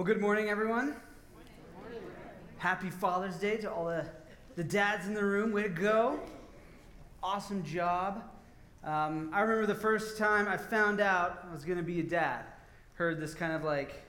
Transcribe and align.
Well, 0.00 0.06
good 0.06 0.22
morning, 0.22 0.48
everyone. 0.48 0.96
Happy 2.56 2.88
Father's 2.88 3.36
Day 3.36 3.58
to 3.58 3.70
all 3.70 3.84
the, 3.84 4.06
the 4.56 4.64
dads 4.64 5.06
in 5.06 5.12
the 5.12 5.22
room. 5.22 5.52
Way 5.52 5.64
to 5.64 5.68
go. 5.68 6.20
Awesome 7.22 7.62
job. 7.62 8.22
Um, 8.82 9.28
I 9.30 9.40
remember 9.40 9.66
the 9.66 9.78
first 9.78 10.16
time 10.16 10.48
I 10.48 10.56
found 10.56 11.02
out 11.02 11.46
I 11.46 11.52
was 11.52 11.66
going 11.66 11.76
to 11.76 11.84
be 11.84 12.00
a 12.00 12.02
dad. 12.02 12.46
Heard 12.94 13.20
this 13.20 13.34
kind 13.34 13.52
of 13.52 13.62
like 13.62 14.02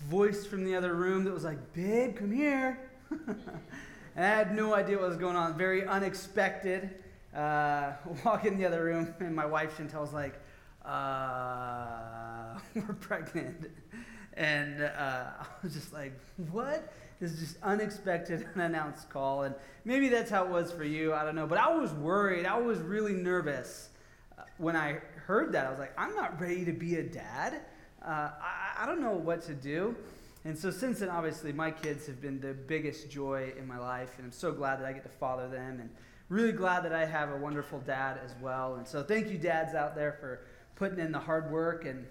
voice 0.00 0.46
from 0.46 0.64
the 0.64 0.74
other 0.74 0.94
room 0.94 1.24
that 1.24 1.34
was 1.34 1.44
like, 1.44 1.74
Babe, 1.74 2.16
come 2.16 2.32
here. 2.32 2.80
and 3.10 3.36
I 4.16 4.22
had 4.26 4.56
no 4.56 4.74
idea 4.74 4.98
what 4.98 5.10
was 5.10 5.18
going 5.18 5.36
on. 5.36 5.58
Very 5.58 5.86
unexpected. 5.86 6.88
Uh, 7.36 7.92
walk 8.24 8.46
in 8.46 8.56
the 8.56 8.64
other 8.64 8.82
room, 8.82 9.14
and 9.20 9.36
my 9.36 9.44
wife 9.44 9.76
Chantel's 9.76 10.14
like, 10.14 10.40
uh, 10.86 12.58
We're 12.74 12.94
pregnant. 12.94 13.70
And 14.34 14.82
uh, 14.82 14.88
I 15.40 15.46
was 15.62 15.74
just 15.74 15.92
like, 15.92 16.12
what? 16.50 16.92
This 17.20 17.32
is 17.32 17.40
just 17.40 17.56
unexpected, 17.62 18.46
unannounced 18.54 19.08
call. 19.08 19.44
And 19.44 19.54
maybe 19.84 20.08
that's 20.08 20.30
how 20.30 20.44
it 20.44 20.50
was 20.50 20.72
for 20.72 20.84
you. 20.84 21.14
I 21.14 21.24
don't 21.24 21.34
know. 21.34 21.46
But 21.46 21.58
I 21.58 21.74
was 21.74 21.92
worried. 21.92 22.46
I 22.46 22.58
was 22.58 22.78
really 22.78 23.14
nervous 23.14 23.90
uh, 24.38 24.42
when 24.58 24.76
I 24.76 24.98
heard 25.26 25.52
that. 25.52 25.66
I 25.66 25.70
was 25.70 25.78
like, 25.78 25.92
I'm 25.98 26.14
not 26.14 26.40
ready 26.40 26.64
to 26.64 26.72
be 26.72 26.96
a 26.96 27.02
dad. 27.02 27.60
Uh, 28.04 28.30
I, 28.40 28.82
I 28.82 28.86
don't 28.86 29.00
know 29.00 29.14
what 29.14 29.42
to 29.42 29.54
do. 29.54 29.96
And 30.44 30.58
so 30.58 30.70
since 30.70 30.98
then, 30.98 31.08
obviously, 31.08 31.52
my 31.52 31.70
kids 31.70 32.06
have 32.06 32.20
been 32.20 32.38
the 32.38 32.52
biggest 32.52 33.10
joy 33.10 33.54
in 33.56 33.66
my 33.66 33.78
life. 33.78 34.14
And 34.18 34.26
I'm 34.26 34.32
so 34.32 34.52
glad 34.52 34.80
that 34.80 34.86
I 34.86 34.92
get 34.92 35.04
to 35.04 35.08
father 35.08 35.48
them. 35.48 35.80
And 35.80 35.88
really 36.28 36.52
glad 36.52 36.84
that 36.84 36.92
I 36.92 37.06
have 37.06 37.30
a 37.30 37.36
wonderful 37.36 37.80
dad 37.80 38.18
as 38.22 38.34
well. 38.42 38.74
And 38.74 38.86
so 38.86 39.02
thank 39.02 39.30
you, 39.30 39.38
dads 39.38 39.74
out 39.74 39.94
there, 39.94 40.12
for 40.20 40.40
putting 40.76 40.98
in 40.98 41.12
the 41.12 41.18
hard 41.18 41.50
work 41.50 41.84
and 41.86 42.04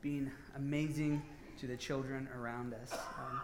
being 0.00 0.30
amazing 0.56 1.22
to 1.62 1.68
the 1.68 1.76
children 1.76 2.28
around 2.36 2.74
us. 2.74 2.92
Um, 2.92 3.40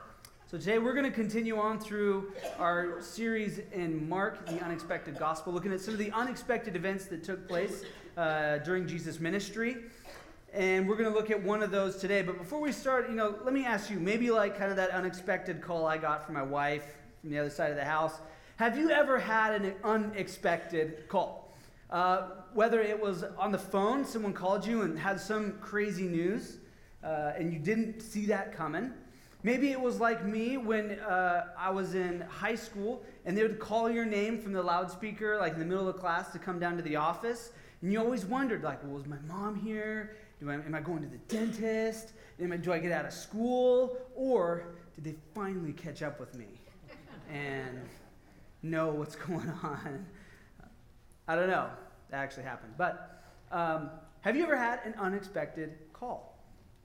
so 0.50 0.58
today 0.58 0.80
we're 0.80 0.92
going 0.92 1.04
to 1.04 1.12
continue 1.12 1.56
on 1.56 1.78
through 1.78 2.32
our 2.58 3.00
series 3.00 3.60
in 3.72 4.08
Mark, 4.08 4.44
the 4.44 4.60
unexpected 4.60 5.16
gospel, 5.16 5.52
looking 5.52 5.72
at 5.72 5.80
some 5.80 5.94
of 5.94 6.00
the 6.00 6.10
unexpected 6.10 6.74
events 6.74 7.04
that 7.04 7.22
took 7.22 7.46
place 7.46 7.84
uh, 8.16 8.58
during 8.58 8.88
Jesus' 8.88 9.20
ministry. 9.20 9.76
And 10.52 10.88
we're 10.88 10.96
going 10.96 11.08
to 11.08 11.16
look 11.16 11.30
at 11.30 11.40
one 11.40 11.62
of 11.62 11.70
those 11.70 11.98
today. 11.98 12.22
But 12.22 12.38
before 12.38 12.60
we 12.60 12.72
start, 12.72 13.08
you 13.08 13.14
know, 13.14 13.36
let 13.44 13.54
me 13.54 13.64
ask 13.64 13.88
you, 13.88 14.00
maybe 14.00 14.32
like 14.32 14.58
kind 14.58 14.72
of 14.72 14.76
that 14.78 14.90
unexpected 14.90 15.60
call 15.60 15.86
I 15.86 15.96
got 15.96 16.26
from 16.26 16.34
my 16.34 16.42
wife 16.42 16.96
from 17.20 17.30
the 17.30 17.38
other 17.38 17.50
side 17.50 17.70
of 17.70 17.76
the 17.76 17.84
house. 17.84 18.14
Have 18.56 18.76
you 18.76 18.90
ever 18.90 19.20
had 19.20 19.62
an 19.62 19.74
unexpected 19.84 21.08
call? 21.08 21.54
Uh, 21.88 22.30
whether 22.52 22.80
it 22.80 23.00
was 23.00 23.22
on 23.38 23.52
the 23.52 23.58
phone, 23.58 24.04
someone 24.04 24.32
called 24.32 24.66
you 24.66 24.82
and 24.82 24.98
had 24.98 25.20
some 25.20 25.52
crazy 25.60 26.08
news, 26.08 26.56
uh, 27.02 27.32
and 27.36 27.52
you 27.52 27.58
didn't 27.58 28.00
see 28.00 28.26
that 28.26 28.56
coming. 28.56 28.92
Maybe 29.44 29.70
it 29.70 29.80
was 29.80 30.00
like 30.00 30.24
me 30.24 30.56
when 30.56 30.98
uh, 30.98 31.46
I 31.56 31.70
was 31.70 31.94
in 31.94 32.22
high 32.22 32.56
school 32.56 33.04
and 33.24 33.36
they 33.36 33.42
would 33.42 33.60
call 33.60 33.88
your 33.88 34.04
name 34.04 34.40
from 34.40 34.52
the 34.52 34.62
loudspeaker, 34.62 35.38
like 35.38 35.52
in 35.52 35.60
the 35.60 35.64
middle 35.64 35.88
of 35.88 35.96
class, 35.98 36.32
to 36.32 36.38
come 36.38 36.58
down 36.58 36.76
to 36.76 36.82
the 36.82 36.96
office. 36.96 37.52
And 37.80 37.92
you 37.92 38.00
always 38.00 38.26
wondered, 38.26 38.64
like, 38.64 38.82
well, 38.82 38.94
was 38.94 39.06
my 39.06 39.18
mom 39.28 39.54
here? 39.54 40.16
I, 40.46 40.54
am 40.54 40.74
I 40.74 40.80
going 40.80 41.02
to 41.02 41.08
the 41.08 41.18
dentist? 41.28 42.12
I, 42.42 42.56
do 42.56 42.72
I 42.72 42.78
get 42.78 42.90
out 42.90 43.04
of 43.04 43.12
school? 43.12 43.96
Or 44.16 44.74
did 44.96 45.04
they 45.04 45.14
finally 45.34 45.72
catch 45.72 46.02
up 46.02 46.18
with 46.18 46.34
me 46.34 46.46
and 47.32 47.80
know 48.62 48.88
what's 48.90 49.14
going 49.26 49.48
on? 49.62 50.04
I 51.28 51.36
don't 51.36 51.48
know. 51.48 51.70
That 52.10 52.18
actually 52.18 52.44
happened. 52.44 52.74
But 52.76 53.22
um, 53.52 53.90
have 54.22 54.36
you 54.36 54.42
ever 54.42 54.56
had 54.56 54.80
an 54.84 54.94
unexpected 54.98 55.78
call? 55.92 56.27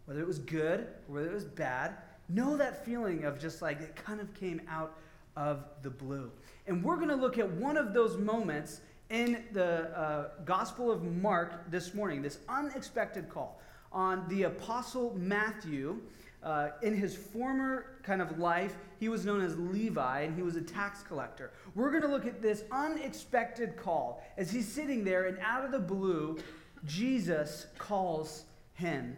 Whether 0.06 0.20
it 0.20 0.28
was 0.28 0.40
good 0.40 0.82
or 1.08 1.16
whether 1.16 1.30
it 1.30 1.34
was 1.34 1.46
bad, 1.46 1.96
know 2.30 2.58
that 2.58 2.86
feeling 2.86 3.26
of 3.26 3.40
just 3.40 3.62
like 3.62 3.82
it 3.82 3.96
kind 3.96 4.20
of 4.20 4.34
came 4.34 4.62
out 4.70 4.98
of 5.36 5.66
the 5.82 5.90
blue. 5.90 6.32
And 6.68 6.84
we're 6.84 6.96
going 6.96 7.09
to 7.09 7.16
look 7.16 7.38
at 7.38 7.50
one 7.52 7.78
of 7.78 7.94
those 7.94 8.18
moments 8.18 8.81
in 9.09 9.44
the 9.52 9.98
uh, 9.98 10.30
Gospel 10.46 10.91
of 10.91 11.03
Mark 11.03 11.69
this 11.69 11.94
morning, 11.94 12.22
this 12.22 12.40
unexpected 12.50 13.30
call 13.30 13.62
on 13.91 14.28
the 14.30 14.44
Apostle 14.44 15.14
Matthew. 15.18 16.00
Uh, 16.41 16.72
in 16.81 16.94
his 16.94 17.16
former 17.16 17.85
kind 18.03 18.22
of 18.22 18.38
life, 18.38 18.75
he 19.00 19.08
was 19.08 19.24
known 19.24 19.40
as 19.40 19.58
Levi 19.58 20.22
and 20.24 20.35
he 20.35 20.41
was 20.41 20.58
a 20.58 20.62
tax 20.62 21.02
collector. 21.02 21.52
We're 21.74 21.90
going 21.90 22.02
to 22.02 22.09
look 22.09 22.25
at 22.25 22.41
this 22.41 22.66
unexpected 22.70 23.78
call 23.78 24.22
as 24.38 24.52
he's 24.52 24.68
sitting 24.68 25.06
there, 25.06 25.28
and 25.28 25.38
out 25.40 25.64
of 25.64 25.72
the 25.72 25.80
blue, 25.80 26.38
Jesus 26.85 27.68
calls 27.78 28.44
him 28.74 29.16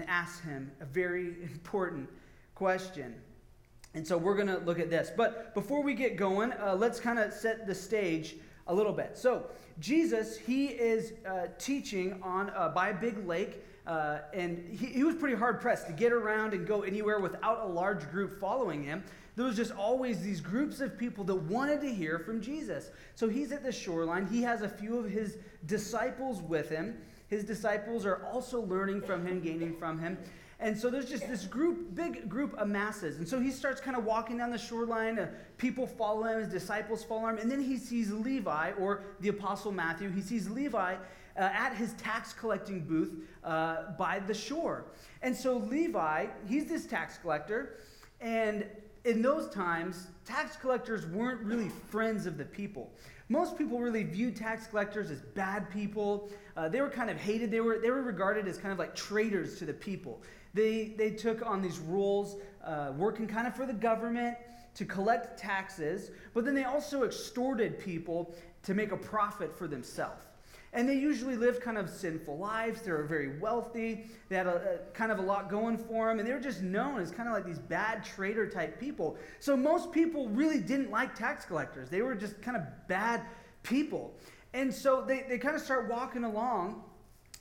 and 0.00 0.08
ask 0.08 0.42
him 0.42 0.70
a 0.80 0.84
very 0.84 1.26
important 1.42 2.08
question. 2.54 3.14
And 3.94 4.06
so 4.06 4.16
we're 4.16 4.36
going 4.36 4.46
to 4.46 4.58
look 4.58 4.78
at 4.78 4.88
this. 4.88 5.10
But 5.14 5.54
before 5.54 5.82
we 5.82 5.94
get 5.94 6.16
going, 6.16 6.52
uh, 6.52 6.76
let's 6.78 7.00
kind 7.00 7.18
of 7.18 7.32
set 7.32 7.66
the 7.66 7.74
stage 7.74 8.36
a 8.66 8.74
little 8.74 8.92
bit. 8.92 9.18
So, 9.18 9.46
Jesus, 9.80 10.38
he 10.38 10.66
is 10.66 11.14
uh, 11.26 11.46
teaching 11.58 12.20
on 12.22 12.50
uh, 12.50 12.68
by 12.68 12.90
a 12.90 12.94
big 12.94 13.26
lake, 13.26 13.64
uh, 13.86 14.18
and 14.32 14.68
he, 14.70 14.86
he 14.86 15.04
was 15.04 15.16
pretty 15.16 15.34
hard 15.34 15.60
pressed 15.60 15.86
to 15.88 15.92
get 15.92 16.12
around 16.12 16.52
and 16.52 16.66
go 16.66 16.82
anywhere 16.82 17.18
without 17.18 17.64
a 17.64 17.66
large 17.66 18.08
group 18.10 18.38
following 18.38 18.84
him. 18.84 19.02
There 19.34 19.46
was 19.46 19.56
just 19.56 19.72
always 19.72 20.20
these 20.20 20.40
groups 20.40 20.80
of 20.80 20.98
people 20.98 21.24
that 21.24 21.34
wanted 21.34 21.80
to 21.80 21.92
hear 21.92 22.18
from 22.18 22.40
Jesus. 22.40 22.90
So 23.16 23.28
he's 23.28 23.50
at 23.52 23.64
the 23.64 23.72
shoreline. 23.72 24.26
He 24.26 24.42
has 24.42 24.62
a 24.62 24.68
few 24.68 24.98
of 24.98 25.10
his 25.10 25.38
disciples 25.66 26.42
with 26.42 26.68
him. 26.68 26.98
His 27.30 27.44
disciples 27.44 28.04
are 28.04 28.24
also 28.26 28.60
learning 28.60 29.02
from 29.02 29.24
him, 29.24 29.40
gaining 29.40 29.76
from 29.76 29.98
him. 30.00 30.18
And 30.58 30.76
so 30.76 30.90
there's 30.90 31.08
just 31.08 31.26
this 31.26 31.46
group, 31.46 31.94
big 31.94 32.28
group 32.28 32.52
of 32.58 32.68
masses. 32.68 33.16
And 33.16 33.26
so 33.26 33.40
he 33.40 33.50
starts 33.50 33.80
kind 33.80 33.96
of 33.96 34.04
walking 34.04 34.36
down 34.36 34.50
the 34.50 34.58
shoreline. 34.58 35.18
Uh, 35.18 35.30
people 35.56 35.86
follow 35.86 36.24
him, 36.24 36.40
his 36.40 36.48
disciples 36.48 37.02
follow 37.02 37.28
him. 37.28 37.38
And 37.38 37.50
then 37.50 37.62
he 37.62 37.78
sees 37.78 38.12
Levi, 38.12 38.72
or 38.72 39.04
the 39.20 39.28
Apostle 39.28 39.72
Matthew. 39.72 40.10
He 40.10 40.20
sees 40.20 40.50
Levi 40.50 40.96
uh, 40.96 40.98
at 41.38 41.74
his 41.76 41.94
tax 41.94 42.34
collecting 42.34 42.80
booth 42.80 43.12
uh, 43.42 43.92
by 43.96 44.18
the 44.18 44.34
shore. 44.34 44.84
And 45.22 45.34
so 45.34 45.56
Levi, 45.56 46.26
he's 46.46 46.66
this 46.66 46.84
tax 46.84 47.16
collector. 47.16 47.78
And 48.20 48.66
in 49.04 49.22
those 49.22 49.48
times, 49.48 50.08
tax 50.26 50.56
collectors 50.56 51.06
weren't 51.06 51.40
really 51.40 51.70
friends 51.88 52.26
of 52.26 52.36
the 52.36 52.44
people. 52.44 52.90
Most 53.30 53.56
people 53.56 53.78
really 53.78 54.02
viewed 54.02 54.36
tax 54.36 54.66
collectors 54.66 55.10
as 55.10 55.20
bad 55.20 55.70
people. 55.70 56.30
Uh, 56.60 56.68
they 56.68 56.82
were 56.82 56.90
kind 56.90 57.08
of 57.08 57.16
hated. 57.16 57.50
They 57.50 57.60
were, 57.60 57.78
they 57.78 57.88
were 57.90 58.02
regarded 58.02 58.46
as 58.46 58.58
kind 58.58 58.70
of 58.70 58.78
like 58.78 58.94
traitors 58.94 59.58
to 59.60 59.64
the 59.64 59.72
people. 59.72 60.20
They, 60.52 60.92
they 60.98 61.10
took 61.10 61.40
on 61.46 61.62
these 61.62 61.78
roles, 61.78 62.36
uh, 62.62 62.92
working 62.98 63.26
kind 63.26 63.46
of 63.46 63.56
for 63.56 63.64
the 63.64 63.72
government 63.72 64.36
to 64.74 64.84
collect 64.84 65.38
taxes, 65.38 66.10
but 66.34 66.44
then 66.44 66.54
they 66.54 66.64
also 66.64 67.04
extorted 67.04 67.78
people 67.78 68.34
to 68.64 68.74
make 68.74 68.92
a 68.92 68.96
profit 68.96 69.56
for 69.56 69.68
themselves. 69.68 70.26
And 70.74 70.86
they 70.86 70.96
usually 70.96 71.34
lived 71.34 71.62
kind 71.62 71.78
of 71.78 71.88
sinful 71.88 72.36
lives. 72.36 72.82
They 72.82 72.92
were 72.92 73.04
very 73.04 73.38
wealthy. 73.38 74.04
They 74.28 74.36
had 74.36 74.46
a, 74.46 74.80
a, 74.80 74.92
kind 74.92 75.10
of 75.10 75.18
a 75.18 75.22
lot 75.22 75.48
going 75.48 75.78
for 75.78 76.08
them. 76.08 76.18
And 76.18 76.28
they 76.28 76.32
were 76.34 76.40
just 76.40 76.60
known 76.60 77.00
as 77.00 77.10
kind 77.10 77.26
of 77.26 77.34
like 77.34 77.46
these 77.46 77.58
bad 77.58 78.04
traitor 78.04 78.46
type 78.46 78.78
people. 78.78 79.16
So 79.38 79.56
most 79.56 79.92
people 79.92 80.28
really 80.28 80.60
didn't 80.60 80.90
like 80.90 81.14
tax 81.14 81.46
collectors. 81.46 81.88
They 81.88 82.02
were 82.02 82.14
just 82.14 82.42
kind 82.42 82.58
of 82.58 82.64
bad 82.86 83.22
people. 83.62 84.14
And 84.52 84.72
so 84.72 85.04
they, 85.06 85.24
they 85.28 85.38
kind 85.38 85.54
of 85.54 85.62
start 85.62 85.88
walking 85.88 86.24
along. 86.24 86.82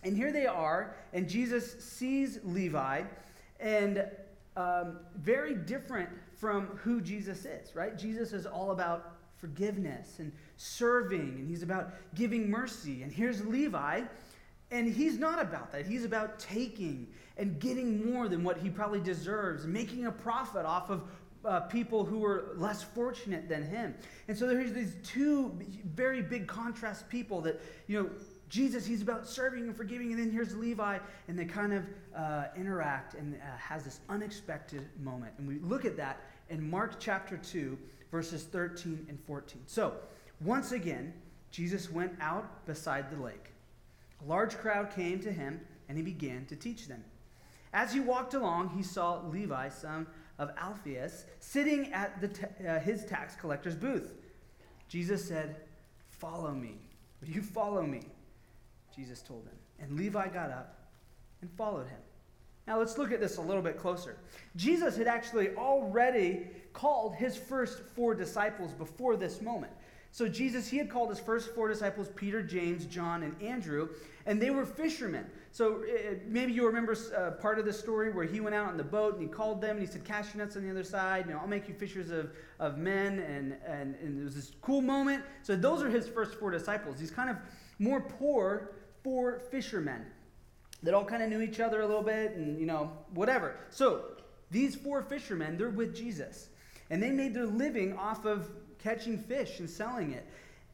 And 0.03 0.15
here 0.15 0.31
they 0.31 0.45
are. 0.45 0.95
And 1.13 1.27
Jesus 1.27 1.83
sees 1.83 2.39
Levi. 2.43 3.03
And 3.59 4.05
um, 4.55 4.99
very 5.17 5.55
different 5.55 6.09
from 6.37 6.67
who 6.83 7.01
Jesus 7.01 7.45
is, 7.45 7.75
right? 7.75 7.97
Jesus 7.97 8.33
is 8.33 8.45
all 8.45 8.71
about 8.71 9.15
forgiveness 9.37 10.19
and 10.19 10.31
serving, 10.57 11.37
and 11.39 11.49
he's 11.49 11.63
about 11.63 11.93
giving 12.15 12.49
mercy. 12.49 13.03
And 13.03 13.11
here's 13.11 13.45
Levi, 13.45 14.01
and 14.71 14.93
he's 14.93 15.17
not 15.17 15.41
about 15.41 15.71
that. 15.71 15.87
He's 15.87 16.05
about 16.05 16.39
taking 16.39 17.07
and 17.37 17.59
getting 17.59 18.11
more 18.11 18.27
than 18.27 18.43
what 18.43 18.57
he 18.57 18.69
probably 18.69 18.99
deserves, 18.99 19.65
making 19.65 20.07
a 20.07 20.11
profit 20.11 20.65
off 20.65 20.89
of 20.89 21.03
uh, 21.45 21.62
people 21.62 22.03
who 22.03 22.19
were 22.19 22.51
less 22.56 22.83
fortunate 22.83 23.47
than 23.47 23.63
him. 23.63 23.95
And 24.27 24.38
so 24.38 24.47
there's 24.47 24.74
these 24.74 24.95
two 25.03 25.57
very 25.95 26.21
big 26.21 26.47
contrast 26.47 27.07
people 27.09 27.41
that, 27.41 27.62
you 27.88 28.01
know, 28.01 28.09
Jesus, 28.50 28.86
he's 28.86 29.03
about 29.03 29.27
serving 29.27 29.63
and 29.63 29.77
forgiving, 29.77 30.12
and 30.12 30.19
then 30.19 30.31
here's 30.31 30.56
Levi, 30.56 30.97
and 31.27 31.38
they 31.38 31.45
kind 31.45 31.71
of 31.71 31.83
uh, 32.15 32.45
interact 32.57 33.13
and 33.13 33.36
uh, 33.36 33.57
has 33.57 33.83
this 33.83 34.00
unexpected 34.09 34.88
moment. 35.00 35.33
And 35.38 35.47
we 35.47 35.59
look 35.59 35.86
at 35.86 35.95
that 35.97 36.21
in 36.50 36.68
Mark 36.68 37.00
chapter 37.00 37.38
2, 37.38 37.77
verses 38.12 38.44
13 38.45 39.06
and 39.07 39.19
14. 39.27 39.62
So, 39.68 39.94
once 40.41 40.71
again, 40.71 41.13
Jesus 41.51 41.91
went 41.91 42.13
out 42.19 42.65
beside 42.65 43.12
the 43.12 43.21
lake. 43.21 43.51
A 44.25 44.27
large 44.27 44.57
crowd 44.57 44.91
came 44.95 45.19
to 45.19 45.31
him, 45.31 45.62
and 45.88 45.95
he 45.95 46.03
began 46.03 46.45
to 46.47 46.56
teach 46.56 46.88
them. 46.88 47.03
As 47.71 47.94
he 47.94 48.00
walked 48.00 48.33
along, 48.33 48.69
he 48.69 48.81
saw 48.81 49.21
Levi, 49.27 49.69
son 49.69 50.07
of 50.39 50.51
Alphaeus, 50.57 51.25
sitting 51.39 51.94
at 51.94 52.24
uh, 52.68 52.80
his 52.80 53.06
tax 53.06 53.36
collector's 53.36 53.75
booth. 53.75 54.13
Jesus 54.88 55.24
said, 55.24 55.57
Follow 56.09 56.51
me. 56.51 56.77
Will 57.21 57.30
you 57.30 57.41
follow 57.41 57.83
me? 57.83 58.01
Jesus 58.95 59.21
told 59.21 59.44
him. 59.44 59.56
And 59.80 59.97
Levi 59.97 60.30
got 60.30 60.50
up 60.50 60.80
and 61.41 61.51
followed 61.51 61.88
him. 61.88 62.00
Now 62.68 62.77
let's 62.80 62.97
look 62.97 63.12
at 63.12 63.19
this 63.19 63.38
a 63.38 63.41
little 63.41 63.62
bit 63.62 63.77
closer. 63.77 64.18
Jesus 64.56 64.95
had 64.95 65.07
actually 65.07 65.56
already 65.56 66.47
called 66.74 67.15
his 67.15 67.36
first 67.36 67.80
four 67.95 68.13
disciples 68.13 68.74
before 68.74 69.15
this 69.15 69.41
moment. 69.41 69.71
So 70.11 70.27
Jesus, 70.27 70.67
he 70.67 70.77
had 70.77 70.89
called 70.89 71.09
his 71.09 71.19
first 71.19 71.53
four 71.53 71.67
disciples 71.67 72.09
Peter, 72.15 72.41
James, 72.41 72.85
John, 72.85 73.23
and 73.23 73.39
Andrew, 73.41 73.89
and 74.25 74.41
they 74.41 74.50
were 74.50 74.65
fishermen. 74.65 75.25
So 75.51 75.83
uh, 75.83 76.15
maybe 76.27 76.51
you 76.51 76.65
remember 76.65 76.95
uh, 77.15 77.31
part 77.31 77.59
of 77.59 77.65
the 77.65 77.73
story 77.73 78.11
where 78.11 78.25
he 78.25 78.39
went 78.39 78.56
out 78.56 78.67
on 78.67 78.77
the 78.77 78.83
boat 78.83 79.13
and 79.15 79.23
he 79.23 79.27
called 79.27 79.61
them 79.61 79.77
and 79.77 79.79
he 79.79 79.91
said, 79.91 80.03
Cast 80.03 80.33
your 80.33 80.44
nets 80.44 80.56
on 80.56 80.63
the 80.63 80.69
other 80.69 80.83
side. 80.83 81.25
You 81.27 81.33
know, 81.33 81.39
I'll 81.39 81.47
make 81.47 81.67
you 81.67 81.73
fishers 81.73 82.09
of, 82.11 82.31
of 82.59 82.77
men. 82.77 83.19
And, 83.19 83.56
and, 83.65 83.95
and 83.95 84.19
it 84.19 84.23
was 84.23 84.35
this 84.35 84.51
cool 84.61 84.81
moment. 84.81 85.23
So 85.41 85.56
those 85.56 85.81
are 85.81 85.89
his 85.89 86.07
first 86.07 86.35
four 86.35 86.51
disciples. 86.51 86.97
These 86.97 87.12
kind 87.12 87.29
of 87.29 87.38
more 87.79 88.01
poor 88.01 88.71
four 89.03 89.39
fishermen 89.51 90.05
that 90.83 90.94
all 90.94 91.05
kind 91.05 91.23
of 91.23 91.29
knew 91.29 91.41
each 91.41 91.59
other 91.59 91.81
a 91.81 91.88
little 91.88 92.03
bit 92.03 92.33
and, 92.33 92.59
you 92.59 92.65
know, 92.65 92.91
whatever. 93.13 93.55
So 93.69 94.05
these 94.51 94.75
four 94.75 95.01
fishermen, 95.01 95.57
they're 95.57 95.69
with 95.69 95.95
Jesus. 95.95 96.50
And 96.89 97.01
they 97.01 97.12
made 97.12 97.33
their 97.33 97.45
living 97.45 97.97
off 97.97 98.25
of 98.25 98.50
catching 98.81 99.17
fish 99.17 99.59
and 99.59 99.69
selling 99.69 100.11
it. 100.13 100.25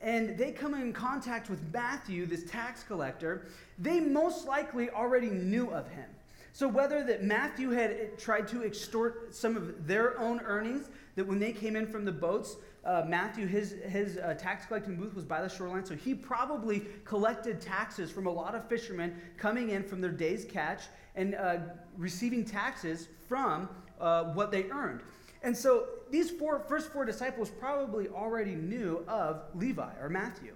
And 0.02 0.38
they 0.38 0.52
come 0.52 0.74
in 0.74 0.94
contact 0.94 1.50
with 1.50 1.62
Matthew, 1.74 2.26
this 2.26 2.44
tax 2.44 2.84
collector. 2.84 3.48
They 3.80 4.00
most 4.00 4.46
likely 4.48 4.90
already 4.90 5.30
knew 5.30 5.70
of 5.72 5.88
him. 5.90 6.06
So, 6.54 6.68
whether 6.68 7.04
that 7.04 7.24
Matthew 7.24 7.72
had 7.72 8.18
tried 8.18 8.48
to 8.50 8.64
extort 8.64 9.36
some 9.36 9.58
of 9.58 9.88
their 9.88 10.18
own 10.20 10.40
earnings, 10.42 10.88
that 11.16 11.26
when 11.26 11.40
they 11.40 11.52
came 11.52 11.76
in 11.76 11.86
from 11.86 12.06
the 12.06 12.12
boats, 12.12 12.56
uh, 12.86 13.04
Matthew, 13.08 13.48
his, 13.48 13.76
his 13.90 14.18
uh, 14.18 14.36
tax 14.36 14.66
collecting 14.66 14.96
booth 14.96 15.16
was 15.16 15.26
by 15.26 15.42
the 15.42 15.50
shoreline, 15.50 15.86
so 15.86 15.96
he 15.96 16.14
probably 16.14 16.86
collected 17.04 17.60
taxes 17.60 18.12
from 18.12 18.28
a 18.28 18.30
lot 18.30 18.54
of 18.54 18.68
fishermen 18.70 19.20
coming 19.38 19.72
in 19.72 19.84
from 19.84 20.02
their 20.02 20.12
day's 20.12 20.46
catch 20.46 20.84
and 21.16 21.36
uh, 21.36 21.58
receiving 21.98 22.46
taxes 22.46 23.08
from 23.28 23.68
uh, 24.00 24.26
what 24.26 24.52
they 24.52 24.70
earned. 24.70 25.02
And 25.42 25.56
so 25.56 25.88
these 26.16 26.32
four, 26.32 26.60
first 26.60 26.94
four 26.94 27.04
disciples 27.04 27.50
probably 27.50 28.08
already 28.08 28.56
knew 28.56 29.04
of 29.06 29.42
Levi 29.54 29.92
or 30.02 30.08
Matthew. 30.08 30.54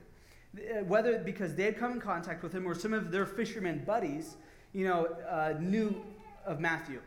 Uh, 0.56 0.86
whether 0.86 1.20
because 1.20 1.54
they 1.54 1.64
had 1.64 1.78
come 1.78 1.92
in 1.92 2.00
contact 2.00 2.42
with 2.42 2.54
him 2.54 2.66
or 2.66 2.74
some 2.74 2.94
of 2.94 3.12
their 3.12 3.26
fishermen 3.26 3.84
buddies, 3.86 4.38
you 4.72 4.88
know, 4.88 5.08
uh, 5.30 5.56
knew 5.60 5.94
of 6.46 6.62
Matthew. 6.62 7.02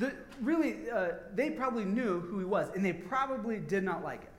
The, 0.00 0.12
really, 0.42 0.90
uh, 0.90 1.10
they 1.34 1.50
probably 1.50 1.84
knew 1.84 2.18
who 2.18 2.40
he 2.40 2.44
was, 2.44 2.68
and 2.74 2.84
they 2.84 2.92
probably 2.92 3.60
did 3.60 3.84
not 3.84 4.02
like 4.02 4.22
him. 4.22 4.32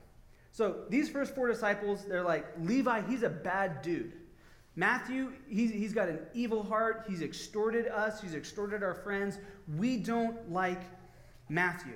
So 0.52 0.84
these 0.90 1.08
first 1.08 1.34
four 1.34 1.48
disciples, 1.48 2.04
they're 2.04 2.22
like, 2.22 2.44
Levi, 2.60 3.08
he's 3.08 3.22
a 3.22 3.30
bad 3.30 3.80
dude. 3.80 4.12
Matthew, 4.74 5.32
he's, 5.48 5.70
he's 5.70 5.94
got 5.94 6.10
an 6.10 6.18
evil 6.34 6.62
heart. 6.62 7.06
He's 7.08 7.22
extorted 7.22 7.86
us, 7.86 8.20
he's 8.20 8.34
extorted 8.34 8.82
our 8.82 8.94
friends. 8.94 9.38
We 9.78 9.96
don't 9.96 10.52
like 10.52 10.82
Matthew. 11.48 11.94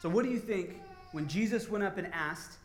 So, 0.00 0.08
what 0.08 0.24
do 0.24 0.30
you 0.30 0.38
think 0.38 0.80
when 1.12 1.26
Jesus 1.26 1.68
went 1.68 1.82
up 1.82 1.98
and 1.98 2.08
asked, 2.12 2.58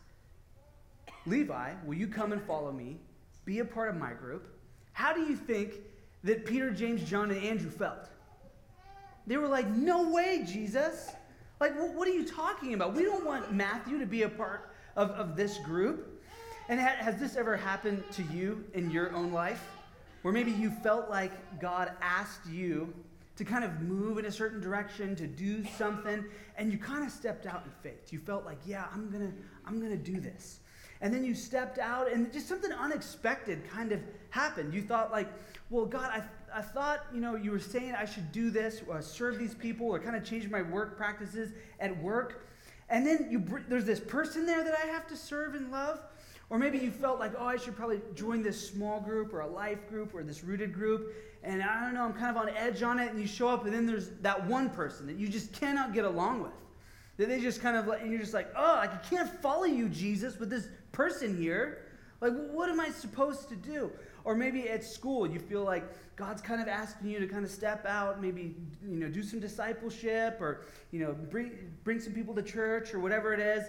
Levi, 1.26 1.72
will 1.84 1.94
you 1.94 2.06
come 2.06 2.32
and 2.32 2.40
follow 2.42 2.70
me? 2.70 2.98
Be 3.44 3.58
a 3.58 3.64
part 3.64 3.88
of 3.88 3.96
my 3.96 4.12
group. 4.12 4.46
How 4.92 5.12
do 5.12 5.20
you 5.20 5.34
think 5.34 5.74
that 6.22 6.44
Peter, 6.44 6.70
James, 6.70 7.02
John, 7.02 7.30
and 7.30 7.44
Andrew 7.44 7.70
felt? 7.70 8.08
They 9.26 9.36
were 9.36 9.48
like, 9.48 9.68
No 9.68 10.10
way, 10.10 10.44
Jesus. 10.46 11.10
Like, 11.60 11.74
what 11.76 12.06
are 12.06 12.12
you 12.12 12.26
talking 12.26 12.74
about? 12.74 12.94
We 12.94 13.04
don't 13.04 13.24
want 13.24 13.52
Matthew 13.52 13.98
to 13.98 14.06
be 14.06 14.22
a 14.22 14.28
part 14.28 14.70
of, 14.96 15.10
of 15.12 15.36
this 15.36 15.58
group. 15.58 16.22
And 16.68 16.80
has 16.80 17.18
this 17.18 17.36
ever 17.36 17.56
happened 17.56 18.02
to 18.12 18.22
you 18.24 18.64
in 18.74 18.90
your 18.90 19.14
own 19.14 19.32
life? 19.32 19.66
Where 20.22 20.32
maybe 20.32 20.50
you 20.50 20.70
felt 20.70 21.10
like 21.10 21.60
God 21.60 21.92
asked 22.00 22.46
you 22.46 22.92
to 23.36 23.44
kind 23.44 23.64
of 23.64 23.80
move 23.80 24.18
in 24.18 24.26
a 24.26 24.32
certain 24.32 24.60
direction, 24.60 25.16
to 25.16 25.26
do 25.26 25.64
something, 25.76 26.24
and 26.56 26.72
you 26.72 26.78
kind 26.78 27.04
of 27.04 27.10
stepped 27.10 27.46
out 27.46 27.64
in 27.64 27.72
faith. 27.82 28.12
You 28.12 28.20
felt 28.20 28.44
like, 28.44 28.58
yeah, 28.64 28.86
I'm 28.92 29.10
gonna, 29.10 29.32
I'm 29.66 29.80
gonna 29.80 29.96
do 29.96 30.20
this. 30.20 30.60
And 31.00 31.12
then 31.12 31.24
you 31.24 31.34
stepped 31.34 31.78
out, 31.78 32.10
and 32.10 32.32
just 32.32 32.48
something 32.48 32.72
unexpected 32.72 33.68
kind 33.68 33.92
of 33.92 34.00
happened. 34.30 34.72
You 34.72 34.82
thought, 34.82 35.10
like, 35.10 35.28
well, 35.68 35.84
God, 35.84 36.10
I, 36.10 36.22
I 36.56 36.62
thought, 36.62 37.06
you 37.12 37.20
know, 37.20 37.34
you 37.34 37.50
were 37.50 37.58
saying 37.58 37.94
I 37.94 38.04
should 38.04 38.30
do 38.30 38.50
this, 38.50 38.82
or 38.86 39.02
serve 39.02 39.38
these 39.38 39.54
people, 39.54 39.88
or 39.88 39.98
kind 39.98 40.16
of 40.16 40.24
change 40.24 40.48
my 40.48 40.62
work 40.62 40.96
practices 40.96 41.52
at 41.80 42.00
work. 42.02 42.46
And 42.88 43.06
then 43.06 43.28
you, 43.30 43.44
there's 43.68 43.86
this 43.86 44.00
person 44.00 44.46
there 44.46 44.62
that 44.62 44.74
I 44.82 44.86
have 44.86 45.06
to 45.08 45.16
serve 45.16 45.54
and 45.54 45.72
love. 45.72 46.00
Or 46.50 46.58
maybe 46.58 46.78
you 46.78 46.90
felt 46.90 47.18
like, 47.18 47.32
oh, 47.38 47.46
I 47.46 47.56
should 47.56 47.74
probably 47.76 48.00
join 48.14 48.42
this 48.42 48.68
small 48.68 49.00
group 49.00 49.32
or 49.32 49.40
a 49.40 49.46
life 49.46 49.88
group 49.88 50.14
or 50.14 50.22
this 50.22 50.44
rooted 50.44 50.72
group. 50.72 51.14
And 51.42 51.62
I 51.62 51.80
don't 51.80 51.94
know, 51.94 52.04
I'm 52.04 52.12
kind 52.12 52.36
of 52.36 52.36
on 52.36 52.48
edge 52.50 52.82
on 52.82 52.98
it. 52.98 53.10
And 53.10 53.20
you 53.20 53.26
show 53.26 53.48
up, 53.48 53.64
and 53.64 53.74
then 53.74 53.86
there's 53.86 54.10
that 54.20 54.46
one 54.46 54.70
person 54.70 55.06
that 55.06 55.16
you 55.16 55.28
just 55.28 55.52
cannot 55.52 55.94
get 55.94 56.04
along 56.04 56.42
with. 56.42 56.52
That 57.16 57.28
they 57.28 57.40
just 57.40 57.60
kind 57.60 57.76
of, 57.76 57.86
like, 57.86 58.02
and 58.02 58.10
you're 58.10 58.20
just 58.20 58.34
like, 58.34 58.52
oh, 58.56 58.76
I 58.76 58.86
can't 58.86 59.30
follow 59.40 59.64
you, 59.64 59.88
Jesus, 59.88 60.38
with 60.38 60.50
this 60.50 60.68
person 60.92 61.36
here. 61.36 61.86
Like, 62.20 62.32
what 62.50 62.68
am 62.68 62.80
I 62.80 62.90
supposed 62.90 63.48
to 63.50 63.56
do? 63.56 63.90
Or 64.24 64.34
maybe 64.34 64.68
at 64.70 64.82
school, 64.82 65.26
you 65.26 65.38
feel 65.38 65.64
like 65.64 65.84
God's 66.16 66.40
kind 66.40 66.62
of 66.62 66.68
asking 66.68 67.10
you 67.10 67.18
to 67.20 67.26
kind 67.26 67.44
of 67.44 67.50
step 67.50 67.84
out, 67.86 68.22
maybe, 68.22 68.54
you 68.82 68.96
know, 68.96 69.08
do 69.08 69.22
some 69.22 69.38
discipleship 69.38 70.40
or, 70.40 70.62
you 70.92 71.00
know, 71.00 71.12
bring, 71.12 71.52
bring 71.84 72.00
some 72.00 72.14
people 72.14 72.34
to 72.34 72.42
church 72.42 72.94
or 72.94 73.00
whatever 73.00 73.34
it 73.34 73.40
is. 73.40 73.64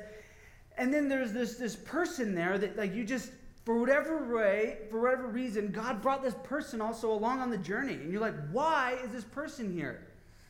And 0.77 0.93
then 0.93 1.07
there's 1.07 1.31
this, 1.31 1.55
this 1.55 1.75
person 1.75 2.35
there 2.35 2.57
that 2.57 2.77
like 2.77 2.93
you 2.93 3.03
just 3.03 3.31
for 3.65 3.79
whatever 3.79 4.31
way, 4.31 4.77
for 4.91 5.01
whatever 5.01 5.27
reason, 5.27 5.71
God 5.71 6.01
brought 6.01 6.21
this 6.21 6.35
person 6.43 6.81
also 6.81 7.11
along 7.11 7.39
on 7.39 7.49
the 7.49 7.57
journey. 7.57 7.93
And 7.93 8.11
you're 8.11 8.21
like, 8.21 8.35
why 8.51 8.95
is 9.03 9.09
this 9.09 9.23
person 9.23 9.73
here? 9.73 10.05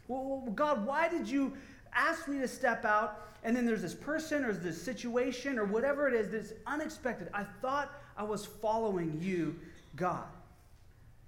Well, 0.09 0.43
God, 0.53 0.85
why 0.85 1.07
did 1.07 1.27
you 1.27 1.53
ask 1.93 2.27
me 2.27 2.39
to 2.39 2.47
step 2.47 2.83
out? 2.83 3.29
And 3.43 3.55
then 3.55 3.65
there's 3.65 3.81
this 3.81 3.93
person 3.93 4.43
or 4.43 4.51
this 4.51 4.81
situation 4.81 5.57
or 5.57 5.63
whatever 5.63 6.09
it 6.09 6.13
is 6.13 6.29
that's 6.29 6.51
unexpected. 6.67 7.29
I 7.33 7.45
thought 7.61 7.89
I 8.17 8.23
was 8.23 8.45
following 8.45 9.17
you, 9.21 9.55
God. 9.95 10.25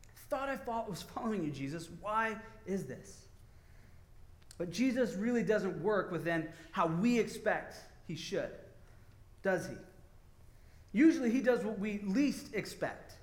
I 0.05 0.29
thought 0.29 0.49
I 0.49 0.89
was 0.89 1.01
following 1.01 1.41
you, 1.41 1.51
Jesus. 1.51 1.87
Why 2.01 2.35
is 2.65 2.83
this? 2.83 3.27
But 4.57 4.71
Jesus 4.71 5.13
really 5.13 5.43
doesn't 5.43 5.81
work 5.81 6.11
within 6.11 6.49
how 6.71 6.87
we 6.87 7.17
expect 7.17 7.75
he 8.07 8.15
should 8.15 8.49
does 9.43 9.67
he? 9.67 9.75
Usually 10.93 11.29
he 11.29 11.41
does 11.41 11.63
what 11.63 11.79
we 11.79 12.01
least 12.05 12.53
expect. 12.53 13.13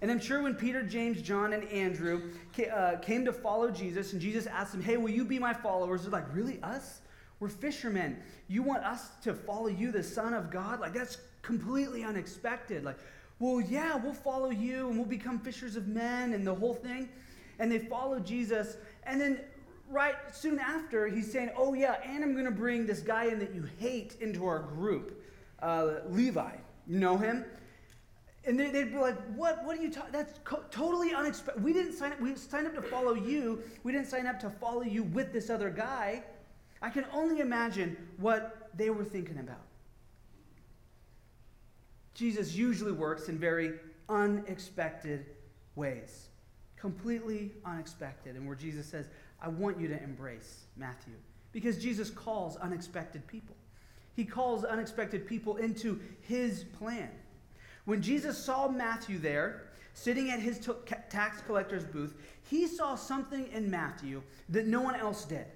And 0.00 0.10
I'm 0.10 0.20
sure 0.20 0.42
when 0.42 0.54
Peter, 0.54 0.82
James, 0.82 1.20
John, 1.22 1.52
and 1.52 1.64
Andrew 1.64 2.30
uh, 2.72 2.96
came 3.02 3.24
to 3.24 3.32
follow 3.32 3.70
Jesus, 3.70 4.12
and 4.12 4.22
Jesus 4.22 4.46
asked 4.46 4.72
them, 4.72 4.82
Hey, 4.82 4.96
will 4.96 5.10
you 5.10 5.24
be 5.24 5.38
my 5.38 5.52
followers? 5.52 6.02
They're 6.02 6.10
like, 6.10 6.32
Really? 6.32 6.60
Us? 6.62 7.00
We're 7.40 7.48
fishermen. 7.48 8.16
You 8.48 8.62
want 8.62 8.84
us 8.84 9.10
to 9.22 9.32
follow 9.32 9.68
you, 9.68 9.92
the 9.92 10.02
Son 10.02 10.34
of 10.34 10.50
God? 10.50 10.80
Like, 10.80 10.92
that's 10.92 11.18
completely 11.42 12.02
unexpected. 12.02 12.84
Like, 12.84 12.98
well, 13.38 13.60
yeah, 13.60 13.94
we'll 13.94 14.12
follow 14.12 14.50
you 14.50 14.88
and 14.88 14.96
we'll 14.96 15.06
become 15.06 15.38
fishers 15.38 15.76
of 15.76 15.86
men 15.86 16.32
and 16.32 16.44
the 16.44 16.54
whole 16.54 16.74
thing. 16.74 17.08
And 17.60 17.70
they 17.70 17.78
follow 17.78 18.18
Jesus. 18.18 18.76
And 19.04 19.20
then 19.20 19.40
right 19.88 20.16
soon 20.32 20.58
after, 20.58 21.06
he's 21.06 21.30
saying, 21.30 21.50
Oh, 21.56 21.74
yeah, 21.74 21.96
and 22.04 22.24
I'm 22.24 22.32
going 22.32 22.44
to 22.44 22.50
bring 22.50 22.86
this 22.86 23.00
guy 23.00 23.26
in 23.26 23.38
that 23.38 23.54
you 23.54 23.68
hate 23.78 24.16
into 24.20 24.46
our 24.46 24.60
group 24.60 25.17
uh, 25.62 26.00
Levi. 26.08 26.52
You 26.86 26.98
know 26.98 27.16
him? 27.16 27.44
And 28.44 28.58
they, 28.58 28.66
would 28.66 28.92
be 28.92 28.98
like, 28.98 29.18
what, 29.34 29.62
what 29.64 29.78
are 29.78 29.82
you 29.82 29.90
talking? 29.90 30.12
That's 30.12 30.38
co- 30.44 30.64
totally 30.70 31.12
unexpected. 31.12 31.62
We 31.62 31.72
didn't 31.72 31.92
sign 31.92 32.12
up. 32.12 32.20
We 32.20 32.34
signed 32.34 32.66
up 32.66 32.74
to 32.76 32.82
follow 32.82 33.14
you. 33.14 33.62
We 33.82 33.92
didn't 33.92 34.06
sign 34.06 34.26
up 34.26 34.40
to 34.40 34.48
follow 34.48 34.82
you 34.82 35.02
with 35.02 35.32
this 35.32 35.50
other 35.50 35.68
guy. 35.68 36.22
I 36.80 36.88
can 36.88 37.04
only 37.12 37.40
imagine 37.40 37.96
what 38.16 38.70
they 38.74 38.88
were 38.90 39.04
thinking 39.04 39.38
about. 39.38 39.66
Jesus 42.14 42.54
usually 42.54 42.92
works 42.92 43.28
in 43.28 43.38
very 43.38 43.74
unexpected 44.08 45.26
ways, 45.74 46.28
completely 46.76 47.52
unexpected, 47.64 48.34
and 48.34 48.46
where 48.46 48.56
Jesus 48.56 48.86
says, 48.86 49.08
I 49.42 49.48
want 49.48 49.78
you 49.78 49.88
to 49.88 50.02
embrace 50.02 50.64
Matthew. 50.76 51.14
Because 51.52 51.78
Jesus 51.78 52.10
calls 52.10 52.56
unexpected 52.56 53.26
people. 53.26 53.56
He 54.18 54.24
calls 54.24 54.64
unexpected 54.64 55.28
people 55.28 55.58
into 55.58 56.00
his 56.22 56.64
plan. 56.76 57.08
When 57.84 58.02
Jesus 58.02 58.36
saw 58.36 58.66
Matthew 58.66 59.16
there, 59.16 59.68
sitting 59.94 60.32
at 60.32 60.40
his 60.40 60.68
tax 61.08 61.40
collector's 61.42 61.84
booth, 61.84 62.16
he 62.50 62.66
saw 62.66 62.96
something 62.96 63.46
in 63.52 63.70
Matthew 63.70 64.24
that 64.48 64.66
no 64.66 64.80
one 64.80 64.96
else 64.96 65.24
did. 65.24 65.46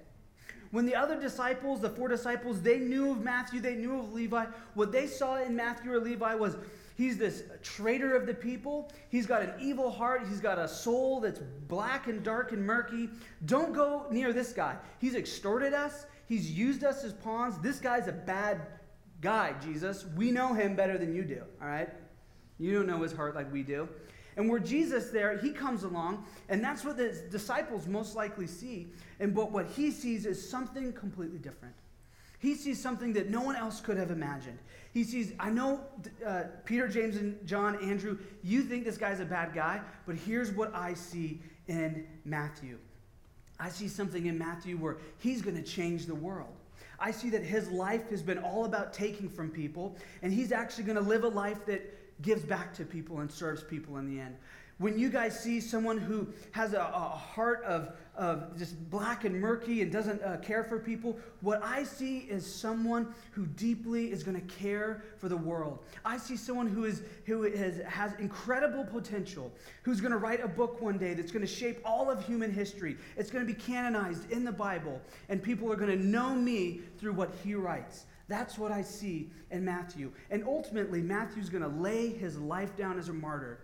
When 0.71 0.85
the 0.85 0.95
other 0.95 1.19
disciples, 1.19 1.81
the 1.81 1.89
four 1.89 2.07
disciples, 2.07 2.61
they 2.61 2.79
knew 2.79 3.11
of 3.11 3.21
Matthew, 3.21 3.59
they 3.59 3.75
knew 3.75 3.99
of 3.99 4.13
Levi, 4.13 4.45
what 4.75 4.93
they 4.93 5.07
saw 5.07 5.43
in 5.43 5.53
Matthew 5.57 5.91
or 5.91 5.99
Levi 5.99 6.33
was 6.33 6.55
he's 6.95 7.17
this 7.17 7.43
traitor 7.63 8.15
of 8.15 8.25
the 8.25 8.33
people. 8.33 8.93
He's 9.09 9.25
got 9.25 9.41
an 9.41 9.51
evil 9.59 9.91
heart. 9.91 10.25
He's 10.29 10.39
got 10.39 10.57
a 10.57 10.69
soul 10.69 11.19
that's 11.19 11.41
black 11.67 12.07
and 12.07 12.23
dark 12.23 12.53
and 12.53 12.65
murky. 12.65 13.09
Don't 13.45 13.73
go 13.73 14.05
near 14.09 14.31
this 14.31 14.53
guy. 14.53 14.77
He's 14.99 15.15
extorted 15.15 15.73
us. 15.73 16.05
He's 16.27 16.51
used 16.51 16.83
us 16.83 17.03
as 17.03 17.13
pawns. 17.13 17.57
This 17.59 17.79
guy's 17.79 18.07
a 18.07 18.13
bad 18.13 18.61
guy, 19.21 19.53
Jesus. 19.63 20.05
We 20.15 20.31
know 20.31 20.53
him 20.53 20.75
better 20.75 20.97
than 20.97 21.15
you 21.15 21.23
do, 21.23 21.43
all 21.61 21.67
right? 21.67 21.89
You 22.59 22.73
don't 22.73 22.87
know 22.87 23.01
his 23.01 23.13
heart 23.13 23.35
like 23.35 23.51
we 23.51 23.63
do. 23.63 23.87
And 24.35 24.49
where 24.49 24.59
Jesus 24.59 25.09
there, 25.11 25.37
he 25.37 25.51
comes 25.51 25.83
along, 25.83 26.25
and 26.49 26.63
that's 26.63 26.83
what 26.83 26.97
the 26.97 27.21
disciples 27.29 27.87
most 27.87 28.15
likely 28.15 28.47
see. 28.47 28.87
And 29.19 29.33
but 29.33 29.51
what 29.51 29.67
he 29.67 29.91
sees 29.91 30.25
is 30.25 30.49
something 30.49 30.91
completely 30.93 31.37
different. 31.37 31.75
He 32.39 32.55
sees 32.55 32.81
something 32.81 33.13
that 33.13 33.29
no 33.29 33.41
one 33.41 33.55
else 33.55 33.79
could 33.79 33.95
have 33.95 34.11
imagined. 34.11 34.59
He 34.93 35.05
sees, 35.05 35.31
I 35.39 35.49
know 35.49 35.79
uh, 36.25 36.43
Peter, 36.65 36.89
James, 36.89 37.15
and 37.15 37.45
John, 37.47 37.81
Andrew, 37.81 38.17
you 38.43 38.63
think 38.63 38.83
this 38.83 38.97
guy's 38.97 39.21
a 39.21 39.25
bad 39.25 39.53
guy, 39.53 39.79
but 40.05 40.15
here's 40.15 40.51
what 40.51 40.75
I 40.75 40.93
see 40.93 41.41
in 41.67 42.05
Matthew. 42.25 42.79
I 43.59 43.69
see 43.69 43.87
something 43.87 44.25
in 44.25 44.37
Matthew 44.37 44.77
where 44.77 44.97
he's 45.19 45.41
going 45.41 45.55
to 45.55 45.63
change 45.63 46.05
the 46.05 46.15
world. 46.15 46.53
I 46.99 47.11
see 47.11 47.29
that 47.31 47.43
his 47.43 47.69
life 47.69 48.09
has 48.09 48.21
been 48.21 48.37
all 48.37 48.65
about 48.65 48.93
taking 48.93 49.29
from 49.29 49.49
people, 49.49 49.95
and 50.21 50.31
he's 50.31 50.51
actually 50.51 50.85
going 50.85 50.97
to 50.97 51.01
live 51.01 51.23
a 51.23 51.29
life 51.29 51.65
that 51.65 52.21
gives 52.21 52.43
back 52.43 52.73
to 52.75 52.85
people 52.85 53.19
and 53.19 53.31
serves 53.31 53.63
people 53.63 53.97
in 53.97 54.05
the 54.05 54.21
end. 54.21 54.35
When 54.79 54.97
you 54.97 55.09
guys 55.09 55.39
see 55.39 55.59
someone 55.59 55.99
who 55.99 56.27
has 56.51 56.73
a, 56.73 56.79
a 56.79 56.81
heart 56.81 57.63
of, 57.63 57.93
of 58.15 58.57
just 58.57 58.89
black 58.89 59.23
and 59.23 59.39
murky 59.39 59.83
and 59.83 59.91
doesn't 59.91 60.21
uh, 60.23 60.37
care 60.37 60.63
for 60.63 60.79
people, 60.79 61.17
what 61.41 61.63
I 61.63 61.83
see 61.83 62.19
is 62.19 62.43
someone 62.43 63.13
who 63.31 63.45
deeply 63.45 64.11
is 64.11 64.23
going 64.23 64.39
to 64.39 64.55
care 64.55 65.03
for 65.19 65.29
the 65.29 65.37
world. 65.37 65.79
I 66.03 66.17
see 66.17 66.35
someone 66.35 66.67
who, 66.67 66.85
is, 66.85 67.03
who 67.25 67.43
is, 67.43 67.81
has 67.83 68.13
incredible 68.13 68.83
potential, 68.83 69.51
who's 69.83 70.01
going 70.01 70.11
to 70.11 70.17
write 70.17 70.43
a 70.43 70.47
book 70.47 70.81
one 70.81 70.97
day 70.97 71.13
that's 71.13 71.31
going 71.31 71.45
to 71.45 71.51
shape 71.51 71.79
all 71.85 72.09
of 72.09 72.25
human 72.25 72.51
history. 72.51 72.97
It's 73.15 73.29
going 73.29 73.45
to 73.45 73.53
be 73.53 73.59
canonized 73.59 74.31
in 74.31 74.43
the 74.43 74.51
Bible, 74.51 74.99
and 75.29 75.41
people 75.41 75.71
are 75.71 75.75
going 75.75 75.95
to 75.97 76.03
know 76.03 76.33
me 76.33 76.81
through 76.97 77.13
what 77.13 77.31
he 77.43 77.53
writes. 77.53 78.05
That's 78.27 78.57
what 78.57 78.71
I 78.71 78.81
see 78.81 79.29
in 79.51 79.63
Matthew. 79.63 80.11
And 80.31 80.43
ultimately, 80.47 81.01
Matthew's 81.01 81.49
going 81.49 81.63
to 81.63 81.69
lay 81.69 82.09
his 82.09 82.39
life 82.39 82.75
down 82.75 82.97
as 82.97 83.09
a 83.09 83.13
martyr 83.13 83.59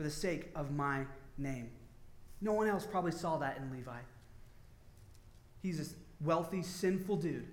for 0.00 0.04
the 0.04 0.10
sake 0.10 0.48
of 0.56 0.74
my 0.74 1.04
name. 1.36 1.68
No 2.40 2.54
one 2.54 2.68
else 2.68 2.86
probably 2.90 3.12
saw 3.12 3.36
that 3.36 3.58
in 3.58 3.70
Levi. 3.70 3.98
He's 5.62 5.78
a 5.78 6.24
wealthy, 6.24 6.62
sinful 6.62 7.16
dude. 7.16 7.46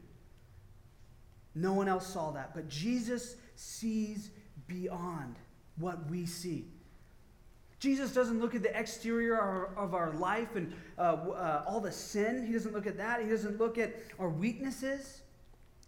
No 1.56 1.74
one 1.74 1.90
else 1.90 2.08
saw 2.08 2.32
that. 2.32 2.56
But 2.56 2.70
Jesus 2.70 3.36
sees 3.58 4.30
beyond 4.66 5.36
what 5.76 6.10
we 6.10 6.26
see. 6.26 6.68
Jesus 7.80 8.14
doesn't 8.14 8.40
look 8.40 8.56
at 8.56 8.64
the 8.64 8.80
exterior 8.80 9.66
of 9.76 9.94
our 9.94 10.14
life 10.14 10.56
and 10.56 10.74
uh, 10.98 11.02
uh, 11.02 11.66
all 11.68 11.82
the 11.82 11.92
sin. 11.92 12.48
He 12.48 12.54
doesn't 12.54 12.74
look 12.74 12.88
at 12.88 12.96
that. 12.96 13.22
He 13.22 13.28
doesn't 13.28 13.60
look 13.60 13.78
at 13.78 13.94
our 14.20 14.30
weaknesses. 14.30 15.20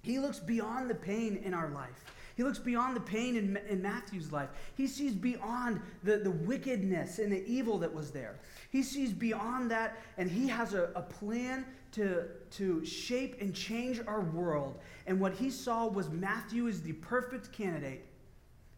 He 0.02 0.20
looks 0.20 0.40
beyond 0.40 0.90
the 0.90 0.96
pain 0.96 1.38
in 1.38 1.54
our 1.54 1.70
life. 1.70 2.04
He 2.40 2.46
looks 2.46 2.58
beyond 2.58 2.96
the 2.96 3.02
pain 3.02 3.36
in, 3.36 3.60
in 3.68 3.82
Matthew's 3.82 4.32
life. 4.32 4.48
He 4.78 4.88
sees 4.88 5.14
beyond 5.14 5.82
the, 6.04 6.20
the 6.20 6.32
wickedness 6.32 7.20
and 7.20 7.30
the 7.30 7.46
evil 7.46 7.78
that 7.80 7.94
was 7.94 8.12
there. 8.12 8.40
He 8.70 8.82
sees 8.82 9.12
beyond 9.12 9.70
that, 9.72 9.98
and 10.18 10.32
he 10.32 10.48
has 10.48 10.74
a, 10.74 10.84
a 10.96 11.02
plan 11.02 11.66
to, 11.92 12.28
to 12.52 12.86
shape 12.86 13.42
and 13.42 13.54
change 13.54 14.00
our 14.08 14.22
world. 14.22 14.80
And 15.06 15.20
what 15.20 15.34
he 15.34 15.50
saw 15.50 15.88
was 15.88 16.10
Matthew 16.12 16.68
is 16.68 16.82
the 16.82 16.94
perfect 16.94 17.52
candidate 17.52 18.06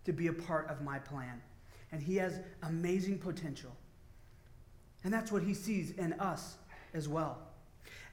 to 0.05 0.11
be 0.11 0.25
a 0.25 0.33
part 0.33 0.67
of 0.67 0.81
my 0.81 0.97
plan. 0.97 1.39
And 1.91 2.01
he 2.01 2.15
has 2.15 2.39
amazing 2.63 3.19
potential. 3.19 3.77
And 5.03 5.13
that's 5.13 5.31
what 5.31 5.43
he 5.43 5.53
sees 5.53 5.91
in 5.91 6.13
us 6.13 6.55
as 6.95 7.07
well. 7.07 7.50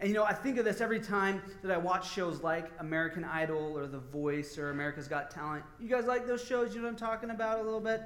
And 0.00 0.08
you 0.08 0.14
know, 0.14 0.24
I 0.24 0.32
think 0.32 0.58
of 0.58 0.64
this 0.64 0.80
every 0.80 1.00
time 1.00 1.42
that 1.62 1.72
I 1.72 1.76
watch 1.76 2.12
shows 2.12 2.42
like 2.42 2.70
American 2.78 3.24
Idol 3.24 3.76
or 3.76 3.86
The 3.88 3.98
Voice 3.98 4.56
or 4.56 4.70
America's 4.70 5.08
Got 5.08 5.30
Talent. 5.30 5.64
You 5.80 5.88
guys 5.88 6.04
like 6.04 6.26
those 6.26 6.44
shows? 6.44 6.72
You 6.72 6.80
know 6.80 6.86
what 6.86 6.92
I'm 6.92 6.96
talking 6.96 7.30
about 7.30 7.58
a 7.58 7.62
little 7.62 7.80
bit? 7.80 8.02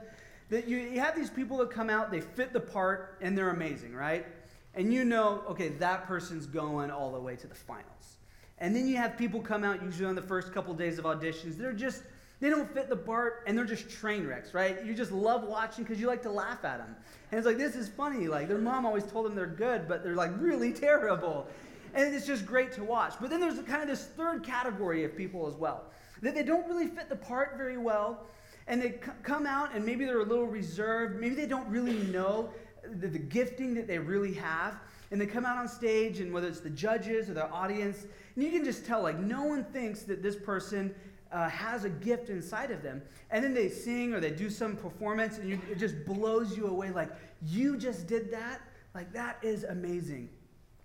That 0.48 0.66
you, 0.66 0.78
you 0.78 1.00
have 1.00 1.14
these 1.14 1.28
people 1.28 1.58
that 1.58 1.70
come 1.70 1.90
out, 1.90 2.10
they 2.10 2.22
fit 2.22 2.52
the 2.54 2.60
part, 2.60 3.18
and 3.20 3.36
they're 3.36 3.50
amazing, 3.50 3.94
right? 3.94 4.26
And 4.74 4.92
you 4.92 5.04
know, 5.04 5.42
okay, 5.48 5.68
that 5.68 6.06
person's 6.06 6.46
going 6.46 6.90
all 6.90 7.12
the 7.12 7.20
way 7.20 7.36
to 7.36 7.46
the 7.46 7.54
finals. 7.54 8.16
And 8.58 8.74
then 8.74 8.86
you 8.86 8.96
have 8.96 9.18
people 9.18 9.40
come 9.40 9.62
out, 9.62 9.82
usually 9.82 10.06
on 10.06 10.14
the 10.14 10.22
first 10.22 10.52
couple 10.54 10.72
days 10.72 10.98
of 10.98 11.04
auditions, 11.04 11.58
they're 11.58 11.72
just, 11.72 12.02
they 12.40 12.48
don't 12.48 12.72
fit 12.72 12.88
the 12.88 12.96
part, 12.96 13.44
and 13.46 13.56
they're 13.56 13.66
just 13.66 13.90
train 13.90 14.26
wrecks, 14.26 14.54
right? 14.54 14.82
You 14.84 14.94
just 14.94 15.12
love 15.12 15.44
watching 15.44 15.84
because 15.84 16.00
you 16.00 16.06
like 16.06 16.22
to 16.22 16.30
laugh 16.30 16.64
at 16.64 16.78
them. 16.78 16.96
And 17.30 17.38
it's 17.38 17.46
like, 17.46 17.58
this 17.58 17.74
is 17.74 17.88
funny. 17.88 18.28
Like, 18.28 18.48
their 18.48 18.58
mom 18.58 18.86
always 18.86 19.04
told 19.04 19.26
them 19.26 19.34
they're 19.34 19.46
good, 19.46 19.86
but 19.88 20.02
they're 20.02 20.14
like 20.14 20.30
really 20.38 20.72
terrible 20.88 21.48
and 21.94 22.14
it's 22.14 22.26
just 22.26 22.46
great 22.46 22.72
to 22.72 22.84
watch. 22.84 23.14
But 23.20 23.30
then 23.30 23.40
there's 23.40 23.58
kind 23.60 23.82
of 23.82 23.88
this 23.88 24.06
third 24.06 24.42
category 24.42 25.04
of 25.04 25.16
people 25.16 25.46
as 25.46 25.54
well 25.54 25.84
that 26.22 26.34
they 26.34 26.42
don't 26.42 26.66
really 26.68 26.86
fit 26.86 27.08
the 27.08 27.16
part 27.16 27.56
very 27.56 27.78
well, 27.78 28.26
and 28.68 28.80
they 28.80 28.90
come 29.22 29.44
out 29.44 29.74
and 29.74 29.84
maybe 29.84 30.04
they're 30.04 30.20
a 30.20 30.24
little 30.24 30.46
reserved, 30.46 31.20
maybe 31.20 31.34
they 31.34 31.46
don't 31.46 31.68
really 31.68 31.98
know 32.12 32.48
the, 33.00 33.08
the 33.08 33.18
gifting 33.18 33.74
that 33.74 33.86
they 33.88 33.98
really 33.98 34.34
have. 34.34 34.74
And 35.10 35.20
they 35.20 35.26
come 35.26 35.44
out 35.44 35.58
on 35.58 35.68
stage, 35.68 36.20
and 36.20 36.32
whether 36.32 36.48
it's 36.48 36.60
the 36.60 36.70
judges 36.70 37.28
or 37.28 37.34
the 37.34 37.46
audience, 37.50 38.06
and 38.34 38.42
you 38.42 38.50
can 38.50 38.64
just 38.64 38.86
tell, 38.86 39.02
like, 39.02 39.18
no 39.18 39.44
one 39.44 39.62
thinks 39.62 40.04
that 40.04 40.22
this 40.22 40.36
person 40.36 40.94
uh, 41.30 41.50
has 41.50 41.84
a 41.84 41.90
gift 41.90 42.30
inside 42.30 42.70
of 42.70 42.82
them. 42.82 43.02
And 43.30 43.44
then 43.44 43.52
they 43.52 43.68
sing 43.68 44.14
or 44.14 44.20
they 44.20 44.30
do 44.30 44.48
some 44.48 44.74
performance, 44.74 45.36
and 45.36 45.50
you, 45.50 45.60
it 45.70 45.78
just 45.78 46.06
blows 46.06 46.56
you 46.56 46.66
away. 46.66 46.92
Like, 46.92 47.10
you 47.44 47.76
just 47.76 48.06
did 48.06 48.32
that? 48.32 48.62
Like, 48.94 49.12
that 49.12 49.36
is 49.42 49.64
amazing. 49.64 50.30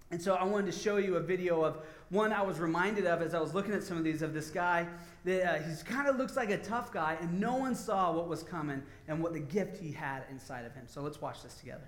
And 0.09 0.21
so 0.21 0.35
I 0.35 0.43
wanted 0.43 0.71
to 0.71 0.77
show 0.77 0.97
you 0.97 1.15
a 1.17 1.19
video 1.19 1.63
of 1.63 1.79
one 2.09 2.31
I 2.31 2.41
was 2.41 2.59
reminded 2.59 3.05
of 3.05 3.21
as 3.21 3.33
I 3.33 3.39
was 3.39 3.53
looking 3.53 3.73
at 3.73 3.83
some 3.83 3.97
of 3.97 4.05
these 4.05 4.21
of 4.21 4.33
this 4.33 4.49
guy. 4.49 4.87
That 5.25 5.43
uh, 5.43 5.63
he 5.63 5.83
kind 5.83 6.07
of 6.07 6.15
looks 6.15 6.37
like 6.37 6.49
a 6.49 6.57
tough 6.57 6.93
guy, 6.93 7.17
and 7.19 7.39
no 7.39 7.55
one 7.55 7.75
saw 7.75 8.13
what 8.13 8.29
was 8.29 8.43
coming 8.43 8.81
and 9.09 9.21
what 9.21 9.33
the 9.33 9.39
gift 9.39 9.75
he 9.77 9.91
had 9.91 10.23
inside 10.31 10.65
of 10.65 10.73
him. 10.73 10.85
So 10.87 11.01
let's 11.01 11.19
watch 11.19 11.43
this 11.43 11.55
together. 11.55 11.83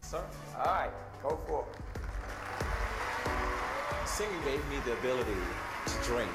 Sir, 0.00 0.24
all 0.56 0.64
right, 0.64 0.90
go 1.22 1.38
for 1.46 1.66
it. 1.68 1.76
Singing 4.08 4.40
gave 4.44 4.66
me 4.70 4.76
the 4.86 4.94
ability 4.94 5.34
to 5.86 5.92
dream, 6.04 6.28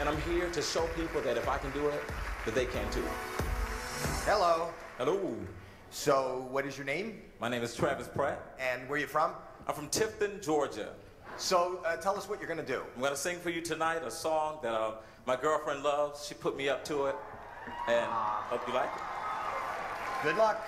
and 0.00 0.08
I'm 0.08 0.20
here 0.22 0.48
to 0.50 0.62
show 0.62 0.86
people 0.96 1.20
that 1.22 1.36
if 1.36 1.46
I 1.48 1.58
can 1.58 1.70
do 1.72 1.88
it, 1.88 2.02
that 2.46 2.54
they 2.54 2.64
can 2.64 2.90
too. 2.90 3.04
Hello. 4.24 4.70
Hello. 4.96 5.36
So, 5.90 6.48
what 6.50 6.66
is 6.66 6.78
your 6.78 6.86
name? 6.86 7.20
My 7.40 7.48
name 7.48 7.62
is 7.62 7.76
Travis 7.76 8.08
Pratt. 8.08 8.56
And 8.58 8.88
where 8.88 8.96
are 8.96 9.00
you 9.00 9.06
from? 9.06 9.32
I'm 9.66 9.74
from 9.74 9.88
Tifton, 9.88 10.44
Georgia. 10.44 10.90
So 11.38 11.80
uh, 11.86 11.96
tell 11.96 12.18
us 12.18 12.28
what 12.28 12.38
you're 12.38 12.48
going 12.48 12.64
to 12.64 12.66
do. 12.66 12.82
I'm 12.94 13.00
going 13.00 13.12
to 13.12 13.18
sing 13.18 13.38
for 13.38 13.48
you 13.48 13.62
tonight 13.62 14.02
a 14.04 14.10
song 14.10 14.58
that 14.62 14.74
uh, 14.74 14.96
my 15.26 15.36
girlfriend 15.36 15.82
loves. 15.82 16.26
She 16.26 16.34
put 16.34 16.54
me 16.54 16.68
up 16.68 16.84
to 16.84 17.06
it, 17.06 17.16
and 17.88 18.06
hope 18.06 18.66
you 18.68 18.74
like 18.74 18.90
it. 18.94 19.02
Good 20.22 20.36
luck. 20.36 20.62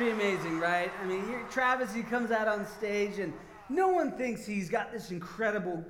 Pretty 0.00 0.12
amazing, 0.12 0.58
right? 0.58 0.90
I 1.02 1.04
mean, 1.04 1.26
here, 1.26 1.44
Travis, 1.50 1.92
he 1.92 2.02
comes 2.02 2.30
out 2.30 2.48
on 2.48 2.66
stage, 2.66 3.18
and 3.18 3.34
no 3.68 3.88
one 3.88 4.12
thinks 4.12 4.46
he's 4.46 4.70
got 4.70 4.90
this 4.90 5.10
incredible 5.10 5.84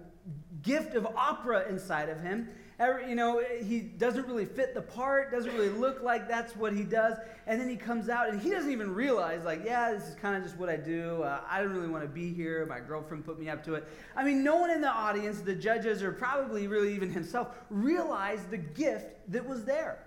gift 0.63 0.97
of 0.97 1.07
opera 1.15 1.69
inside 1.69 2.09
of 2.09 2.21
him. 2.21 2.49
Ever, 2.81 3.07
you 3.09 3.15
know, 3.15 3.41
he 3.63 3.79
doesn't 3.79 4.27
really 4.27 4.47
fit 4.47 4.75
the 4.75 4.83
part, 4.83 5.31
doesn't 5.31 5.55
really 5.55 5.69
look 5.69 6.03
like 6.03 6.27
that's 6.27 6.57
what 6.57 6.73
he 6.73 6.83
does. 6.83 7.19
And 7.47 7.61
then 7.61 7.69
he 7.69 7.77
comes 7.77 8.09
out 8.09 8.29
and 8.29 8.43
he 8.43 8.51
doesn't 8.51 8.73
even 8.73 8.93
realize, 8.93 9.45
like, 9.45 9.65
yeah, 9.65 9.93
this 9.93 10.09
is 10.09 10.17
kind 10.17 10.35
of 10.35 10.43
just 10.43 10.57
what 10.57 10.69
I 10.69 10.77
do. 10.77 11.23
Uh, 11.23 11.43
I 11.49 11.63
don't 11.63 11.71
really 11.71 11.87
want 11.87 12.03
to 12.03 12.09
be 12.09 12.35
here. 12.35 12.67
My 12.67 12.81
girlfriend 12.81 13.25
put 13.25 13.39
me 13.39 13.49
up 13.49 13.63
to 13.67 13.75
it. 13.75 13.87
I 14.17 14.25
mean, 14.25 14.43
no 14.43 14.57
one 14.57 14.71
in 14.71 14.81
the 14.81 14.91
audience, 14.91 15.41
the 15.41 15.55
judges, 15.55 16.03
or 16.03 16.11
probably 16.11 16.67
really 16.67 16.93
even 16.97 17.13
himself, 17.13 17.55
realized 17.71 18.51
the 18.51 18.59
gift 18.59 19.07
that 19.29 19.47
was 19.47 19.65
there. 19.65 20.01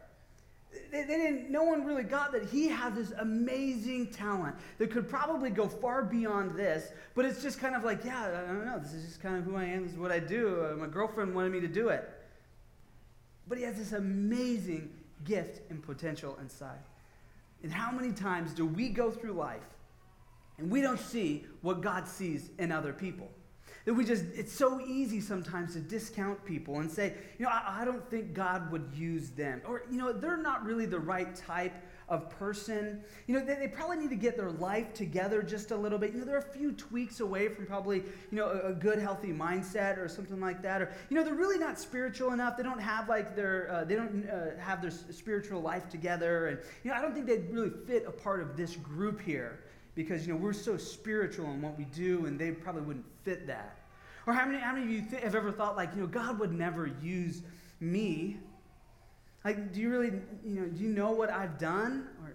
They, 0.91 1.03
they 1.03 1.17
didn't, 1.17 1.49
no 1.49 1.63
one 1.63 1.85
really 1.85 2.03
got 2.03 2.31
that 2.33 2.45
he 2.45 2.67
had 2.67 2.95
this 2.95 3.11
amazing 3.19 4.07
talent 4.11 4.55
that 4.77 4.91
could 4.91 5.09
probably 5.09 5.49
go 5.49 5.67
far 5.67 6.03
beyond 6.03 6.55
this, 6.55 6.91
but 7.15 7.25
it's 7.25 7.41
just 7.41 7.59
kind 7.59 7.75
of 7.75 7.83
like, 7.83 8.03
yeah, 8.05 8.43
I 8.43 8.47
don't 8.47 8.65
know, 8.65 8.79
this 8.79 8.93
is 8.93 9.05
just 9.05 9.21
kind 9.21 9.37
of 9.37 9.43
who 9.43 9.55
I 9.55 9.65
am, 9.65 9.83
this 9.83 9.93
is 9.93 9.99
what 9.99 10.11
I 10.11 10.19
do. 10.19 10.65
Uh, 10.65 10.75
my 10.75 10.87
girlfriend 10.87 11.33
wanted 11.35 11.51
me 11.51 11.59
to 11.61 11.67
do 11.67 11.89
it. 11.89 12.09
But 13.47 13.57
he 13.57 13.63
has 13.63 13.77
this 13.77 13.91
amazing 13.91 14.91
gift 15.25 15.61
and 15.69 15.81
potential 15.81 16.37
inside. 16.41 16.79
And 17.63 17.71
how 17.71 17.91
many 17.91 18.11
times 18.11 18.53
do 18.53 18.65
we 18.65 18.89
go 18.89 19.09
through 19.09 19.33
life 19.33 19.61
and 20.57 20.69
we 20.69 20.81
don't 20.81 20.99
see 20.99 21.45
what 21.61 21.81
God 21.81 22.07
sees 22.07 22.49
in 22.59 22.71
other 22.71 22.93
people? 22.93 23.29
That 23.85 23.93
we 23.95 24.05
just, 24.05 24.23
it's 24.33 24.53
so 24.53 24.79
easy 24.79 25.19
sometimes 25.19 25.73
to 25.73 25.81
discount 25.81 26.43
people 26.45 26.79
and 26.79 26.89
say, 26.89 27.15
you 27.37 27.45
know, 27.45 27.51
I, 27.51 27.81
I 27.81 27.85
don't 27.85 28.09
think 28.09 28.33
God 28.33 28.71
would 28.71 28.89
use 28.95 29.31
them. 29.31 29.61
Or, 29.67 29.83
you 29.91 29.97
know, 29.97 30.13
they're 30.13 30.37
not 30.37 30.63
really 30.63 30.85
the 30.85 30.99
right 30.99 31.35
type 31.35 31.73
of 32.07 32.29
person. 32.29 33.01
You 33.27 33.37
know, 33.37 33.45
they, 33.45 33.55
they, 33.55 33.67
probably 33.67 33.97
need 33.97 34.09
to 34.11 34.15
get 34.15 34.37
their 34.37 34.51
life 34.51 34.93
together 34.93 35.41
just 35.41 35.71
a 35.71 35.75
little 35.75 35.97
bit. 35.97 36.13
You 36.13 36.19
know, 36.19 36.25
they're 36.25 36.37
a 36.37 36.41
few 36.41 36.71
tweaks 36.71 37.19
away 37.19 37.49
from 37.49 37.65
probably, 37.65 37.97
you 37.97 38.37
know, 38.37 38.47
a, 38.47 38.69
a 38.69 38.73
good, 38.73 38.99
healthy 38.99 39.33
mindset 39.33 39.97
or 39.97 40.07
something 40.07 40.39
like 40.39 40.61
that. 40.61 40.81
Or, 40.81 40.93
you 41.09 41.17
know, 41.17 41.23
they're 41.23 41.33
really 41.33 41.57
not 41.59 41.77
spiritual 41.77 42.31
enough. 42.31 42.55
They 42.55 42.63
don't 42.63 42.81
have 42.81 43.09
like 43.09 43.35
their, 43.35 43.69
uh, 43.69 43.83
they 43.83 43.95
don't 43.95 44.29
uh, 44.29 44.61
have 44.61 44.81
their 44.81 44.91
spiritual 44.91 45.61
life 45.61 45.89
together. 45.89 46.47
And, 46.47 46.59
you 46.83 46.91
know, 46.91 46.95
I 46.95 47.01
don't 47.01 47.13
think 47.13 47.25
they'd 47.25 47.49
really 47.51 47.71
fit 47.85 48.05
a 48.07 48.11
part 48.11 48.41
of 48.41 48.55
this 48.55 48.77
group 48.77 49.19
here 49.19 49.59
because, 49.95 50.25
you 50.25 50.33
know, 50.33 50.39
we're 50.39 50.53
so 50.53 50.77
spiritual 50.77 51.45
in 51.51 51.61
what 51.61 51.77
we 51.77 51.85
do 51.85 52.25
and 52.25 52.39
they 52.39 52.51
probably 52.51 52.81
wouldn't 52.81 53.05
fit 53.23 53.47
that. 53.47 53.77
Or 54.25 54.33
how 54.33 54.45
many, 54.45 54.59
how 54.59 54.73
many 54.73 54.85
of 54.85 54.91
you 54.91 55.01
th- 55.09 55.23
have 55.23 55.35
ever 55.35 55.51
thought 55.51 55.75
like, 55.75 55.93
you 55.95 56.01
know, 56.01 56.07
God 56.07 56.39
would 56.39 56.53
never 56.53 56.87
use 57.01 57.41
me 57.79 58.37
like, 59.43 59.73
do 59.73 59.81
you 59.81 59.89
really, 59.89 60.11
you 60.45 60.61
know, 60.61 60.65
do 60.67 60.81
you 60.81 60.89
know 60.89 61.11
what 61.11 61.29
I've 61.29 61.57
done? 61.57 62.07
Or 62.21 62.33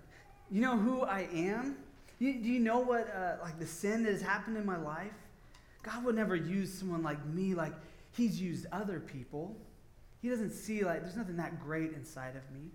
you 0.51 0.61
know 0.61 0.77
who 0.77 1.03
I 1.03 1.27
am? 1.33 1.77
You, 2.19 2.35
do 2.35 2.49
you 2.49 2.61
know 2.61 2.81
what, 2.81 3.09
uh, 3.15 3.37
like, 3.43 3.59
the 3.59 3.67
sin 3.67 4.03
that 4.03 4.13
has 4.13 4.21
happened 4.21 4.57
in 4.57 4.67
my 4.67 4.77
life? 4.77 5.13
God 5.83 6.05
would 6.05 6.17
never 6.17 6.37
use 6.37 6.73
someone 6.73 7.03
like 7.03 7.25
me 7.27 7.55
like 7.55 7.73
he's 8.13 8.41
used 8.41 8.67
other 8.73 9.01
people. 9.01 9.57
He 10.21 10.29
doesn't 10.29 10.51
see, 10.51 10.85
like, 10.85 11.03
there's 11.03 11.17
nothing 11.17 11.37
that 11.37 11.63
great 11.63 11.93
inside 11.93 12.35
of 12.37 12.43
me. 12.53 12.71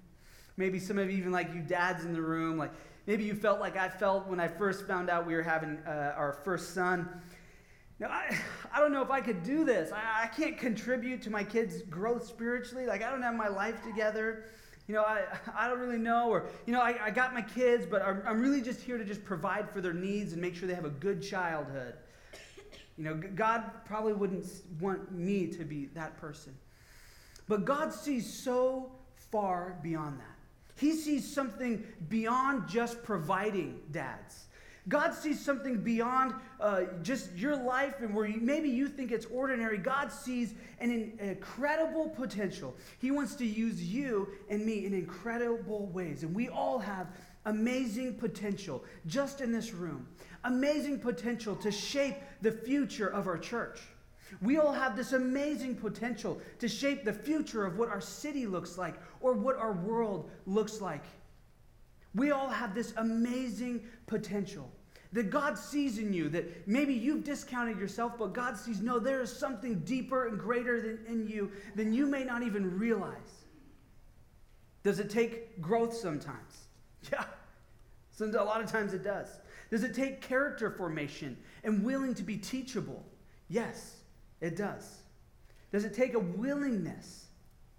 Maybe 0.58 0.80
some 0.80 1.00
of 1.00 1.10
you, 1.10 1.18
even 1.18 1.32
like 1.32 1.54
you 1.54 1.62
dads 1.62 2.06
in 2.06 2.14
the 2.14 2.22
room, 2.22 2.58
like, 2.58 2.72
maybe 3.08 3.24
you 3.24 3.34
felt 3.34 3.60
like 3.60 3.76
I 3.76 3.90
felt 3.90 4.28
when 4.28 4.40
I 4.40 4.48
first 4.48 4.88
found 4.88 5.10
out 5.10 5.26
we 5.26 5.34
were 5.34 5.42
having 5.44 5.80
uh, 5.88 6.14
our 6.16 6.34
first 6.44 6.74
son. 6.74 7.10
Now, 8.00 8.10
I, 8.10 8.38
I 8.74 8.80
don't 8.80 8.92
know 8.92 9.02
if 9.02 9.12
I 9.12 9.22
could 9.22 9.44
do 9.44 9.66
this. 9.66 9.92
I, 9.92 10.24
I 10.24 10.28
can't 10.28 10.58
contribute 10.58 11.22
to 11.24 11.30
my 11.30 11.44
kids' 11.44 11.82
growth 11.84 12.26
spiritually. 12.28 12.86
Like, 12.86 13.02
I 13.04 13.10
don't 13.10 13.22
have 13.22 13.36
my 13.36 13.48
life 13.48 13.84
together. 13.84 14.46
You 14.88 14.96
know, 14.96 15.04
I, 15.04 15.24
I 15.56 15.68
don't 15.68 15.80
really 15.80 15.98
know. 15.98 16.30
Or, 16.30 16.46
you 16.66 16.74
know, 16.74 16.82
I, 16.82 16.98
I 17.06 17.10
got 17.12 17.34
my 17.34 17.42
kids, 17.42 17.86
but 17.86 18.02
I'm, 18.02 18.22
I'm 18.28 18.42
really 18.42 18.62
just 18.62 18.82
here 18.82 18.98
to 18.98 19.06
just 19.06 19.24
provide 19.24 19.70
for 19.70 19.80
their 19.82 19.94
needs 19.94 20.34
and 20.34 20.42
make 20.42 20.56
sure 20.56 20.68
they 20.68 20.76
have 20.76 20.86
a 20.86 20.90
good 20.90 21.22
childhood. 21.22 21.96
You 22.98 23.06
know, 23.06 23.22
God 23.36 23.64
probably 23.86 24.14
wouldn't 24.14 24.46
want 24.80 25.12
me 25.12 25.48
to 25.48 25.64
be 25.64 25.86
that 25.96 26.18
person. 26.18 26.56
But 27.48 27.66
God 27.66 27.94
sees 27.94 28.32
so 28.32 28.92
far 29.32 29.80
beyond 29.82 30.20
that. 30.20 30.33
He 30.76 30.94
sees 30.94 31.32
something 31.32 31.84
beyond 32.10 32.68
just 32.68 33.04
providing 33.04 33.82
dads. 33.92 34.46
God 34.90 35.14
sees 35.14 35.44
something 35.44 35.78
beyond 35.78 36.34
uh, 36.60 36.82
just 37.04 37.34
your 37.38 37.56
life 37.56 38.02
and 38.02 38.14
where 38.14 38.26
you, 38.26 38.42
maybe 38.42 38.68
you 38.68 38.90
think 38.90 39.12
it's 39.12 39.26
ordinary. 39.28 39.78
God 39.78 40.12
sees 40.12 40.56
an, 40.80 40.92
an 40.92 41.30
incredible 41.30 42.10
potential. 42.10 42.76
He 43.00 43.10
wants 43.10 43.36
to 43.36 43.46
use 43.46 43.82
you 43.82 44.28
and 44.50 44.66
me 44.66 44.86
in 44.86 44.94
incredible 44.94 45.86
ways. 45.88 46.24
And 46.24 46.36
we 46.36 46.50
all 46.50 46.80
have 46.80 47.08
amazing 47.46 48.16
potential 48.16 48.84
just 49.08 49.40
in 49.40 49.54
this 49.54 49.74
room, 49.74 50.08
amazing 50.44 51.00
potential 51.00 51.56
to 51.58 51.72
shape 51.72 52.16
the 52.42 52.52
future 52.52 53.08
of 53.08 53.28
our 53.28 53.38
church. 53.38 53.80
We 54.42 54.58
all 54.58 54.74
have 54.74 54.96
this 54.96 55.14
amazing 55.14 55.76
potential 55.76 56.42
to 56.60 56.68
shape 56.68 57.04
the 57.04 57.14
future 57.14 57.66
of 57.66 57.78
what 57.78 57.90
our 57.90 58.02
city 58.02 58.46
looks 58.46 58.78
like 58.78 58.96
or 59.22 59.34
what 59.34 59.58
our 59.58 59.74
world 59.74 60.30
looks 60.46 60.82
like. 60.82 61.04
We 62.16 62.32
all 62.32 62.50
have 62.50 62.76
this 62.76 62.94
amazing 62.98 63.84
potential 64.08 64.72
that 65.14 65.30
God 65.30 65.58
sees 65.58 66.00
in 66.00 66.12
you, 66.12 66.28
that 66.30 66.68
maybe 66.68 66.94
you've 66.94 67.24
discounted 67.24 67.78
yourself, 67.78 68.14
but 68.18 68.34
God 68.34 68.58
sees, 68.58 68.82
no, 68.82 68.98
there 68.98 69.22
is 69.22 69.32
something 69.32 69.80
deeper 69.80 70.28
and 70.28 70.40
greater 70.40 70.82
than, 70.82 71.00
in 71.08 71.28
you 71.28 71.52
than 71.76 71.94
you 71.94 72.08
may 72.08 72.24
not 72.24 72.42
even 72.42 72.78
realize. 72.78 73.44
Does 74.84 75.00
it 75.00 75.10
take 75.10 75.62
growth 75.62 75.96
sometimes? 75.96 76.68
Yeah. 77.12 77.26
A 78.22 78.26
lot 78.44 78.62
of 78.62 78.72
times 78.72 78.94
it 78.94 79.04
does. 79.04 79.28
Does 79.70 79.84
it 79.84 79.94
take 79.94 80.22
character 80.22 80.70
formation 80.70 81.36
and 81.64 81.84
willing 81.84 82.14
to 82.14 82.24
be 82.24 82.38
teachable? 82.38 83.04
Yes, 83.50 84.03
it 84.44 84.58
does. 84.58 84.98
Does 85.72 85.86
it 85.86 85.94
take 85.94 86.14
a 86.14 86.20
willingness? 86.20 87.28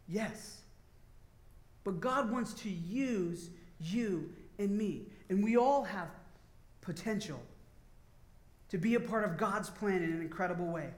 Yes. 0.08 0.62
But 1.84 2.00
God 2.00 2.32
wants 2.32 2.54
to 2.54 2.70
use 2.70 3.50
you 3.78 4.30
and 4.58 4.76
me. 4.76 5.02
And 5.28 5.44
we 5.44 5.58
all 5.58 5.84
have 5.84 6.08
potential 6.80 7.40
to 8.70 8.78
be 8.78 8.94
a 8.94 9.00
part 9.00 9.24
of 9.24 9.36
God's 9.36 9.68
plan 9.68 10.02
in 10.02 10.10
an 10.10 10.22
incredible 10.22 10.66
way. 10.66 10.88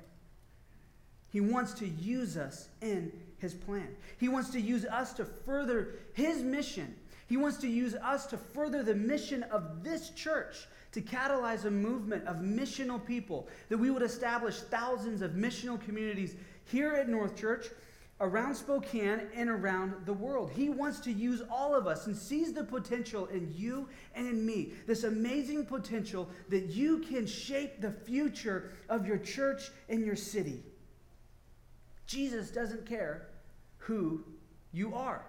He 1.31 1.41
wants 1.41 1.73
to 1.75 1.89
use 1.89 2.37
us 2.37 2.69
in 2.81 3.13
his 3.39 3.53
plan. 3.53 3.89
He 4.19 4.29
wants 4.29 4.51
to 4.51 4.61
use 4.61 4.85
us 4.85 5.13
to 5.15 5.25
further 5.25 5.97
his 6.15 6.43
mission. 6.43 6.95
He 7.27 7.37
wants 7.37 7.59
to 7.59 7.69
use 7.69 7.97
us 7.97 8.27
to 8.27 8.39
further 8.39 8.85
the 8.85 8.95
mission 8.95 9.43
of 9.45 9.83
this 9.83 10.11
church, 10.11 10.69
to 10.97 11.03
catalyze 11.03 11.67
a 11.67 11.71
movement 11.71 12.27
of 12.27 12.37
missional 12.37 13.05
people, 13.05 13.47
that 13.69 13.77
we 13.77 13.91
would 13.91 14.01
establish 14.01 14.57
thousands 14.57 15.21
of 15.21 15.33
missional 15.33 15.79
communities 15.79 16.37
here 16.65 16.95
at 16.95 17.07
North 17.07 17.37
Church 17.37 17.67
around 18.23 18.55
Spokane 18.55 19.21
and 19.35 19.51
around 19.51 19.93
the 20.07 20.13
world. 20.15 20.51
He 20.51 20.71
wants 20.71 21.01
to 21.01 21.13
use 21.13 21.43
all 21.51 21.75
of 21.75 21.87
us 21.87 22.07
and 22.07 22.17
sees 22.17 22.55
the 22.55 22.65
potential 22.65 23.27
in 23.27 23.53
you 23.55 23.91
and 24.15 24.27
in 24.27 24.47
me. 24.47 24.73
This 24.87 25.05
amazing 25.05 25.67
potential 25.67 26.31
that 26.49 26.71
you 26.71 27.01
can 27.01 27.27
shape 27.27 27.83
the 27.83 27.91
future 27.93 28.73
of 28.89 29.07
your 29.07 29.19
church 29.19 29.65
and 29.91 30.03
your 30.03 30.17
city. 30.17 30.63
Jesus 32.07 32.51
doesn't 32.51 32.87
care 32.87 33.29
who 33.77 34.25
you 34.73 34.95
are. 34.95 35.27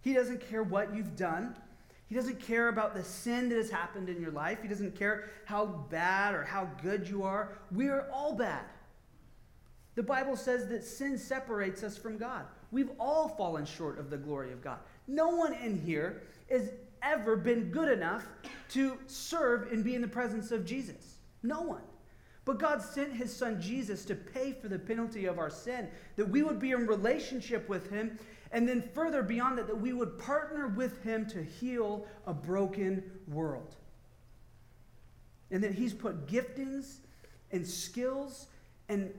He 0.00 0.14
doesn't 0.14 0.40
care 0.40 0.64
what 0.64 0.96
you've 0.96 1.14
done. 1.14 1.54
He 2.08 2.14
doesn't 2.14 2.40
care 2.40 2.68
about 2.68 2.94
the 2.94 3.02
sin 3.02 3.48
that 3.48 3.56
has 3.56 3.70
happened 3.70 4.08
in 4.08 4.20
your 4.20 4.30
life. 4.30 4.62
He 4.62 4.68
doesn't 4.68 4.96
care 4.96 5.30
how 5.44 5.66
bad 5.66 6.34
or 6.34 6.44
how 6.44 6.68
good 6.82 7.08
you 7.08 7.24
are. 7.24 7.58
We 7.72 7.88
are 7.88 8.08
all 8.12 8.34
bad. 8.34 8.62
The 9.96 10.02
Bible 10.02 10.36
says 10.36 10.68
that 10.68 10.84
sin 10.84 11.18
separates 11.18 11.82
us 11.82 11.96
from 11.96 12.16
God. 12.16 12.44
We've 12.70 12.90
all 13.00 13.28
fallen 13.28 13.64
short 13.64 13.98
of 13.98 14.10
the 14.10 14.16
glory 14.16 14.52
of 14.52 14.62
God. 14.62 14.78
No 15.08 15.28
one 15.28 15.54
in 15.54 15.80
here 15.80 16.22
has 16.50 16.70
ever 17.02 17.36
been 17.36 17.70
good 17.70 17.90
enough 17.90 18.26
to 18.70 18.98
serve 19.06 19.72
and 19.72 19.82
be 19.82 19.94
in 19.94 20.02
the 20.02 20.08
presence 20.08 20.52
of 20.52 20.64
Jesus. 20.64 21.16
No 21.42 21.62
one. 21.62 21.82
But 22.44 22.58
God 22.58 22.80
sent 22.80 23.12
his 23.12 23.34
son 23.34 23.60
Jesus 23.60 24.04
to 24.04 24.14
pay 24.14 24.52
for 24.52 24.68
the 24.68 24.78
penalty 24.78 25.26
of 25.26 25.38
our 25.38 25.50
sin, 25.50 25.88
that 26.14 26.28
we 26.28 26.42
would 26.42 26.60
be 26.60 26.70
in 26.70 26.86
relationship 26.86 27.68
with 27.68 27.90
him, 27.90 28.18
and 28.52 28.68
then 28.68 28.82
further 28.94 29.22
beyond 29.22 29.58
that, 29.58 29.66
that 29.66 29.80
we 29.80 29.92
would 29.92 30.18
partner 30.18 30.68
with 30.68 31.02
him 31.02 31.26
to 31.26 31.42
heal 31.42 32.06
a 32.26 32.32
broken 32.32 33.02
world. 33.28 33.74
And 35.50 35.62
that 35.62 35.72
he's 35.72 35.92
put 35.92 36.26
giftings 36.26 36.96
and 37.52 37.66
skills 37.66 38.46
and 38.88 39.12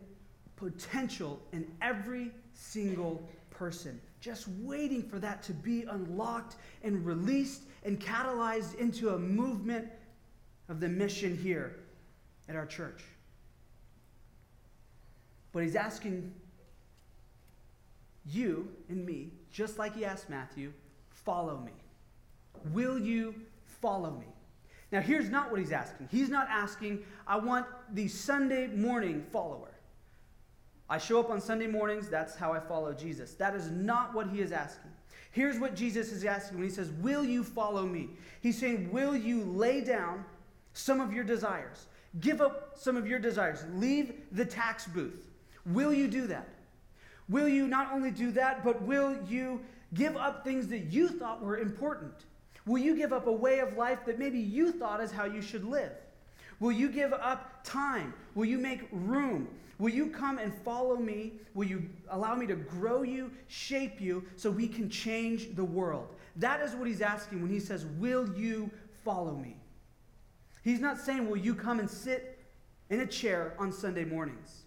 potential 0.55 1.41
in 1.51 1.67
every 1.81 2.31
single 2.53 3.27
person, 3.49 3.99
just 4.19 4.47
waiting 4.59 5.03
for 5.03 5.19
that 5.19 5.43
to 5.43 5.53
be 5.53 5.83
unlocked 5.83 6.55
and 6.83 7.05
released 7.05 7.63
and 7.83 7.99
catalyzed 7.99 8.75
into 8.75 9.09
a 9.09 9.19
movement 9.19 9.87
of 10.69 10.79
the 10.79 10.89
mission 10.89 11.37
here 11.37 11.77
at 12.49 12.55
our 12.55 12.65
church. 12.65 13.03
But 15.51 15.63
he's 15.63 15.75
asking 15.75 16.33
you 18.29 18.67
and 18.89 19.05
me, 19.05 19.31
just 19.51 19.77
like 19.77 19.95
he 19.95 20.05
asked 20.05 20.29
Matthew, 20.29 20.73
follow 21.09 21.57
me. 21.57 21.71
Will 22.71 22.99
you 22.99 23.35
follow 23.65 24.11
me? 24.11 24.27
Now, 24.91 25.01
here's 25.01 25.29
not 25.29 25.51
what 25.51 25.59
he's 25.59 25.71
asking. 25.71 26.07
He's 26.11 26.29
not 26.29 26.47
asking, 26.49 27.03
I 27.25 27.37
want 27.37 27.65
the 27.93 28.07
Sunday 28.07 28.67
morning 28.67 29.25
follower. 29.31 29.71
I 30.89 30.97
show 30.97 31.19
up 31.19 31.29
on 31.29 31.41
Sunday 31.41 31.67
mornings, 31.67 32.07
that's 32.07 32.35
how 32.35 32.53
I 32.53 32.59
follow 32.61 32.93
Jesus. 32.93 33.33
That 33.33 33.53
is 33.55 33.69
not 33.69 34.13
what 34.13 34.29
he 34.29 34.39
is 34.39 34.53
asking. 34.53 34.91
Here's 35.31 35.59
what 35.59 35.75
Jesus 35.75 36.11
is 36.13 36.23
asking 36.23 36.57
when 36.57 36.67
he 36.67 36.73
says, 36.73 36.91
Will 36.91 37.25
you 37.25 37.43
follow 37.43 37.85
me? 37.85 38.09
He's 38.41 38.57
saying, 38.57 38.89
Will 38.91 39.15
you 39.15 39.43
lay 39.43 39.81
down 39.81 40.23
some 40.73 41.01
of 41.01 41.11
your 41.11 41.25
desires? 41.25 41.87
Give 42.21 42.39
up 42.39 42.71
some 42.75 42.95
of 42.95 43.05
your 43.05 43.19
desires. 43.19 43.65
Leave 43.73 44.13
the 44.31 44.45
tax 44.45 44.87
booth. 44.87 45.27
Will 45.65 45.93
you 45.93 46.07
do 46.07 46.27
that? 46.27 46.47
Will 47.29 47.47
you 47.47 47.67
not 47.67 47.91
only 47.91 48.11
do 48.11 48.31
that, 48.31 48.63
but 48.63 48.81
will 48.83 49.17
you 49.27 49.61
give 49.93 50.15
up 50.15 50.43
things 50.43 50.67
that 50.67 50.91
you 50.91 51.09
thought 51.09 51.41
were 51.41 51.57
important? 51.57 52.13
Will 52.65 52.79
you 52.79 52.95
give 52.95 53.13
up 53.13 53.27
a 53.27 53.31
way 53.31 53.59
of 53.59 53.77
life 53.77 53.99
that 54.05 54.19
maybe 54.19 54.39
you 54.39 54.71
thought 54.71 55.01
is 55.01 55.11
how 55.11 55.25
you 55.25 55.41
should 55.41 55.63
live? 55.63 55.93
Will 56.59 56.71
you 56.71 56.89
give 56.89 57.13
up 57.13 57.63
time? 57.63 58.13
Will 58.35 58.45
you 58.45 58.57
make 58.57 58.87
room? 58.91 59.47
Will 59.79 59.89
you 59.89 60.07
come 60.07 60.39
and 60.39 60.53
follow 60.53 60.97
me? 60.97 61.33
Will 61.53 61.67
you 61.67 61.87
allow 62.09 62.35
me 62.35 62.47
to 62.47 62.55
grow 62.55 63.03
you, 63.03 63.31
shape 63.47 64.01
you, 64.01 64.23
so 64.35 64.49
we 64.49 64.67
can 64.67 64.89
change 64.89 65.55
the 65.55 65.63
world? 65.63 66.15
That 66.35 66.61
is 66.61 66.73
what 66.75 66.87
he's 66.87 67.01
asking 67.01 67.41
when 67.41 67.51
he 67.51 67.59
says, 67.59 67.85
Will 67.85 68.27
you 68.35 68.71
follow 69.03 69.35
me? 69.35 69.57
He's 70.63 70.79
not 70.79 70.99
saying, 70.99 71.29
Will 71.29 71.37
you 71.37 71.53
come 71.53 71.79
and 71.79 71.89
sit 71.89 72.39
in 72.89 73.01
a 73.01 73.05
chair 73.05 73.53
on 73.59 73.71
Sunday 73.71 74.03
mornings? 74.03 74.63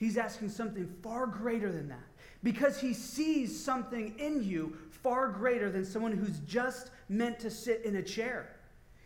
He's 0.00 0.16
asking 0.16 0.48
something 0.48 0.88
far 1.02 1.26
greater 1.26 1.70
than 1.70 1.88
that 1.90 2.08
because 2.42 2.80
he 2.80 2.94
sees 2.94 3.62
something 3.62 4.18
in 4.18 4.42
you 4.42 4.74
far 4.90 5.28
greater 5.28 5.70
than 5.70 5.84
someone 5.84 6.12
who's 6.12 6.38
just 6.40 6.90
meant 7.10 7.38
to 7.40 7.50
sit 7.50 7.84
in 7.84 7.96
a 7.96 8.02
chair. 8.02 8.56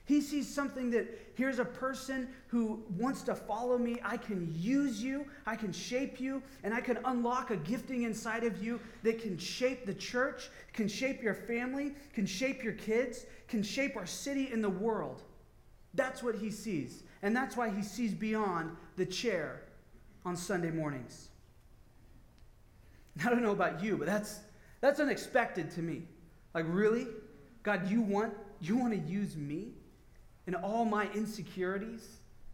He 0.05 0.21
sees 0.21 0.53
something 0.53 0.91
that 0.93 1.09
here's 1.35 1.59
a 1.59 1.65
person 1.65 2.29
who 2.47 2.85
wants 2.97 3.23
to 3.23 3.35
follow 3.35 3.77
me. 3.77 3.99
I 4.05 4.17
can 4.17 4.55
use 4.57 5.03
you, 5.03 5.27
I 5.47 5.57
can 5.57 5.73
shape 5.73 6.21
you, 6.21 6.41
and 6.63 6.73
I 6.73 6.81
can 6.81 7.01
unlock 7.07 7.51
a 7.51 7.57
gifting 7.57 8.05
inside 8.05 8.45
of 8.45 8.63
you 8.63 8.79
that 9.03 9.21
can 9.21 9.37
shape 9.37 9.87
the 9.87 9.95
church, 9.95 10.49
can 10.73 10.87
shape 10.87 11.23
your 11.23 11.35
family, 11.35 11.97
can 12.13 12.25
shape 12.25 12.63
your 12.63 12.75
kids, 12.75 13.27
can 13.49 13.65
shape 13.65 13.97
our 13.97 14.07
city 14.07 14.51
and 14.53 14.63
the 14.63 14.71
world. 14.71 15.23
That's 15.95 16.23
what 16.23 16.37
he 16.37 16.53
sees. 16.53 17.03
And 17.23 17.35
that's 17.35 17.57
why 17.57 17.71
he 17.71 17.83
sees 17.83 18.15
beyond 18.15 18.77
the 18.97 19.07
chair 19.07 19.63
on 20.25 20.37
Sunday 20.37 20.71
mornings. 20.71 21.29
I 23.25 23.31
don't 23.31 23.43
know 23.43 23.53
about 23.53 23.83
you, 23.83 23.97
but 23.97 24.07
that's 24.07 24.41
that's 24.81 25.01
unexpected 25.01 25.71
to 25.73 25.83
me. 25.83 26.03
Like 26.55 26.65
really? 26.69 27.07
God, 27.63 27.91
you 27.91 28.03
want 28.03 28.35
you 28.61 28.77
want 28.77 28.93
to 28.93 28.99
use 28.99 29.37
me 29.37 29.69
and 30.47 30.57
all 30.57 30.85
my 30.85 31.09
insecurities 31.15 32.07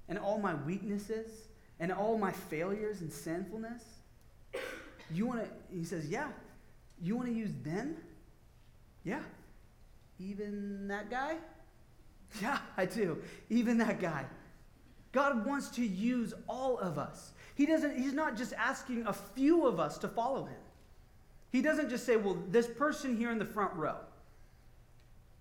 and 0.08 0.18
all 0.18 0.38
my 0.38 0.54
weaknesses 0.54 1.48
and 1.78 1.90
all 1.92 2.18
my 2.18 2.32
failures 2.32 3.00
and 3.00 3.12
sinfulness? 3.12 3.82
You 5.12 5.26
want 5.26 5.44
to 5.44 5.48
he 5.74 5.84
says, 5.84 6.06
"Yeah. 6.08 6.28
You 7.00 7.16
want 7.16 7.28
to 7.28 7.34
use 7.34 7.52
them?" 7.64 7.96
Yeah. 9.04 9.22
Even 10.18 10.88
that 10.88 11.10
guy? 11.10 11.36
Yeah, 12.40 12.58
I 12.76 12.84
do. 12.84 13.18
Even 13.48 13.78
that 13.78 14.00
guy. 14.00 14.26
God 15.12 15.44
wants 15.46 15.68
to 15.70 15.84
use 15.84 16.34
all 16.48 16.78
of 16.78 16.98
us. 16.98 17.32
He 17.54 17.66
doesn't, 17.66 17.96
he's 17.96 18.12
not 18.12 18.36
just 18.36 18.52
asking 18.54 19.06
a 19.06 19.12
few 19.12 19.66
of 19.66 19.80
us 19.80 19.98
to 19.98 20.08
follow 20.08 20.44
him. 20.44 20.58
He 21.50 21.62
doesn't 21.62 21.90
just 21.90 22.06
say, 22.06 22.16
well, 22.16 22.38
this 22.48 22.66
person 22.66 23.16
here 23.16 23.30
in 23.30 23.38
the 23.38 23.44
front 23.44 23.74
row, 23.74 23.96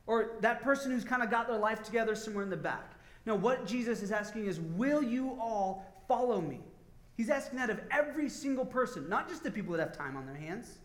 or 0.08 0.32
that 0.42 0.62
person 0.64 0.92
who's 0.92 1.04
kind 1.04 1.22
of 1.22 1.30
got 1.30 1.48
their 1.48 1.60
life 1.60 1.84
together 1.84 2.16
somewhere 2.16 2.44
in 2.44 2.50
the 2.50 2.58
back. 2.58 2.94
No, 3.28 3.36
what 3.36 3.68
Jesus 3.68 4.02
is 4.02 4.12
asking 4.12 4.48
is, 4.48 4.60
will 4.60 5.04
you 5.04 5.38
all 5.40 5.86
follow 6.08 6.42
me? 6.42 6.62
He's 7.16 7.30
asking 7.30 7.60
that 7.60 7.70
of 7.70 7.80
every 7.92 8.28
single 8.30 8.66
person, 8.66 9.08
not 9.08 9.30
just 9.30 9.44
the 9.44 9.52
people 9.52 9.74
that 9.74 9.82
have 9.82 9.96
time 9.96 10.18
on 10.18 10.26
their 10.26 10.36
hands. 10.36 10.80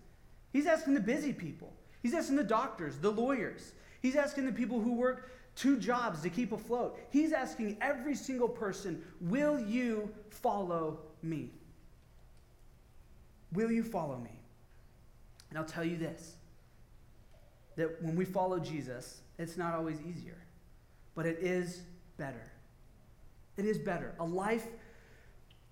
He's 0.53 0.67
asking 0.67 0.95
the 0.95 1.01
busy 1.01 1.33
people. 1.33 1.73
He's 2.03 2.13
asking 2.13 2.37
the 2.37 2.45
doctors, 2.45 2.99
the 2.99 3.11
lawyers. 3.11 3.73
He's 4.03 4.17
asking 4.17 4.45
the 4.45 4.53
people 4.53 4.81
who 4.81 4.93
work 4.93 5.31
two 5.55 5.79
jobs 5.79 6.21
to 6.23 6.31
keep 6.31 6.53
afloat. 6.53 6.99
He's 7.11 7.33
asking 7.33 7.79
every 7.81 8.15
single 8.15 8.49
person, 8.49 9.03
Will 9.21 9.59
you 9.61 10.11
follow 10.31 11.01
me? 11.23 11.51
Will 13.53 13.71
you 13.71 13.83
follow 13.83 14.19
me? 14.19 14.41
And 15.51 15.59
I'll 15.59 15.65
tell 15.65 15.85
you 15.85 15.97
this 15.97 16.37
that 17.77 18.01
when 18.03 18.15
we 18.15 18.25
follow 18.25 18.59
Jesus, 18.59 19.21
it's 19.39 19.57
not 19.57 19.75
always 19.75 19.99
easier, 20.01 20.39
but 21.15 21.27
it 21.27 21.39
is 21.41 21.83
better. 22.17 22.53
It 23.57 23.65
is 23.65 23.79
better. 23.79 24.15
A 24.21 24.25
life 24.25 24.67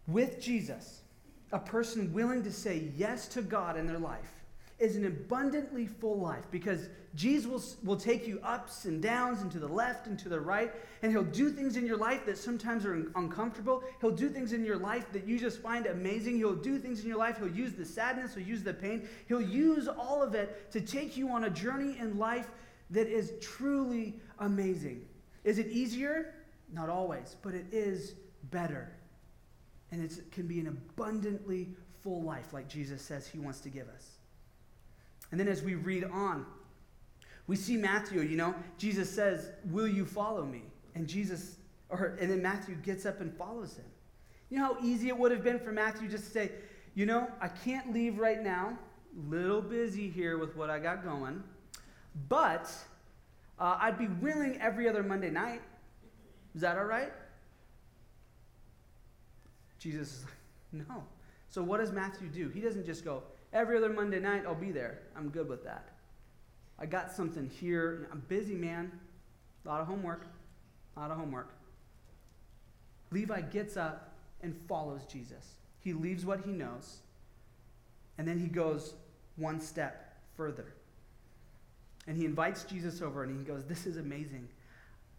with 0.07 0.41
Jesus, 0.41 1.03
a 1.53 1.59
person 1.59 2.13
willing 2.13 2.43
to 2.43 2.53
say 2.53 2.91
yes 2.97 3.29
to 3.29 3.43
God 3.43 3.77
in 3.77 3.87
their 3.87 3.99
life, 3.99 4.42
is 4.83 4.97
an 4.97 5.07
abundantly 5.07 5.87
full 5.87 6.19
life 6.19 6.45
because 6.51 6.89
Jesus 7.15 7.47
will, 7.49 7.93
will 7.93 7.97
take 7.97 8.27
you 8.27 8.41
ups 8.43 8.85
and 8.85 9.01
downs 9.01 9.41
and 9.41 9.51
to 9.53 9.61
the 9.61 9.69
left 9.69 10.09
and 10.09 10.19
to 10.19 10.29
the 10.29 10.41
right, 10.41 10.73
and 11.03 11.13
He'll 11.13 11.23
do 11.23 11.51
things 11.51 11.77
in 11.77 11.87
your 11.87 11.97
life 11.97 12.27
that 12.27 12.37
sometimes 12.37 12.85
are 12.85 13.07
uncomfortable. 13.15 13.85
He'll 14.01 14.11
do 14.11 14.29
things 14.29 14.53
in 14.53 14.65
your 14.65 14.79
life 14.79 15.07
that 15.13 15.25
you 15.25 15.39
just 15.39 15.63
find 15.63 15.87
amazing. 15.87 16.37
He'll 16.37 16.57
do 16.57 16.79
things 16.79 17.03
in 17.03 17.09
your 17.09 17.17
life. 17.17 17.39
He'll 17.39 17.47
use 17.49 17.75
the 17.75 17.85
sadness, 17.85 18.35
He'll 18.35 18.45
use 18.45 18.65
the 18.65 18.75
pain. 18.75 19.09
He'll 19.29 19.41
use 19.41 19.87
all 19.87 20.21
of 20.21 20.35
it 20.35 20.73
to 20.73 20.81
take 20.81 21.17
you 21.17 21.29
on 21.29 21.45
a 21.45 21.51
journey 21.51 21.97
in 22.01 22.19
life 22.19 22.51
that 22.91 23.07
is 23.07 23.35
truly 23.41 24.15
amazing. 24.41 25.07
Is 25.45 25.59
it 25.59 25.69
easier? 25.69 26.35
Not 26.73 26.89
always, 26.89 27.37
but 27.41 27.55
it 27.55 27.67
is 27.71 28.15
better. 28.51 28.93
And 29.93 30.03
it 30.03 30.33
can 30.33 30.49
be 30.49 30.59
an 30.59 30.67
abundantly 30.67 31.69
full 32.03 32.23
life, 32.23 32.53
like 32.53 32.69
Jesus 32.69 33.01
says 33.01 33.29
He 33.29 33.39
wants 33.39 33.61
to 33.61 33.69
give 33.69 33.89
us. 33.89 34.17
And 35.31 35.41
then 35.41 35.49
as 35.49 35.63
we 35.63 35.75
read 35.75 36.05
on, 36.05 36.47
we 37.47 37.57
see 37.57 37.77
Matthew, 37.77 38.21
you 38.21 38.37
know, 38.37 38.55
Jesus 38.79 39.11
says, 39.11 39.51
Will 39.71 39.89
you 39.89 40.05
follow 40.05 40.45
me? 40.45 40.63
And 40.95 41.09
Jesus, 41.09 41.57
or, 41.89 42.17
and 42.21 42.31
then 42.31 42.43
Matthew 42.43 42.75
gets 42.77 43.07
up 43.07 43.21
and 43.21 43.33
follows 43.37 43.77
him. 43.77 43.85
You 44.51 44.59
know 44.59 44.75
how 44.75 44.77
easy 44.83 45.09
it 45.09 45.19
would 45.19 45.33
have 45.33 45.43
been 45.43 45.59
for 45.59 45.73
Matthew 45.73 46.09
just 46.09 46.25
to 46.25 46.31
say, 46.31 46.53
You 46.95 47.07
know, 47.07 47.29
I 47.41 47.49
can't 47.49 47.93
leave 47.93 48.19
right 48.19 48.43
now. 48.43 48.79
Little 49.29 49.63
busy 49.63 50.09
here 50.09 50.39
with 50.39 50.57
what 50.57 50.71
I 50.71 50.79
got 50.79 51.05
going. 51.05 51.43
But 52.29 52.71
uh, 53.59 53.79
I'd 53.81 53.99
be 53.99 54.09
willing 54.09 54.61
every 54.61 54.89
other 54.89 55.03
Monday 55.03 55.31
night. 55.31 55.63
Is 56.55 56.61
that 56.61 56.77
all 56.77 56.85
right? 56.85 57.13
Jesus 59.79 60.19
is 60.19 60.25
like, 60.25 60.87
No. 60.89 61.03
So 61.49 61.63
what 61.63 61.81
does 61.81 61.93
Matthew 61.93 62.29
do? 62.29 62.49
He 62.49 62.61
doesn't 62.61 62.87
just 62.87 63.05
go, 63.05 63.23
Every 63.53 63.77
other 63.77 63.91
Monday 63.91 64.21
night, 64.21 64.45
I'll 64.47 64.55
be 64.55 64.71
there. 64.71 65.01
I'm 65.17 65.29
good 65.29 65.49
with 65.49 65.65
that. 65.65 65.89
I 66.79 66.87
got 66.87 67.13
something 67.13 67.49
here. 67.49 68.09
I'm 68.11 68.23
busy, 68.29 68.55
man. 68.55 68.91
A 69.65 69.69
lot 69.69 69.81
of 69.81 69.87
homework. 69.87 70.27
A 70.97 71.01
lot 71.01 71.11
of 71.11 71.19
homework. 71.19 71.53
Levi 73.11 73.43
gets 73.43 73.77
up 73.77 74.15
and 74.43 74.57
follows 74.69 75.03
Jesus. 75.05 75.57
He 75.81 75.93
leaves 75.93 76.25
what 76.25 76.41
he 76.45 76.53
knows, 76.53 76.99
and 78.19 78.27
then 78.27 78.39
he 78.39 78.47
goes 78.47 78.95
one 79.37 79.61
step 79.61 80.17
further. 80.37 80.75
And 82.07 82.17
he 82.17 82.25
invites 82.25 82.65
Jesus 82.65 83.01
over 83.03 83.23
and 83.23 83.39
he 83.39 83.45
goes, 83.45 83.65
This 83.65 83.87
is 83.87 83.97
amazing. 83.97 84.49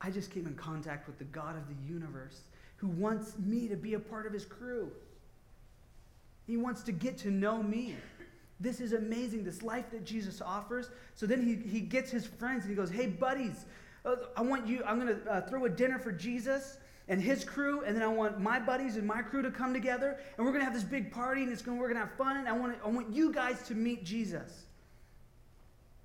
I 0.02 0.10
just 0.10 0.32
came 0.32 0.48
in 0.48 0.56
contact 0.56 1.08
with 1.08 1.18
the 1.18 1.24
God 1.26 1.56
of 1.56 1.68
the 1.68 1.76
universe 1.92 2.42
who 2.78 2.88
wants 2.88 3.38
me 3.40 3.70
to 3.70 3.78
be 3.78 3.94
a 3.94 4.00
part 4.00 4.26
of 4.26 4.34
his 4.34 4.44
crew. 4.44 4.92
He 6.46 6.58
wants 6.58 6.84
to 6.84 6.92
get 6.92 7.18
to 7.20 7.32
know 7.32 7.64
me. 7.64 7.96
This 8.64 8.80
is 8.80 8.94
amazing, 8.94 9.44
this 9.44 9.62
life 9.62 9.92
that 9.92 10.06
Jesus 10.06 10.42
offers. 10.42 10.90
So 11.16 11.26
then 11.26 11.46
he, 11.46 11.56
he 11.70 11.82
gets 11.82 12.10
his 12.10 12.26
friends 12.26 12.64
and 12.64 12.70
he 12.70 12.76
goes, 12.76 12.90
Hey, 12.90 13.08
buddies, 13.08 13.66
uh, 14.06 14.16
I 14.38 14.42
want 14.42 14.66
you, 14.66 14.82
I'm 14.86 15.00
going 15.00 15.20
to 15.20 15.30
uh, 15.30 15.42
throw 15.42 15.66
a 15.66 15.70
dinner 15.70 16.00
for 16.00 16.14
Jesus 16.14 16.78
and 17.10 17.22
his 17.22 17.44
crew, 17.44 17.84
and 17.84 17.94
then 17.94 18.02
I 18.02 18.08
want 18.08 18.40
my 18.40 18.62
buddies 18.62 18.96
and 18.96 19.06
my 19.06 19.22
crew 19.22 19.42
to 19.42 19.52
come 19.52 19.74
together, 19.74 20.18
and 20.38 20.46
we're 20.46 20.54
going 20.54 20.62
to 20.62 20.66
have 20.66 20.74
this 20.74 20.86
big 20.86 21.12
party, 21.12 21.44
and 21.44 21.52
it's 21.52 21.62
going 21.62 21.78
to 21.78 21.82
we're 21.82 21.90
going 21.90 22.00
to 22.00 22.08
have 22.08 22.16
fun, 22.16 22.38
and 22.38 22.48
I 22.48 22.54
want, 22.54 22.78
I 22.84 22.88
want 22.88 23.14
you 23.14 23.34
guys 23.34 23.62
to 23.64 23.76
meet 23.76 24.06
Jesus. 24.06 24.64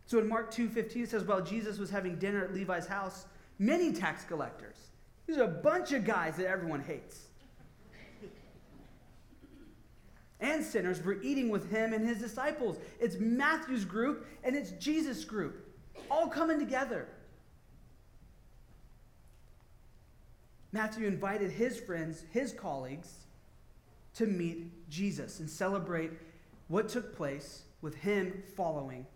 So 0.07 0.19
in 0.19 0.29
Mark 0.29 0.53
2.15, 0.53 0.97
it 1.05 1.11
says, 1.11 1.23
while 1.23 1.41
Jesus 1.41 1.79
was 1.79 1.91
having 1.91 2.17
dinner 2.17 2.43
at 2.45 2.53
Levi's 2.53 2.89
house, 2.89 3.27
many 3.61 3.93
tax 3.93 4.25
collectors, 4.25 4.77
these 5.29 5.39
are 5.39 5.45
a 5.45 5.49
bunch 5.63 5.93
of 5.93 6.05
guys 6.05 6.35
that 6.37 6.49
everyone 6.49 6.83
hates, 6.83 7.28
and 10.41 10.65
sinners 10.65 11.03
were 11.03 11.21
eating 11.23 11.49
with 11.49 11.71
him 11.71 11.93
and 11.93 12.07
his 12.07 12.19
disciples. 12.19 12.79
It's 13.01 13.17
Matthew's 13.19 13.85
group 13.85 14.27
and 14.45 14.57
it's 14.57 14.71
Jesus' 14.73 15.25
group, 15.25 15.67
all 16.11 16.29
coming 16.29 16.59
together. 16.59 17.09
Matthew 20.73 21.07
invited 21.07 21.51
his 21.51 21.79
friends, 21.79 22.25
his 22.31 22.53
colleagues, 22.53 23.09
to 24.15 24.27
meet 24.27 24.89
Jesus 24.91 25.41
and 25.41 25.49
celebrate 25.49 26.13
what 26.69 26.89
took 26.89 27.17
place 27.17 27.63
with 27.81 27.95
him 27.95 28.43
following 28.57 29.07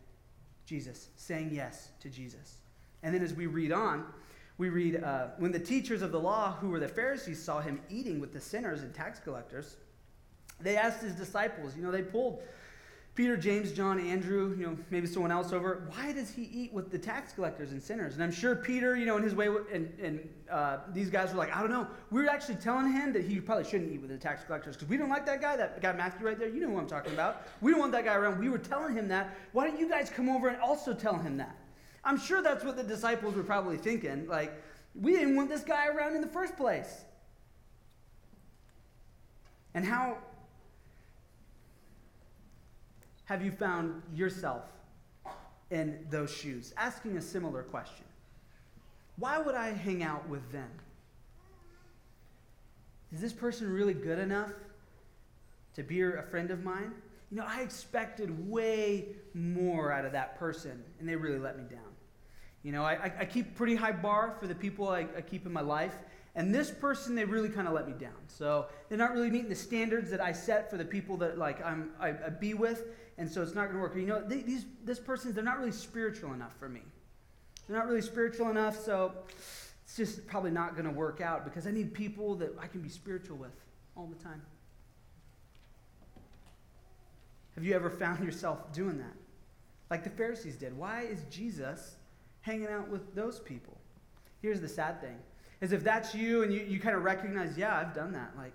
Jesus, 0.65 1.09
saying 1.17 1.51
yes 1.53 1.91
to 2.01 2.09
Jesus. 2.09 2.59
And 3.03 3.15
then 3.15 3.23
as 3.23 3.35
we 3.35 3.47
read 3.47 3.73
on, 3.73 4.07
we 4.59 4.69
read, 4.69 5.03
uh, 5.03 5.29
when 5.39 5.53
the 5.53 5.59
teachers 5.59 6.03
of 6.03 6.13
the 6.13 6.21
law, 6.21 6.53
who 6.53 6.69
were 6.69 6.81
the 6.81 6.89
Pharisees, 6.89 7.43
saw 7.43 7.61
him 7.61 7.81
eating 7.91 8.21
with 8.21 8.33
the 8.33 8.41
sinners 8.41 8.83
and 8.83 8.95
tax 8.95 9.19
collectors, 9.19 9.77
they 10.63 10.77
asked 10.77 11.03
his 11.03 11.15
disciples, 11.15 11.77
you 11.77 11.83
know, 11.83 11.91
they 11.91 12.03
pulled 12.03 12.43
Peter, 13.15 13.37
James, 13.37 13.73
John, 13.73 14.01
Andrew, 14.01 14.57
you 14.59 14.67
know, 14.67 14.77
maybe 14.91 15.07
someone 15.07 15.31
else 15.31 15.53
over. 15.53 15.87
Why 15.95 16.13
does 16.13 16.31
he 16.31 16.45
eat 16.45 16.73
with 16.73 16.91
the 16.91 16.99
tax 16.99 17.35
collectors 17.35 17.73
and 17.73 17.83
sinners? 17.83 18.15
And 18.15 18.23
I'm 18.23 18.33
sure 18.33 18.57
Peter, 18.57 18.97
you 18.97 19.05
know, 19.05 19.19
in 19.19 19.23
his 19.23 19.35
way, 19.35 19.49
and, 19.49 19.93
and 20.03 20.29
uh, 20.51 20.79
these 20.95 21.11
guys 21.11 21.31
were 21.31 21.37
like, 21.37 21.55
I 21.55 21.61
don't 21.61 21.71
know. 21.71 21.87
We 22.11 22.23
were 22.23 22.31
actually 22.31 22.55
telling 22.55 22.91
him 22.91 23.13
that 23.13 23.23
he 23.25 23.39
probably 23.39 23.65
shouldn't 23.65 23.93
eat 23.93 24.01
with 24.01 24.09
the 24.09 24.17
tax 24.17 24.45
collectors 24.45 24.77
because 24.77 24.89
we 24.89 24.97
don't 24.97 25.11
like 25.11 25.27
that 25.27 25.43
guy, 25.43 25.57
that 25.59 25.83
guy 25.83 25.93
Matthew 25.93 26.27
right 26.27 26.39
there. 26.39 26.49
You 26.49 26.61
know 26.61 26.69
who 26.69 26.79
I'm 26.79 26.87
talking 26.87 27.13
about. 27.13 27.43
We 27.61 27.71
don't 27.71 27.81
want 27.81 27.93
that 27.93 28.07
guy 28.07 28.15
around. 28.15 28.39
We 28.39 28.49
were 28.49 28.57
telling 28.59 28.95
him 28.95 29.09
that. 29.09 29.37
Why 29.53 29.67
don't 29.67 29.79
you 29.79 29.91
guys 29.91 30.09
come 30.09 30.31
over 30.31 30.49
and 30.49 30.59
also 30.63 30.95
tell 30.95 31.19
him 31.19 31.37
that? 31.37 31.55
I'm 32.05 32.19
sure 32.19 32.41
that's 32.41 32.65
what 32.65 32.77
the 32.77 32.83
disciples 32.83 33.35
were 33.35 33.43
probably 33.43 33.77
thinking. 33.77 34.27
Like, 34.27 34.55
we 34.95 35.13
didn't 35.13 35.37
want 35.37 35.51
this 35.51 35.63
guy 35.63 35.89
around 35.89 36.15
in 36.15 36.23
the 36.23 36.29
first 36.29 36.57
place. 36.57 37.05
And 39.75 39.85
how 39.85 40.17
have 43.33 43.43
you 43.43 43.51
found 43.51 44.03
yourself 44.15 44.65
in 45.71 46.07
those 46.11 46.31
shoes? 46.31 46.75
Asking 46.77 47.17
a 47.17 47.23
similar 47.23 47.63
question 47.63 48.05
Why 49.17 49.39
would 49.39 49.55
I 49.55 49.71
hang 49.71 50.03
out 50.03 50.29
with 50.29 50.53
them? 50.53 50.69
Is 53.11 53.23
this 53.23 53.33
person 53.33 53.73
really 53.73 53.95
good 53.95 54.19
enough 54.19 54.53
to 55.75 55.83
be 55.83 56.03
a 56.03 56.23
friend 56.31 56.51
of 56.51 56.63
mine? 56.63 56.93
You 57.31 57.39
know, 57.39 57.47
I 57.47 57.63
expected 57.63 58.51
way 58.51 59.07
more 59.33 59.91
out 59.91 60.05
of 60.05 60.13
that 60.13 60.39
person, 60.39 60.83
and 61.01 61.09
they 61.09 61.17
really 61.17 61.39
let 61.39 61.57
me 61.57 61.65
down. 61.65 61.81
You 62.63 62.73
know, 62.73 62.85
I, 62.85 63.11
I 63.21 63.25
keep 63.25 63.57
pretty 63.57 63.75
high 63.75 63.93
bar 63.93 64.37
for 64.39 64.47
the 64.47 64.55
people 64.55 64.89
I, 64.91 65.07
I 65.17 65.23
keep 65.23 65.47
in 65.47 65.53
my 65.55 65.63
life, 65.63 65.95
and 66.35 66.55
this 66.55 66.71
person, 66.71 67.15
they 67.15 67.25
really 67.25 67.51
kind 67.51 67.69
of 67.69 67.75
let 67.75 67.87
me 67.87 67.93
down. 67.93 68.17
So 68.27 68.67
they're 68.89 68.99
not 68.99 69.13
really 69.13 69.31
meeting 69.31 69.51
the 69.51 69.55
standards 69.55 70.11
that 70.11 70.21
I 70.21 70.33
set 70.33 70.71
for 70.71 70.79
the 70.79 70.85
people 70.85 71.17
that 71.19 71.37
like 71.37 71.63
I'm 71.65 71.91
I, 72.01 72.09
I 72.09 72.31
be 72.31 72.55
with, 72.55 72.87
and 73.19 73.31
so 73.31 73.43
it's 73.43 73.55
not 73.55 73.65
going 73.65 73.77
to 73.77 73.81
work. 73.81 73.95
You 73.97 74.07
know, 74.07 74.23
they, 74.27 74.41
these 74.41 74.65
this 74.85 74.99
person, 74.99 75.35
they're 75.35 75.45
not 75.45 75.59
really 75.59 75.73
spiritual 75.73 76.33
enough 76.33 76.57
for 76.59 76.69
me. 76.69 76.81
They're 77.67 77.77
not 77.77 77.87
really 77.87 78.03
spiritual 78.03 78.49
enough, 78.49 78.79
so 78.79 79.13
it's 79.85 79.97
just 79.97 80.27
probably 80.27 80.51
not 80.51 80.73
going 80.73 80.87
to 80.87 80.91
work 80.91 81.21
out 81.21 81.45
because 81.45 81.67
I 81.67 81.71
need 81.71 81.93
people 81.93 82.35
that 82.37 82.57
I 82.59 82.67
can 82.67 82.81
be 82.81 82.89
spiritual 82.89 83.37
with 83.37 83.53
all 83.95 84.07
the 84.07 84.23
time. 84.23 84.41
Have 87.55 87.65
you 87.65 87.75
ever 87.75 87.91
found 87.91 88.25
yourself 88.25 88.73
doing 88.73 88.97
that? 88.99 89.13
Like 89.91 90.03
the 90.03 90.11
Pharisees 90.11 90.57
did. 90.57 90.77
Why 90.77 91.03
is 91.03 91.25
Jesus 91.31 91.97
hanging 92.41 92.69
out 92.69 92.89
with 92.89 93.15
those 93.15 93.39
people? 93.39 93.77
Here's 94.41 94.63
the 94.63 94.69
sad 94.69 95.03
thing 95.03 95.19
is 95.63 95.73
if 95.73 95.83
that's 95.83 96.15
you 96.15 96.43
and 96.43 96.53
you, 96.53 96.61
you 96.61 96.79
kind 96.79 96.95
of 96.95 97.05
recognize, 97.05 97.57
yeah, 97.57 97.75
I've 97.75 97.95
done 97.95 98.13
that. 98.13 98.33
Like, 98.37 98.53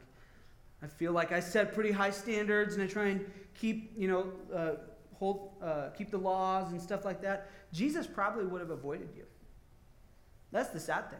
I 0.83 0.87
feel 0.87 1.13
like 1.13 1.31
I 1.31 1.39
set 1.39 1.73
pretty 1.73 1.91
high 1.91 2.11
standards 2.11 2.75
and 2.75 2.83
I 2.83 2.87
try 2.87 3.07
and 3.07 3.25
keep, 3.55 3.93
you 3.97 4.07
know, 4.07 4.31
uh, 4.53 4.73
hold, 5.17 5.53
uh, 5.63 5.89
keep 5.97 6.11
the 6.11 6.17
laws 6.17 6.71
and 6.71 6.79
stuff 6.79 7.05
like 7.05 7.21
that. 7.21 7.49
Jesus 7.73 8.05
probably 8.05 8.45
would 8.45 8.61
have 8.61 8.69
avoided 8.69 9.09
you. 9.15 9.23
That's 10.51 10.69
the 10.69 10.79
sad 10.79 11.09
thing. 11.09 11.19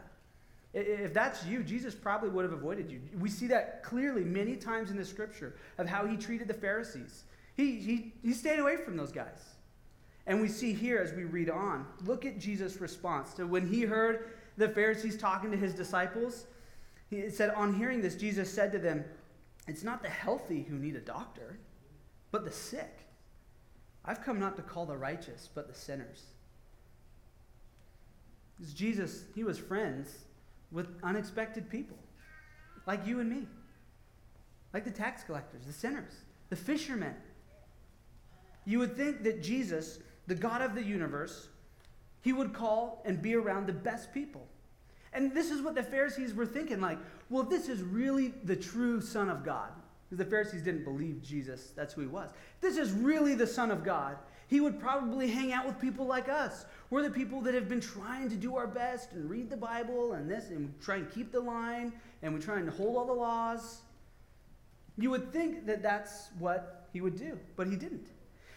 If 0.74 1.14
that's 1.14 1.44
you, 1.46 1.62
Jesus 1.62 1.94
probably 1.94 2.28
would 2.28 2.44
have 2.44 2.52
avoided 2.52 2.90
you. 2.90 3.00
We 3.18 3.30
see 3.30 3.46
that 3.48 3.82
clearly 3.82 4.22
many 4.22 4.54
times 4.56 4.90
in 4.90 4.96
the 4.98 5.04
scripture 5.04 5.56
of 5.78 5.88
how 5.88 6.06
he 6.06 6.16
treated 6.18 6.46
the 6.46 6.54
Pharisees. 6.54 7.24
He, 7.56 7.80
he, 7.80 8.12
he 8.22 8.34
stayed 8.34 8.58
away 8.58 8.76
from 8.76 8.96
those 8.96 9.10
guys. 9.10 9.42
And 10.26 10.42
we 10.42 10.48
see 10.48 10.74
here 10.74 10.98
as 10.98 11.14
we 11.14 11.24
read 11.24 11.48
on, 11.48 11.86
look 12.04 12.26
at 12.26 12.38
Jesus' 12.38 12.82
response 12.82 13.32
to 13.34 13.46
when 13.46 13.66
he 13.66 13.82
heard 13.82 14.32
the 14.58 14.68
Pharisees 14.68 15.16
talking 15.16 15.50
to 15.52 15.56
his 15.56 15.72
disciples. 15.72 16.46
He 17.08 17.30
said, 17.30 17.50
On 17.50 17.72
hearing 17.72 18.02
this, 18.02 18.16
Jesus 18.16 18.52
said 18.52 18.72
to 18.72 18.78
them, 18.78 19.04
It's 19.66 19.84
not 19.84 20.02
the 20.02 20.08
healthy 20.08 20.66
who 20.68 20.76
need 20.76 20.96
a 20.96 21.00
doctor, 21.00 21.58
but 22.32 22.44
the 22.44 22.50
sick. 22.50 22.98
I've 24.04 24.22
come 24.22 24.38
not 24.38 24.56
to 24.56 24.62
call 24.62 24.84
the 24.84 24.96
righteous, 24.96 25.48
but 25.54 25.68
the 25.68 25.74
sinners. 25.74 26.24
Because 28.56 28.74
Jesus, 28.74 29.24
he 29.34 29.44
was 29.44 29.58
friends 29.58 30.12
with 30.72 30.88
unexpected 31.02 31.70
people, 31.70 31.96
like 32.86 33.06
you 33.06 33.20
and 33.20 33.30
me, 33.30 33.46
like 34.74 34.84
the 34.84 34.90
tax 34.90 35.22
collectors, 35.22 35.64
the 35.66 35.72
sinners, 35.72 36.12
the 36.50 36.56
fishermen. 36.56 37.14
You 38.64 38.80
would 38.80 38.96
think 38.96 39.22
that 39.22 39.42
Jesus, 39.42 40.00
the 40.26 40.34
God 40.34 40.62
of 40.62 40.74
the 40.74 40.82
universe, 40.82 41.48
he 42.22 42.32
would 42.32 42.52
call 42.52 43.02
and 43.04 43.20
be 43.22 43.34
around 43.34 43.66
the 43.66 43.72
best 43.72 44.12
people. 44.12 44.46
And 45.12 45.34
this 45.34 45.50
is 45.50 45.62
what 45.62 45.74
the 45.74 45.82
Pharisees 45.82 46.34
were 46.34 46.46
thinking 46.46 46.80
like, 46.80 46.98
well, 47.30 47.42
this 47.42 47.68
is 47.68 47.82
really 47.82 48.34
the 48.44 48.56
true 48.56 49.00
Son 49.00 49.28
of 49.28 49.44
God. 49.44 49.70
Because 50.08 50.24
the 50.24 50.30
Pharisees 50.30 50.62
didn't 50.62 50.84
believe 50.84 51.22
Jesus, 51.22 51.72
that's 51.76 51.92
who 51.92 52.00
he 52.00 52.06
was. 52.06 52.28
This 52.60 52.76
is 52.78 52.92
really 52.92 53.34
the 53.34 53.46
Son 53.46 53.70
of 53.70 53.84
God. 53.84 54.16
He 54.46 54.60
would 54.60 54.80
probably 54.80 55.28
hang 55.28 55.52
out 55.52 55.66
with 55.66 55.78
people 55.78 56.06
like 56.06 56.30
us. 56.30 56.64
We're 56.88 57.02
the 57.02 57.10
people 57.10 57.42
that 57.42 57.54
have 57.54 57.68
been 57.68 57.80
trying 57.80 58.30
to 58.30 58.36
do 58.36 58.56
our 58.56 58.66
best 58.66 59.12
and 59.12 59.28
read 59.28 59.50
the 59.50 59.56
Bible 59.58 60.14
and 60.14 60.30
this, 60.30 60.48
and 60.48 60.72
try 60.80 60.96
and 60.96 61.10
keep 61.10 61.30
the 61.30 61.40
line, 61.40 61.92
and 62.22 62.32
we 62.32 62.40
try 62.40 62.58
and 62.58 62.70
hold 62.70 62.96
all 62.96 63.06
the 63.06 63.12
laws. 63.12 63.82
You 64.96 65.10
would 65.10 65.30
think 65.30 65.66
that 65.66 65.82
that's 65.82 66.28
what 66.38 66.88
he 66.92 67.02
would 67.02 67.18
do, 67.18 67.38
but 67.56 67.66
he 67.66 67.76
didn't. 67.76 68.08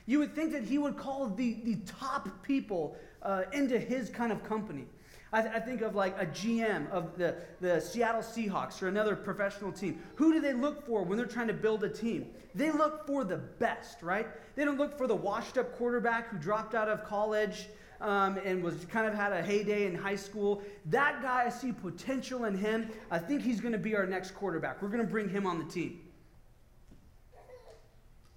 You 0.05 0.19
would 0.19 0.33
think 0.33 0.53
that 0.53 0.63
he 0.63 0.77
would 0.77 0.95
call 0.95 1.27
the, 1.27 1.59
the 1.63 1.75
top 1.85 2.29
people 2.43 2.95
uh, 3.23 3.43
into 3.53 3.79
his 3.79 4.09
kind 4.09 4.31
of 4.31 4.43
company. 4.43 4.85
I, 5.33 5.41
th- 5.41 5.53
I, 5.55 5.59
think 5.59 5.81
of 5.81 5.95
like 5.95 6.21
a 6.21 6.25
GM 6.25 6.89
of 6.91 7.17
the, 7.17 7.37
the 7.61 7.79
Seattle 7.79 8.21
Seahawks 8.21 8.81
or 8.81 8.89
another 8.89 9.15
professional 9.15 9.71
team. 9.71 10.01
Who 10.15 10.33
do 10.33 10.41
they 10.41 10.53
look 10.53 10.85
for 10.85 11.03
when 11.03 11.17
they're 11.17 11.25
trying 11.25 11.47
to 11.47 11.53
build 11.53 11.85
a 11.85 11.89
team? 11.89 12.27
They 12.53 12.69
look 12.69 13.07
for 13.07 13.23
the 13.23 13.37
best, 13.37 14.01
right? 14.01 14.27
They 14.55 14.65
don't 14.65 14.77
look 14.77 14.97
for 14.97 15.07
the 15.07 15.15
washed 15.15 15.57
up 15.57 15.73
quarterback 15.77 16.27
who 16.27 16.37
dropped 16.37 16.75
out 16.75 16.89
of 16.89 17.05
college 17.05 17.69
um, 18.01 18.39
and 18.43 18.61
was 18.61 18.85
kind 18.85 19.07
of 19.07 19.13
had 19.13 19.31
a 19.31 19.41
heyday 19.41 19.85
in 19.85 19.95
high 19.95 20.17
school. 20.17 20.63
That 20.87 21.21
guy, 21.21 21.45
I 21.45 21.49
see 21.49 21.71
potential 21.71 22.45
in 22.45 22.57
him. 22.57 22.89
I 23.09 23.19
think 23.19 23.41
he's 23.41 23.61
going 23.61 23.73
to 23.73 23.79
be 23.79 23.95
our 23.95 24.05
next 24.05 24.31
quarterback. 24.31 24.81
We're 24.81 24.89
going 24.89 25.05
to 25.05 25.09
bring 25.09 25.29
him 25.29 25.45
on 25.45 25.59
the 25.59 25.71
team. 25.71 26.01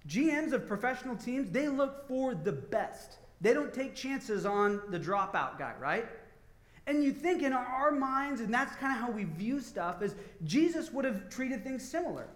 GMs 0.07 0.53
of 0.53 0.67
professional 0.67 1.17
teams, 1.17 1.49
they 1.49 1.67
look 1.67 2.07
for 2.07 2.35
the 2.35 2.51
best. 2.51 3.17
They 3.41 3.53
don't 3.53 3.73
take 3.73 3.95
chances 3.95 4.45
on 4.45 4.81
the 4.89 4.99
dropout 4.99 5.59
guy, 5.59 5.73
right? 5.79 6.05
And 6.87 7.03
you 7.03 7.11
think 7.11 7.41
in 7.41 7.53
our 7.53 7.91
minds, 7.91 8.41
and 8.41 8.53
that's 8.53 8.75
kind 8.75 8.95
of 8.95 9.01
how 9.01 9.11
we 9.11 9.23
view 9.23 9.59
stuff, 9.59 10.01
is 10.01 10.15
Jesus 10.43 10.91
would 10.91 11.05
have 11.05 11.29
treated 11.29 11.63
things 11.63 11.87
similar. 11.87 12.27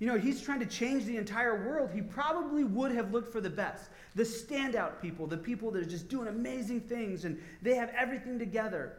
You 0.00 0.08
know, 0.08 0.18
he's 0.18 0.42
trying 0.42 0.58
to 0.58 0.66
change 0.66 1.04
the 1.04 1.16
entire 1.16 1.64
world. 1.64 1.90
He 1.94 2.02
probably 2.02 2.64
would 2.64 2.90
have 2.90 3.12
looked 3.12 3.32
for 3.32 3.40
the 3.40 3.50
best, 3.50 3.88
the 4.16 4.24
standout 4.24 5.00
people, 5.00 5.28
the 5.28 5.36
people 5.36 5.70
that 5.70 5.82
are 5.82 5.88
just 5.88 6.08
doing 6.08 6.26
amazing 6.26 6.80
things 6.80 7.24
and 7.24 7.40
they 7.62 7.76
have 7.76 7.92
everything 7.96 8.36
together. 8.36 8.94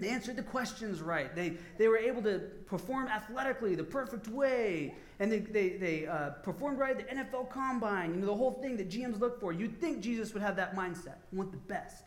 They 0.00 0.08
answered 0.08 0.36
the 0.36 0.42
questions 0.42 1.00
right. 1.00 1.34
They, 1.34 1.54
they 1.76 1.88
were 1.88 1.96
able 1.96 2.22
to 2.22 2.38
perform 2.66 3.08
athletically 3.08 3.74
the 3.74 3.84
perfect 3.84 4.28
way. 4.28 4.94
And 5.18 5.30
they, 5.30 5.40
they, 5.40 5.70
they 5.70 6.06
uh, 6.06 6.30
performed 6.42 6.78
right 6.78 6.96
the 6.96 7.14
NFL 7.14 7.50
combine. 7.50 8.14
You 8.14 8.20
know, 8.20 8.26
the 8.26 8.36
whole 8.36 8.52
thing 8.62 8.76
that 8.76 8.88
GMs 8.88 9.18
look 9.18 9.40
for. 9.40 9.52
You'd 9.52 9.80
think 9.80 10.00
Jesus 10.00 10.32
would 10.34 10.42
have 10.42 10.56
that 10.56 10.76
mindset, 10.76 11.16
want 11.32 11.50
the 11.50 11.58
best. 11.58 12.04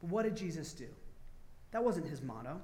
But 0.00 0.10
what 0.10 0.22
did 0.22 0.36
Jesus 0.36 0.72
do? 0.72 0.86
That 1.72 1.84
wasn't 1.84 2.08
his 2.08 2.22
motto. 2.22 2.60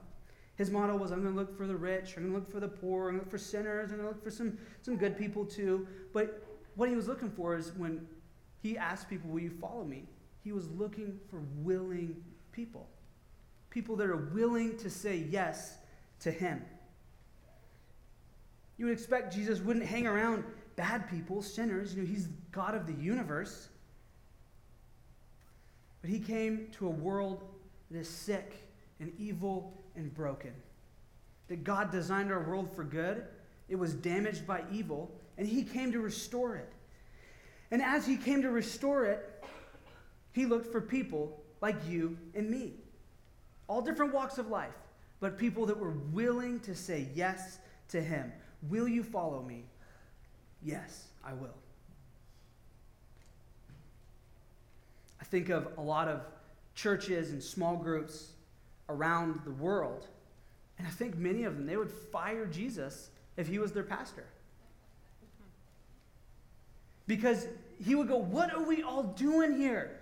His 0.57 0.71
motto 0.71 0.97
was 0.97 1.13
I'm 1.13 1.23
going 1.23 1.35
to 1.35 1.39
look 1.39 1.57
for 1.57 1.67
the 1.67 1.77
rich, 1.77 2.15
I'm 2.17 2.23
going 2.23 2.33
to 2.33 2.39
look 2.39 2.51
for 2.51 2.61
the 2.61 2.69
poor, 2.69 3.09
I'm 3.09 3.17
going 3.17 3.19
to 3.19 3.25
look 3.25 3.31
for 3.31 3.37
sinners, 3.37 3.91
I'm 3.91 3.99
going 3.99 4.09
to 4.09 4.15
look 4.15 4.25
for 4.25 4.31
some, 4.31 4.57
some 4.81 4.97
good 4.97 5.19
people 5.19 5.45
too. 5.45 5.87
But 6.15 6.43
what 6.77 6.89
he 6.89 6.95
was 6.97 7.07
looking 7.07 7.31
for 7.31 7.57
is 7.57 7.75
when 7.75 8.07
he 8.63 8.79
asked 8.79 9.11
people, 9.11 9.29
Will 9.29 9.41
you 9.41 9.51
follow 9.51 9.85
me? 9.85 10.05
He 10.43 10.53
was 10.53 10.71
looking 10.71 11.21
for 11.29 11.43
willing 11.59 12.17
people 12.53 12.89
people 13.77 13.95
that 13.95 14.09
are 14.09 14.31
willing 14.33 14.75
to 14.79 14.89
say 14.89 15.27
yes 15.29 15.77
to 16.19 16.31
him. 16.31 16.65
You 18.79 18.87
would 18.87 18.95
expect 18.95 19.35
Jesus 19.35 19.61
wouldn't 19.61 19.85
hang 19.85 20.07
around 20.07 20.45
bad 20.77 21.11
people, 21.11 21.43
sinners. 21.43 21.95
You 21.95 22.01
know, 22.01 22.09
he's 22.09 22.29
God 22.53 22.75
of 22.75 22.87
the 22.87 22.95
universe. 22.95 23.69
But 26.01 26.09
he 26.09 26.19
came 26.19 26.69
to 26.79 26.87
a 26.87 26.91
world 26.91 27.45
that 27.91 27.99
is 27.99 28.09
sick 28.09 28.67
and 28.99 29.13
evil 29.19 29.75
and 29.95 30.15
broken. 30.15 30.55
That 31.49 31.63
God 31.63 31.93
designed 31.93 32.33
our 32.33 32.43
world 32.43 32.75
for 32.75 32.83
good, 32.83 33.25
it 33.69 33.77
was 33.77 33.93
damaged 33.93 34.47
by 34.47 34.63
evil, 34.73 35.11
and 35.37 35.47
he 35.47 35.63
came 35.63 35.93
to 35.93 36.01
restore 36.01 36.57
it. 36.57 36.73
And 37.71 37.83
as 37.83 38.07
he 38.07 38.17
came 38.17 38.41
to 38.41 38.51
restore 38.51 39.05
it, 39.05 39.45
he 40.33 40.47
looked 40.47 40.73
for 40.73 40.81
people 40.81 41.43
like 41.61 41.77
you 41.87 42.17
and 42.35 42.49
me 42.49 42.73
all 43.69 43.83
different 43.83 44.13
walks 44.13 44.39
of 44.39 44.49
life, 44.49 44.75
but 45.21 45.39
people 45.39 45.67
that 45.67 45.79
were 45.79 45.95
willing 46.13 46.61
to 46.61 46.75
say 46.75 47.09
yes 47.15 47.59
to 47.89 48.01
him. 48.01 48.33
Will 48.69 48.89
you 48.89 49.03
follow 49.03 49.43
me? 49.43 49.65
Yes, 50.63 51.09
I 51.25 51.33
will. 51.33 51.55
I 55.21 55.25
think 55.25 55.49
of 55.49 55.69
a 55.77 55.83
lot 55.83 56.09
of 56.09 56.21
churches 56.75 57.31
and 57.31 57.43
small 57.43 57.77
groups 57.77 58.31
around 58.89 59.41
the 59.45 59.51
world. 59.51 60.07
And 60.79 60.87
I 60.87 60.91
think 60.91 61.17
many 61.17 61.45
of 61.45 61.57
them, 61.57 61.67
they 61.67 61.77
would 61.77 61.91
fire 61.91 62.47
Jesus 62.47 63.11
if 63.37 63.49
he 63.49 63.59
was 63.59 63.73
their 63.73 63.83
pastor. 63.83 64.25
Because 67.07 67.47
he 67.83 67.95
would 67.95 68.09
go, 68.09 68.17
What 68.17 68.53
are 68.55 68.63
we 68.63 68.83
all 68.83 69.03
doing 69.03 69.57
here? 69.57 69.99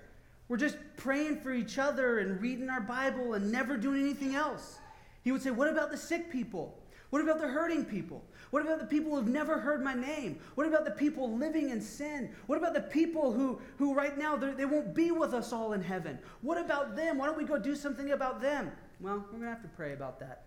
We're 0.48 0.56
just 0.58 0.76
praying 0.96 1.40
for 1.40 1.52
each 1.52 1.78
other 1.78 2.18
and 2.18 2.40
reading 2.40 2.68
our 2.68 2.80
Bible 2.80 3.34
and 3.34 3.50
never 3.50 3.76
doing 3.76 4.02
anything 4.02 4.34
else. 4.34 4.78
He 5.22 5.32
would 5.32 5.42
say, 5.42 5.50
What 5.50 5.68
about 5.68 5.90
the 5.90 5.96
sick 5.96 6.30
people? 6.30 6.78
What 7.10 7.22
about 7.22 7.40
the 7.40 7.46
hurting 7.46 7.84
people? 7.84 8.24
What 8.50 8.62
about 8.62 8.80
the 8.80 8.86
people 8.86 9.14
who've 9.14 9.28
never 9.28 9.58
heard 9.58 9.82
my 9.82 9.94
name? 9.94 10.40
What 10.56 10.66
about 10.66 10.84
the 10.84 10.90
people 10.90 11.36
living 11.36 11.70
in 11.70 11.80
sin? 11.80 12.30
What 12.46 12.58
about 12.58 12.74
the 12.74 12.80
people 12.80 13.32
who, 13.32 13.60
who 13.78 13.94
right 13.94 14.18
now 14.18 14.36
they 14.36 14.64
won't 14.64 14.94
be 14.94 15.12
with 15.12 15.32
us 15.32 15.52
all 15.52 15.74
in 15.74 15.80
heaven? 15.82 16.18
What 16.42 16.58
about 16.58 16.96
them? 16.96 17.18
Why 17.18 17.26
don't 17.26 17.38
we 17.38 17.44
go 17.44 17.56
do 17.56 17.76
something 17.76 18.10
about 18.10 18.40
them? 18.40 18.72
Well, 19.00 19.18
we're 19.18 19.38
going 19.38 19.42
to 19.42 19.48
have 19.48 19.62
to 19.62 19.68
pray 19.68 19.92
about 19.92 20.18
that. 20.20 20.46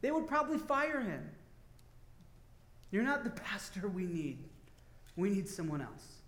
They 0.00 0.12
would 0.12 0.28
probably 0.28 0.58
fire 0.58 1.00
him. 1.00 1.28
You're 2.92 3.02
not 3.02 3.24
the 3.24 3.30
pastor 3.42 3.88
we 3.88 4.04
need. 4.04 4.44
We 5.16 5.30
need 5.30 5.48
someone 5.48 5.80
else. 5.80 6.23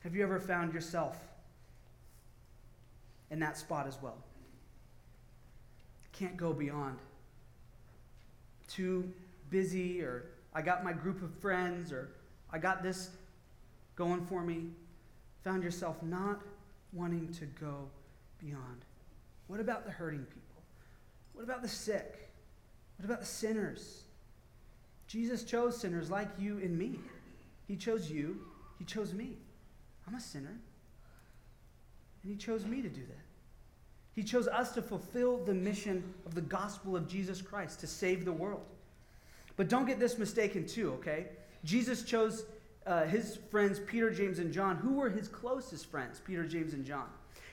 Have 0.00 0.14
you 0.14 0.22
ever 0.22 0.40
found 0.40 0.72
yourself 0.72 1.18
in 3.30 3.38
that 3.40 3.56
spot 3.56 3.86
as 3.86 4.00
well? 4.02 4.16
Can't 6.12 6.36
go 6.36 6.52
beyond. 6.52 6.98
Too 8.68 9.10
busy, 9.50 10.00
or 10.02 10.24
I 10.54 10.62
got 10.62 10.84
my 10.84 10.92
group 10.92 11.22
of 11.22 11.32
friends, 11.34 11.92
or 11.92 12.10
I 12.50 12.58
got 12.58 12.82
this 12.82 13.10
going 13.96 14.24
for 14.26 14.42
me. 14.42 14.70
Found 15.44 15.62
yourself 15.62 16.02
not 16.02 16.40
wanting 16.92 17.32
to 17.34 17.46
go 17.46 17.88
beyond. 18.40 18.84
What 19.48 19.60
about 19.60 19.84
the 19.84 19.90
hurting 19.90 20.24
people? 20.24 20.62
What 21.34 21.44
about 21.44 21.62
the 21.62 21.68
sick? 21.68 22.30
What 22.96 23.04
about 23.04 23.20
the 23.20 23.26
sinners? 23.26 24.02
Jesus 25.06 25.42
chose 25.42 25.76
sinners 25.76 26.10
like 26.10 26.28
you 26.38 26.58
and 26.58 26.78
me. 26.78 26.98
He 27.66 27.76
chose 27.76 28.10
you, 28.10 28.40
He 28.78 28.84
chose 28.84 29.12
me. 29.12 29.36
I'm 30.06 30.14
a 30.14 30.20
sinner. 30.20 30.58
And 32.22 32.32
He 32.32 32.36
chose 32.36 32.64
me 32.64 32.82
to 32.82 32.88
do 32.88 33.00
that. 33.00 33.24
He 34.12 34.22
chose 34.22 34.48
us 34.48 34.72
to 34.72 34.82
fulfill 34.82 35.38
the 35.38 35.54
mission 35.54 36.02
of 36.26 36.34
the 36.34 36.40
gospel 36.40 36.96
of 36.96 37.08
Jesus 37.08 37.40
Christ, 37.40 37.80
to 37.80 37.86
save 37.86 38.24
the 38.24 38.32
world. 38.32 38.64
But 39.56 39.68
don't 39.68 39.86
get 39.86 40.00
this 40.00 40.18
mistaken, 40.18 40.66
too, 40.66 40.92
okay? 40.94 41.26
Jesus 41.64 42.02
chose 42.02 42.44
uh, 42.86 43.04
his 43.04 43.38
friends, 43.50 43.78
Peter, 43.78 44.10
James, 44.10 44.38
and 44.38 44.52
John, 44.52 44.76
who 44.76 44.94
were 44.94 45.10
his 45.10 45.28
closest 45.28 45.86
friends, 45.86 46.20
Peter, 46.24 46.44
James, 46.44 46.72
and 46.72 46.84
John, 46.84 47.06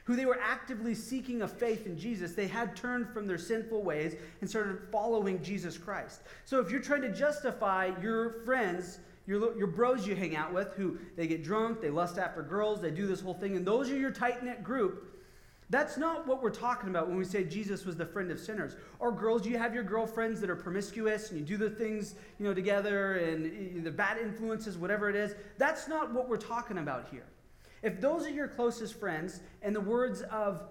who 0.05 0.15
they 0.15 0.25
were 0.25 0.39
actively 0.41 0.95
seeking 0.95 1.41
a 1.41 1.47
faith 1.47 1.85
in 1.85 1.97
Jesus. 1.97 2.33
They 2.33 2.47
had 2.47 2.75
turned 2.75 3.09
from 3.09 3.27
their 3.27 3.37
sinful 3.37 3.83
ways 3.83 4.15
and 4.41 4.49
started 4.49 4.79
following 4.91 5.43
Jesus 5.43 5.77
Christ. 5.77 6.21
So 6.45 6.59
if 6.59 6.71
you're 6.71 6.81
trying 6.81 7.01
to 7.01 7.11
justify 7.11 7.91
your 8.01 8.31
friends, 8.45 8.99
your, 9.27 9.57
your 9.57 9.67
bros 9.67 10.07
you 10.07 10.15
hang 10.15 10.35
out 10.35 10.53
with, 10.53 10.73
who 10.73 10.97
they 11.15 11.27
get 11.27 11.43
drunk, 11.43 11.81
they 11.81 11.89
lust 11.89 12.17
after 12.17 12.41
girls, 12.41 12.81
they 12.81 12.91
do 12.91 13.05
this 13.05 13.21
whole 13.21 13.33
thing, 13.33 13.55
and 13.55 13.65
those 13.65 13.91
are 13.91 13.97
your 13.97 14.11
tight 14.11 14.43
knit 14.43 14.63
group, 14.63 15.17
that's 15.69 15.97
not 15.97 16.25
what 16.25 16.41
we're 16.41 16.49
talking 16.49 16.89
about 16.89 17.09
when 17.09 17.17
we 17.17 17.25
say 17.25 17.43
Jesus 17.43 17.85
was 17.85 17.97
the 17.97 18.05
friend 18.05 18.31
of 18.31 18.39
sinners. 18.39 18.77
Or 18.99 19.11
girls, 19.11 19.45
you 19.45 19.57
have 19.57 19.73
your 19.73 19.83
girlfriends 19.83 20.39
that 20.39 20.49
are 20.49 20.55
promiscuous 20.55 21.31
and 21.31 21.39
you 21.39 21.45
do 21.45 21.57
the 21.57 21.69
things, 21.69 22.15
you 22.39 22.45
know, 22.45 22.53
together 22.53 23.17
and 23.17 23.83
the 23.83 23.91
bad 23.91 24.17
influences, 24.17 24.77
whatever 24.77 25.09
it 25.09 25.15
is. 25.15 25.35
That's 25.57 25.89
not 25.89 26.13
what 26.13 26.29
we're 26.29 26.37
talking 26.37 26.77
about 26.77 27.09
here. 27.11 27.25
If 27.83 27.99
those 27.99 28.25
are 28.25 28.29
your 28.29 28.47
closest 28.47 28.97
friends, 28.97 29.41
and 29.61 29.75
the 29.75 29.81
words 29.81 30.21
of 30.23 30.61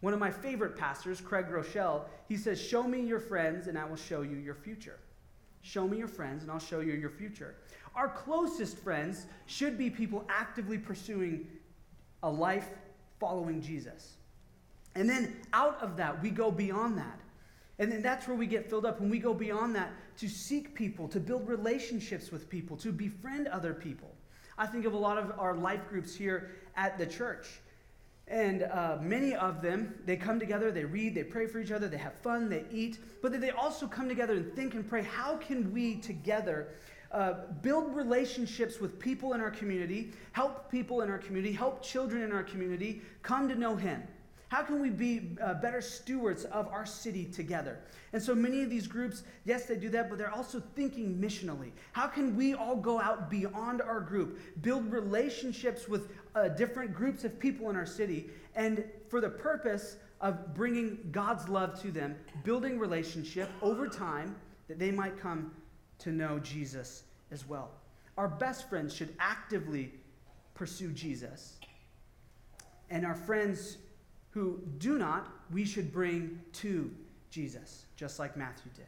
one 0.00 0.12
of 0.12 0.20
my 0.20 0.30
favorite 0.30 0.76
pastors, 0.76 1.20
Craig 1.20 1.46
Groeschel, 1.46 2.02
he 2.28 2.36
says, 2.36 2.60
Show 2.60 2.82
me 2.82 3.00
your 3.00 3.20
friends 3.20 3.66
and 3.66 3.78
I 3.78 3.86
will 3.86 3.96
show 3.96 4.20
you 4.22 4.36
your 4.36 4.54
future. 4.54 4.98
Show 5.62 5.86
me 5.86 5.98
your 5.98 6.08
friends 6.08 6.42
and 6.42 6.50
I'll 6.52 6.58
show 6.58 6.80
you 6.80 6.92
your 6.92 7.10
future. 7.10 7.56
Our 7.94 8.08
closest 8.08 8.78
friends 8.78 9.26
should 9.46 9.76
be 9.76 9.90
people 9.90 10.24
actively 10.28 10.78
pursuing 10.78 11.46
a 12.22 12.30
life 12.30 12.68
following 13.18 13.60
Jesus. 13.60 14.14
And 14.94 15.08
then 15.08 15.36
out 15.52 15.80
of 15.82 15.96
that, 15.96 16.22
we 16.22 16.30
go 16.30 16.50
beyond 16.50 16.98
that. 16.98 17.20
And 17.78 17.90
then 17.92 18.02
that's 18.02 18.26
where 18.26 18.36
we 18.36 18.46
get 18.46 18.68
filled 18.68 18.86
up. 18.86 19.00
And 19.00 19.10
we 19.10 19.18
go 19.18 19.32
beyond 19.32 19.74
that 19.76 19.92
to 20.18 20.28
seek 20.28 20.74
people, 20.74 21.06
to 21.08 21.20
build 21.20 21.48
relationships 21.48 22.32
with 22.32 22.48
people, 22.48 22.76
to 22.78 22.90
befriend 22.90 23.46
other 23.48 23.72
people. 23.72 24.14
I 24.56 24.66
think 24.66 24.84
of 24.84 24.94
a 24.94 24.98
lot 24.98 25.18
of 25.18 25.38
our 25.38 25.54
life 25.54 25.88
groups 25.88 26.14
here 26.14 26.50
at 26.76 26.98
the 26.98 27.06
church. 27.06 27.46
And 28.30 28.64
uh, 28.64 28.98
many 29.00 29.34
of 29.34 29.62
them, 29.62 29.94
they 30.04 30.16
come 30.16 30.38
together, 30.38 30.70
they 30.70 30.84
read, 30.84 31.14
they 31.14 31.24
pray 31.24 31.46
for 31.46 31.60
each 31.60 31.72
other, 31.72 31.88
they 31.88 31.96
have 31.96 32.14
fun, 32.14 32.50
they 32.50 32.64
eat, 32.70 32.98
but 33.22 33.40
they 33.40 33.50
also 33.50 33.86
come 33.86 34.08
together 34.08 34.34
and 34.34 34.54
think 34.54 34.74
and 34.74 34.86
pray 34.86 35.02
how 35.02 35.36
can 35.38 35.72
we 35.72 35.96
together 35.96 36.68
uh, 37.10 37.46
build 37.62 37.96
relationships 37.96 38.80
with 38.80 38.98
people 38.98 39.32
in 39.32 39.40
our 39.40 39.50
community, 39.50 40.12
help 40.32 40.70
people 40.70 41.00
in 41.00 41.10
our 41.10 41.16
community, 41.16 41.54
help 41.54 41.82
children 41.82 42.22
in 42.22 42.32
our 42.32 42.42
community 42.42 43.00
come 43.22 43.48
to 43.48 43.54
know 43.54 43.76
Him? 43.76 44.02
How 44.48 44.62
can 44.62 44.80
we 44.80 44.88
be 44.88 45.36
uh, 45.42 45.54
better 45.54 45.82
stewards 45.82 46.44
of 46.44 46.68
our 46.68 46.86
city 46.86 47.26
together? 47.26 47.80
And 48.14 48.22
so 48.22 48.34
many 48.34 48.62
of 48.62 48.70
these 48.70 48.86
groups, 48.86 49.22
yes, 49.44 49.66
they 49.66 49.76
do 49.76 49.90
that, 49.90 50.08
but 50.08 50.16
they're 50.16 50.34
also 50.34 50.62
thinking 50.74 51.18
missionally. 51.20 51.70
How 51.92 52.06
can 52.06 52.34
we 52.34 52.54
all 52.54 52.76
go 52.76 52.98
out 52.98 53.28
beyond 53.28 53.82
our 53.82 54.00
group, 54.00 54.40
build 54.62 54.90
relationships 54.90 55.86
with 55.86 56.10
uh, 56.34 56.48
different 56.48 56.94
groups 56.94 57.24
of 57.24 57.38
people 57.38 57.68
in 57.68 57.76
our 57.76 57.86
city, 57.86 58.30
and 58.56 58.84
for 59.08 59.20
the 59.20 59.28
purpose 59.28 59.96
of 60.22 60.54
bringing 60.54 60.98
God's 61.12 61.48
love 61.48 61.80
to 61.82 61.90
them, 61.90 62.16
building 62.42 62.78
relationship 62.78 63.50
over 63.60 63.86
time 63.86 64.34
that 64.66 64.78
they 64.78 64.90
might 64.90 65.18
come 65.20 65.52
to 65.98 66.10
know 66.10 66.38
Jesus 66.38 67.04
as 67.30 67.46
well? 67.46 67.70
Our 68.16 68.28
best 68.28 68.70
friends 68.70 68.94
should 68.94 69.14
actively 69.20 69.92
pursue 70.54 70.90
Jesus. 70.90 71.56
And 72.90 73.04
our 73.04 73.14
friends 73.14 73.76
who 74.30 74.60
do 74.78 74.98
not, 74.98 75.28
we 75.52 75.64
should 75.64 75.92
bring 75.92 76.40
to 76.54 76.90
Jesus, 77.30 77.84
just 77.96 78.18
like 78.18 78.36
Matthew 78.36 78.70
did. 78.74 78.86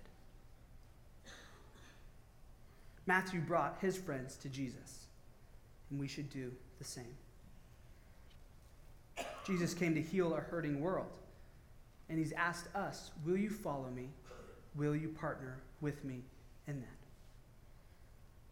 Matthew 3.07 3.41
brought 3.41 3.79
his 3.81 3.97
friends 3.97 4.37
to 4.37 4.49
Jesus, 4.49 5.07
and 5.91 5.99
we 5.99 6.07
should 6.07 6.31
do 6.31 6.53
the 6.79 6.85
same. 6.85 7.17
Jesus 9.45 9.75
came 9.75 9.95
to 9.95 10.03
heal 10.03 10.35
a 10.35 10.41
hurting 10.41 10.81
world, 10.81 11.11
and 12.09 12.19
he's 12.19 12.33
asked 12.33 12.75
us, 12.75 13.11
Will 13.25 13.37
you 13.37 13.51
follow 13.51 13.91
me? 13.91 14.11
Will 14.77 14.95
you 14.95 15.09
partner 15.09 15.59
with 15.81 16.05
me 16.05 16.23
in 16.69 16.81
that? 16.81 16.89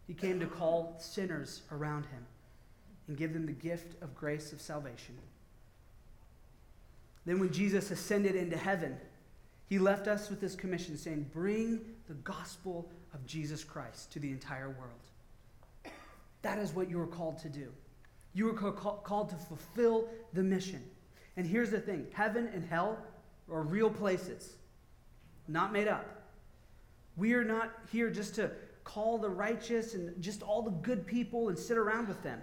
He 0.07 0.14
came 0.14 0.40
to 0.40 0.46
call 0.46 0.96
sinners 0.98 1.62
around 1.70 2.07
him 2.07 2.27
and 3.07 3.16
give 3.16 3.33
them 3.33 3.46
the 3.46 3.53
gift 3.53 4.03
of 4.03 4.14
grace 4.14 4.53
of 4.53 4.61
salvation. 4.61 5.16
Then, 7.28 7.40
when 7.40 7.52
Jesus 7.52 7.90
ascended 7.90 8.36
into 8.36 8.56
heaven, 8.56 8.96
he 9.66 9.78
left 9.78 10.08
us 10.08 10.30
with 10.30 10.40
this 10.40 10.54
commission 10.54 10.96
saying, 10.96 11.28
Bring 11.30 11.82
the 12.06 12.14
gospel 12.14 12.90
of 13.12 13.26
Jesus 13.26 13.62
Christ 13.62 14.10
to 14.12 14.18
the 14.18 14.30
entire 14.30 14.70
world. 14.70 15.92
That 16.40 16.58
is 16.58 16.72
what 16.72 16.88
you 16.88 16.96
were 16.96 17.06
called 17.06 17.36
to 17.40 17.50
do. 17.50 17.70
You 18.32 18.46
were 18.46 18.54
called 18.54 19.28
to 19.28 19.36
fulfill 19.36 20.08
the 20.32 20.42
mission. 20.42 20.82
And 21.36 21.46
here's 21.46 21.68
the 21.68 21.80
thing 21.80 22.06
heaven 22.14 22.48
and 22.54 22.64
hell 22.64 22.96
are 23.52 23.60
real 23.60 23.90
places, 23.90 24.54
not 25.48 25.70
made 25.70 25.86
up. 25.86 26.06
We 27.18 27.34
are 27.34 27.44
not 27.44 27.74
here 27.92 28.08
just 28.08 28.36
to 28.36 28.52
call 28.84 29.18
the 29.18 29.28
righteous 29.28 29.92
and 29.92 30.18
just 30.22 30.42
all 30.42 30.62
the 30.62 30.70
good 30.70 31.06
people 31.06 31.50
and 31.50 31.58
sit 31.58 31.76
around 31.76 32.08
with 32.08 32.22
them. 32.22 32.40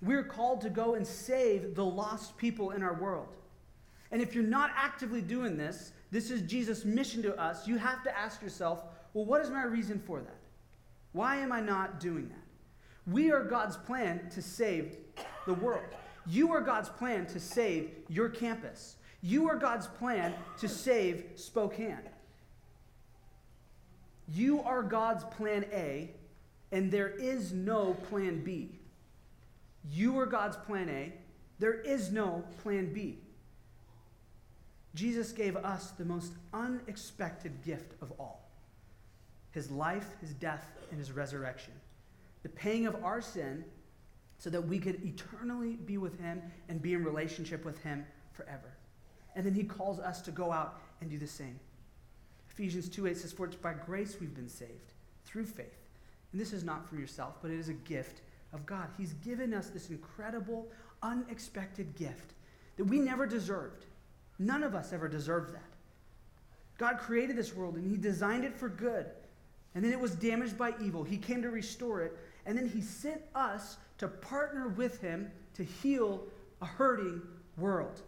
We're 0.00 0.24
called 0.24 0.62
to 0.62 0.70
go 0.70 0.94
and 0.94 1.06
save 1.06 1.74
the 1.74 1.84
lost 1.84 2.38
people 2.38 2.70
in 2.70 2.82
our 2.82 2.94
world. 2.94 3.36
And 4.16 4.22
if 4.22 4.34
you're 4.34 4.44
not 4.44 4.70
actively 4.74 5.20
doing 5.20 5.58
this, 5.58 5.92
this 6.10 6.30
is 6.30 6.40
Jesus' 6.40 6.86
mission 6.86 7.20
to 7.20 7.38
us, 7.38 7.68
you 7.68 7.76
have 7.76 8.02
to 8.04 8.18
ask 8.18 8.40
yourself, 8.40 8.82
well, 9.12 9.26
what 9.26 9.42
is 9.42 9.50
my 9.50 9.64
reason 9.64 10.00
for 10.06 10.20
that? 10.20 10.38
Why 11.12 11.36
am 11.36 11.52
I 11.52 11.60
not 11.60 12.00
doing 12.00 12.30
that? 12.30 13.12
We 13.12 13.30
are 13.30 13.44
God's 13.44 13.76
plan 13.76 14.30
to 14.30 14.40
save 14.40 14.96
the 15.44 15.52
world. 15.52 15.84
You 16.26 16.50
are 16.52 16.62
God's 16.62 16.88
plan 16.88 17.26
to 17.26 17.38
save 17.38 17.90
your 18.08 18.30
campus. 18.30 18.96
You 19.20 19.50
are 19.50 19.56
God's 19.56 19.86
plan 19.86 20.32
to 20.60 20.66
save 20.66 21.26
Spokane. 21.34 22.08
You 24.32 24.62
are 24.62 24.82
God's 24.82 25.24
plan 25.24 25.66
A, 25.74 26.10
and 26.72 26.90
there 26.90 27.10
is 27.10 27.52
no 27.52 27.92
plan 28.08 28.42
B. 28.42 28.80
You 29.90 30.18
are 30.18 30.24
God's 30.24 30.56
plan 30.56 30.88
A, 30.88 31.12
there 31.58 31.74
is 31.74 32.10
no 32.10 32.44
plan 32.62 32.94
B. 32.94 33.18
Jesus 34.96 35.30
gave 35.30 35.56
us 35.56 35.92
the 35.92 36.04
most 36.04 36.32
unexpected 36.52 37.62
gift 37.62 37.92
of 38.02 38.12
all 38.18 38.42
his 39.52 39.70
life, 39.70 40.16
his 40.20 40.34
death, 40.34 40.72
and 40.90 40.98
his 40.98 41.12
resurrection. 41.12 41.72
The 42.42 42.50
paying 42.50 42.86
of 42.86 43.02
our 43.02 43.22
sin 43.22 43.64
so 44.38 44.50
that 44.50 44.60
we 44.60 44.78
could 44.78 45.02
eternally 45.04 45.76
be 45.76 45.98
with 45.98 46.18
Him 46.20 46.42
and 46.68 46.82
be 46.82 46.94
in 46.94 47.04
relationship 47.04 47.64
with 47.64 47.82
Him 47.82 48.04
forever. 48.32 48.76
And 49.34 49.44
then 49.44 49.54
He 49.54 49.64
calls 49.64 49.98
us 49.98 50.20
to 50.22 50.30
go 50.30 50.52
out 50.52 50.80
and 51.00 51.10
do 51.10 51.18
the 51.18 51.26
same. 51.26 51.58
Ephesians 52.50 52.88
2 52.88 53.06
8 53.06 53.16
says, 53.16 53.32
For 53.32 53.46
it's 53.46 53.56
by 53.56 53.72
grace 53.72 54.16
we've 54.20 54.34
been 54.34 54.48
saved, 54.48 54.92
through 55.24 55.46
faith. 55.46 55.78
And 56.32 56.40
this 56.40 56.52
is 56.52 56.64
not 56.64 56.86
from 56.88 56.98
yourself, 56.98 57.36
but 57.40 57.50
it 57.50 57.58
is 57.58 57.68
a 57.68 57.74
gift 57.74 58.20
of 58.52 58.66
God. 58.66 58.88
He's 58.98 59.14
given 59.14 59.54
us 59.54 59.68
this 59.68 59.90
incredible, 59.90 60.68
unexpected 61.02 61.94
gift 61.96 62.34
that 62.76 62.84
we 62.84 62.98
never 62.98 63.26
deserved. 63.26 63.86
None 64.38 64.62
of 64.62 64.74
us 64.74 64.92
ever 64.92 65.08
deserved 65.08 65.54
that. 65.54 65.62
God 66.78 66.98
created 66.98 67.36
this 67.36 67.54
world 67.54 67.76
and 67.76 67.90
He 67.90 67.96
designed 67.96 68.44
it 68.44 68.54
for 68.54 68.68
good. 68.68 69.06
And 69.74 69.84
then 69.84 69.92
it 69.92 70.00
was 70.00 70.14
damaged 70.14 70.56
by 70.56 70.74
evil. 70.82 71.04
He 71.04 71.18
came 71.18 71.42
to 71.42 71.50
restore 71.50 72.02
it. 72.02 72.16
And 72.44 72.56
then 72.56 72.68
He 72.68 72.80
sent 72.80 73.20
us 73.34 73.76
to 73.98 74.08
partner 74.08 74.68
with 74.68 75.00
Him 75.00 75.30
to 75.54 75.64
heal 75.64 76.24
a 76.60 76.66
hurting 76.66 77.22
world. 77.56 78.00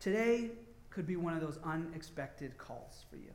Today 0.00 0.50
could 0.90 1.06
be 1.06 1.16
one 1.16 1.34
of 1.34 1.40
those 1.40 1.58
unexpected 1.64 2.56
calls 2.58 3.04
for 3.10 3.16
you. 3.16 3.30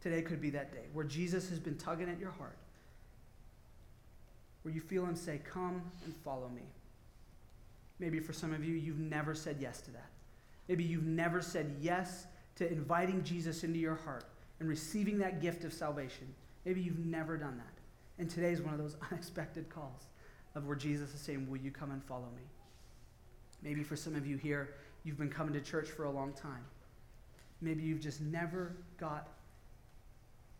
Today 0.00 0.22
could 0.22 0.40
be 0.40 0.50
that 0.50 0.72
day 0.72 0.86
where 0.92 1.04
Jesus 1.04 1.48
has 1.50 1.58
been 1.58 1.76
tugging 1.76 2.08
at 2.08 2.18
your 2.18 2.30
heart, 2.30 2.56
where 4.62 4.72
you 4.72 4.80
feel 4.80 5.04
Him 5.04 5.16
say, 5.16 5.40
Come 5.44 5.82
and 6.04 6.14
follow 6.24 6.48
me. 6.48 6.62
Maybe 8.02 8.18
for 8.18 8.32
some 8.32 8.52
of 8.52 8.64
you, 8.64 8.74
you've 8.74 8.98
never 8.98 9.32
said 9.32 9.58
yes 9.60 9.80
to 9.82 9.92
that. 9.92 10.10
Maybe 10.68 10.82
you've 10.82 11.06
never 11.06 11.40
said 11.40 11.76
yes 11.80 12.26
to 12.56 12.68
inviting 12.68 13.22
Jesus 13.22 13.62
into 13.62 13.78
your 13.78 13.94
heart 13.94 14.24
and 14.58 14.68
receiving 14.68 15.18
that 15.18 15.40
gift 15.40 15.62
of 15.62 15.72
salvation. 15.72 16.26
Maybe 16.64 16.80
you've 16.80 16.98
never 16.98 17.36
done 17.36 17.56
that. 17.58 18.20
And 18.20 18.28
today 18.28 18.50
is 18.50 18.60
one 18.60 18.74
of 18.74 18.80
those 18.80 18.96
unexpected 19.12 19.68
calls 19.68 20.08
of 20.56 20.66
where 20.66 20.74
Jesus 20.74 21.14
is 21.14 21.20
saying, 21.20 21.48
Will 21.48 21.58
you 21.58 21.70
come 21.70 21.92
and 21.92 22.02
follow 22.02 22.26
me? 22.34 22.42
Maybe 23.62 23.84
for 23.84 23.94
some 23.94 24.16
of 24.16 24.26
you 24.26 24.36
here, 24.36 24.74
you've 25.04 25.18
been 25.18 25.30
coming 25.30 25.54
to 25.54 25.60
church 25.60 25.88
for 25.88 26.02
a 26.02 26.10
long 26.10 26.32
time. 26.32 26.64
Maybe 27.60 27.84
you've 27.84 28.00
just 28.00 28.20
never 28.20 28.74
got 28.98 29.28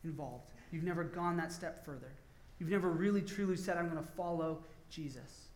involved. 0.05 0.53
You've 0.71 0.85
never 0.85 1.03
gone 1.03 1.37
that 1.39 1.51
step 1.51 1.85
further. 1.85 2.13
You've 2.61 2.71
never 2.71 2.91
really 2.91 3.21
truly 3.21 3.57
said, 3.57 3.77
I'm 3.79 3.91
going 3.91 4.01
to 4.01 4.11
follow 4.13 4.63
Jesus. 4.91 5.49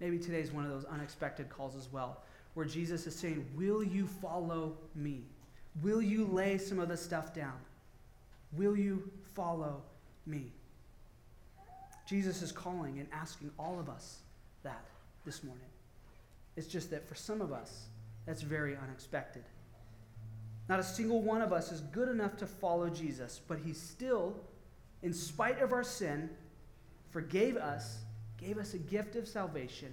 Maybe 0.00 0.18
today 0.18 0.40
is 0.40 0.50
one 0.50 0.64
of 0.64 0.70
those 0.70 0.84
unexpected 0.86 1.48
calls 1.50 1.76
as 1.76 1.92
well, 1.92 2.22
where 2.54 2.66
Jesus 2.66 3.06
is 3.06 3.14
saying, 3.14 3.46
Will 3.54 3.84
you 3.84 4.06
follow 4.06 4.76
me? 4.94 5.24
Will 5.82 6.02
you 6.02 6.26
lay 6.26 6.58
some 6.58 6.78
of 6.78 6.88
the 6.88 6.96
stuff 6.96 7.34
down? 7.34 7.58
Will 8.52 8.76
you 8.76 9.10
follow 9.34 9.82
me? 10.26 10.52
Jesus 12.08 12.42
is 12.42 12.50
calling 12.50 12.98
and 12.98 13.06
asking 13.12 13.52
all 13.58 13.78
of 13.78 13.88
us 13.88 14.18
that 14.64 14.84
this 15.24 15.44
morning. 15.44 15.62
It's 16.56 16.66
just 16.66 16.90
that 16.90 17.08
for 17.08 17.14
some 17.14 17.40
of 17.40 17.52
us, 17.52 17.86
that's 18.26 18.42
very 18.42 18.76
unexpected. 18.76 19.44
Not 20.68 20.80
a 20.80 20.84
single 20.84 21.22
one 21.22 21.40
of 21.42 21.52
us 21.52 21.72
is 21.72 21.80
good 21.80 22.08
enough 22.08 22.36
to 22.38 22.46
follow 22.46 22.88
Jesus, 22.88 23.40
but 23.46 23.58
he 23.64 23.72
still, 23.72 24.34
in 25.02 25.12
spite 25.12 25.60
of 25.60 25.72
our 25.72 25.84
sin, 25.84 26.30
forgave 27.10 27.56
us, 27.56 27.98
gave 28.40 28.58
us 28.58 28.74
a 28.74 28.78
gift 28.78 29.16
of 29.16 29.28
salvation, 29.28 29.92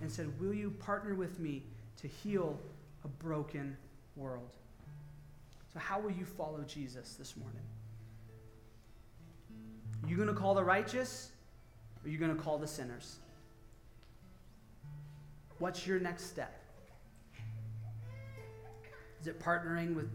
and 0.00 0.10
said, 0.10 0.38
Will 0.40 0.54
you 0.54 0.70
partner 0.70 1.14
with 1.14 1.38
me 1.38 1.62
to 2.00 2.08
heal 2.08 2.58
a 3.04 3.08
broken 3.08 3.76
world? 4.14 4.50
So, 5.72 5.78
how 5.78 6.00
will 6.00 6.10
you 6.10 6.24
follow 6.24 6.62
Jesus 6.62 7.14
this 7.14 7.36
morning? 7.36 7.62
Are 10.02 10.08
you 10.08 10.16
going 10.16 10.28
to 10.28 10.34
call 10.34 10.54
the 10.54 10.64
righteous 10.64 11.30
or 12.02 12.08
are 12.08 12.10
you 12.10 12.18
going 12.18 12.34
to 12.34 12.40
call 12.40 12.58
the 12.58 12.66
sinners? 12.66 13.16
What's 15.58 15.86
your 15.86 15.98
next 15.98 16.24
step? 16.24 16.62
Is 19.20 19.26
it 19.26 19.40
partnering 19.40 19.94
with 19.94 20.10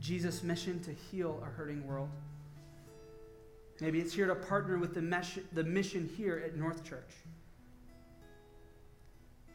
Jesus' 0.00 0.42
mission 0.42 0.80
to 0.84 0.92
heal 0.92 1.42
a 1.42 1.46
hurting 1.46 1.86
world? 1.86 2.08
Maybe 3.80 4.00
it's 4.00 4.12
here 4.12 4.26
to 4.26 4.34
partner 4.34 4.78
with 4.78 4.94
the, 4.94 5.40
the 5.52 5.64
mission 5.64 6.10
here 6.16 6.42
at 6.44 6.56
North 6.56 6.84
Church. 6.84 7.10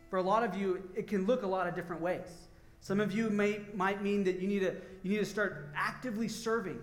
For 0.10 0.18
a 0.18 0.22
lot 0.22 0.44
of 0.44 0.56
you, 0.56 0.90
it 0.96 1.08
can 1.08 1.26
look 1.26 1.44
a 1.44 1.48
lot 1.48 1.68
of 1.68 1.76
different 1.76 2.02
ways. 2.02 2.48
Some 2.82 3.00
of 3.00 3.12
you 3.12 3.30
may, 3.30 3.62
might 3.74 4.02
mean 4.02 4.24
that 4.24 4.40
you 4.40 4.48
need 4.48 4.60
to, 4.62 4.76
you 5.04 5.12
need 5.12 5.20
to 5.20 5.26
start 5.26 5.70
actively 5.76 6.28
serving. 6.28 6.80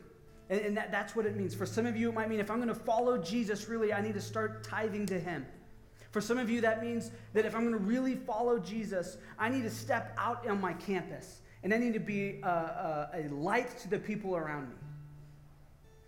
And, 0.48 0.60
and 0.60 0.76
that, 0.76 0.92
that's 0.92 1.16
what 1.16 1.26
it 1.26 1.36
means. 1.36 1.54
For 1.54 1.66
some 1.66 1.86
of 1.86 1.96
you, 1.96 2.08
it 2.10 2.14
might 2.14 2.28
mean 2.28 2.40
if 2.40 2.50
I'm 2.50 2.58
going 2.58 2.68
to 2.68 2.74
follow 2.74 3.18
Jesus, 3.18 3.68
really, 3.68 3.92
I 3.92 4.00
need 4.00 4.14
to 4.14 4.20
start 4.20 4.62
tithing 4.62 5.06
to 5.06 5.18
him. 5.18 5.46
For 6.12 6.20
some 6.20 6.38
of 6.38 6.48
you, 6.48 6.60
that 6.62 6.82
means 6.82 7.10
that 7.34 7.44
if 7.44 7.54
I'm 7.54 7.62
going 7.62 7.72
to 7.72 7.78
really 7.78 8.14
follow 8.14 8.58
Jesus, 8.58 9.18
I 9.38 9.48
need 9.48 9.64
to 9.64 9.70
step 9.70 10.14
out 10.18 10.48
on 10.48 10.60
my 10.60 10.72
campus 10.72 11.40
and 11.62 11.74
I 11.74 11.78
need 11.78 11.94
to 11.94 12.00
be 12.00 12.40
a, 12.42 12.48
a, 12.48 13.10
a, 13.14 13.28
light 13.34 13.76
to 13.80 13.88
the 13.90 13.98
people 13.98 14.36
around 14.36 14.68
me. 14.68 14.76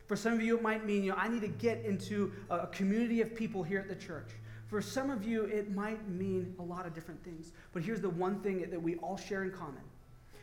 For 0.09 0.17
some 0.17 0.33
of 0.33 0.43
you, 0.43 0.57
it 0.57 0.63
might 0.63 0.87
mean 0.87 1.05
you 1.05 1.13
know, 1.13 1.19
I 1.19 1.29
need 1.29 1.43
to 1.43 1.49
get 1.49 1.85
into 1.85 2.33
a 2.51 2.67
community 2.67 3.21
of 3.21 3.35
people 3.35 3.63
here 3.63 3.79
at 3.79 3.89
the 3.89 3.95
church. 3.95 4.31
For 4.67 4.83
some 4.83 5.11
of 5.11 5.23
you, 5.23 5.45
it 5.45 5.75
might 5.75 6.09
mean 6.09 6.55
a 6.59 6.63
lot 6.63 6.87
of 6.87 6.95
different 6.95 7.23
things. 7.23 7.53
But 7.73 7.83
here's 7.83 8.01
the 8.01 8.09
one 8.09 8.41
thing 8.41 8.69
that 8.69 8.83
we 8.83 8.97
all 8.97 9.19
share 9.19 9.45
in 9.45 9.51
common 9.51 9.83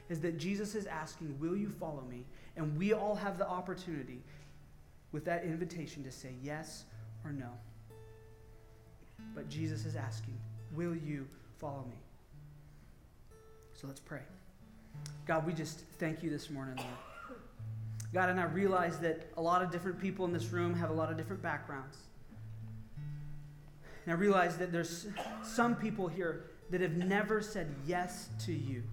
is 0.08 0.20
that 0.22 0.38
Jesus 0.38 0.76
is 0.76 0.86
asking, 0.86 1.38
Will 1.40 1.58
you 1.58 1.70
follow 1.70 2.04
me? 2.10 2.26
And 2.56 2.78
we 2.78 2.94
all 2.94 3.16
have 3.16 3.40
the 3.40 3.48
opportunity 3.48 4.22
with 5.12 5.26
that 5.26 5.44
invitation 5.44 6.04
to 6.04 6.12
say 6.12 6.34
yes 6.44 6.86
or 7.24 7.32
no. 7.32 7.50
But 9.34 9.50
Jesus 9.50 9.86
is 9.86 9.96
asking, 9.96 10.38
Will 10.76 10.96
you 10.96 11.28
follow 11.58 11.86
me? 11.90 11.98
So 13.74 13.88
let's 13.88 14.00
pray. 14.00 14.22
God, 15.26 15.46
we 15.46 15.54
just 15.54 15.82
thank 16.00 16.22
you 16.22 16.30
this 16.30 16.52
morning, 16.52 16.76
Lord. 16.78 17.15
God, 18.14 18.30
and 18.30 18.40
I 18.40 18.46
realize 18.46 19.00
that 19.00 19.32
a 19.38 19.42
lot 19.42 19.62
of 19.62 19.72
different 19.72 20.00
people 20.00 20.26
in 20.26 20.34
this 20.34 20.52
room 20.52 20.74
have 20.76 20.90
a 20.90 20.94
lot 20.94 21.12
of 21.12 21.18
different 21.18 21.42
backgrounds. 21.42 21.98
And 24.06 24.14
I 24.14 24.18
realize 24.18 24.58
that 24.58 24.72
there's 24.72 25.08
some 25.44 25.76
people 25.76 26.08
here 26.08 26.46
that 26.70 26.82
have 26.82 26.96
never 26.96 27.42
said 27.42 27.74
yes 27.86 28.30
to 28.46 28.54
you. 28.54 28.84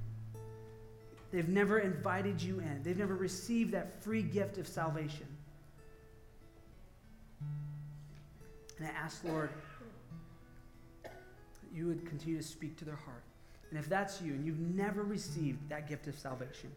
They've 1.30 1.48
never 1.48 1.78
invited 1.78 2.42
you 2.42 2.58
in, 2.58 2.82
they've 2.82 2.98
never 2.98 3.16
received 3.16 3.72
that 3.72 4.02
free 4.02 4.22
gift 4.22 4.58
of 4.58 4.66
salvation. 4.66 5.26
And 8.78 8.86
I 8.86 8.90
ask, 8.90 9.22
Lord, 9.24 9.50
that 11.02 11.12
you 11.72 11.86
would 11.86 12.06
continue 12.06 12.36
to 12.36 12.42
speak 12.42 12.76
to 12.78 12.84
their 12.84 12.96
heart. 12.96 13.22
And 13.70 13.78
if 13.78 13.88
that's 13.88 14.20
you 14.20 14.32
and 14.32 14.44
you've 14.44 14.58
never 14.58 15.02
received 15.02 15.68
that 15.70 15.88
gift 15.88 16.06
of 16.06 16.18
salvation, 16.18 16.70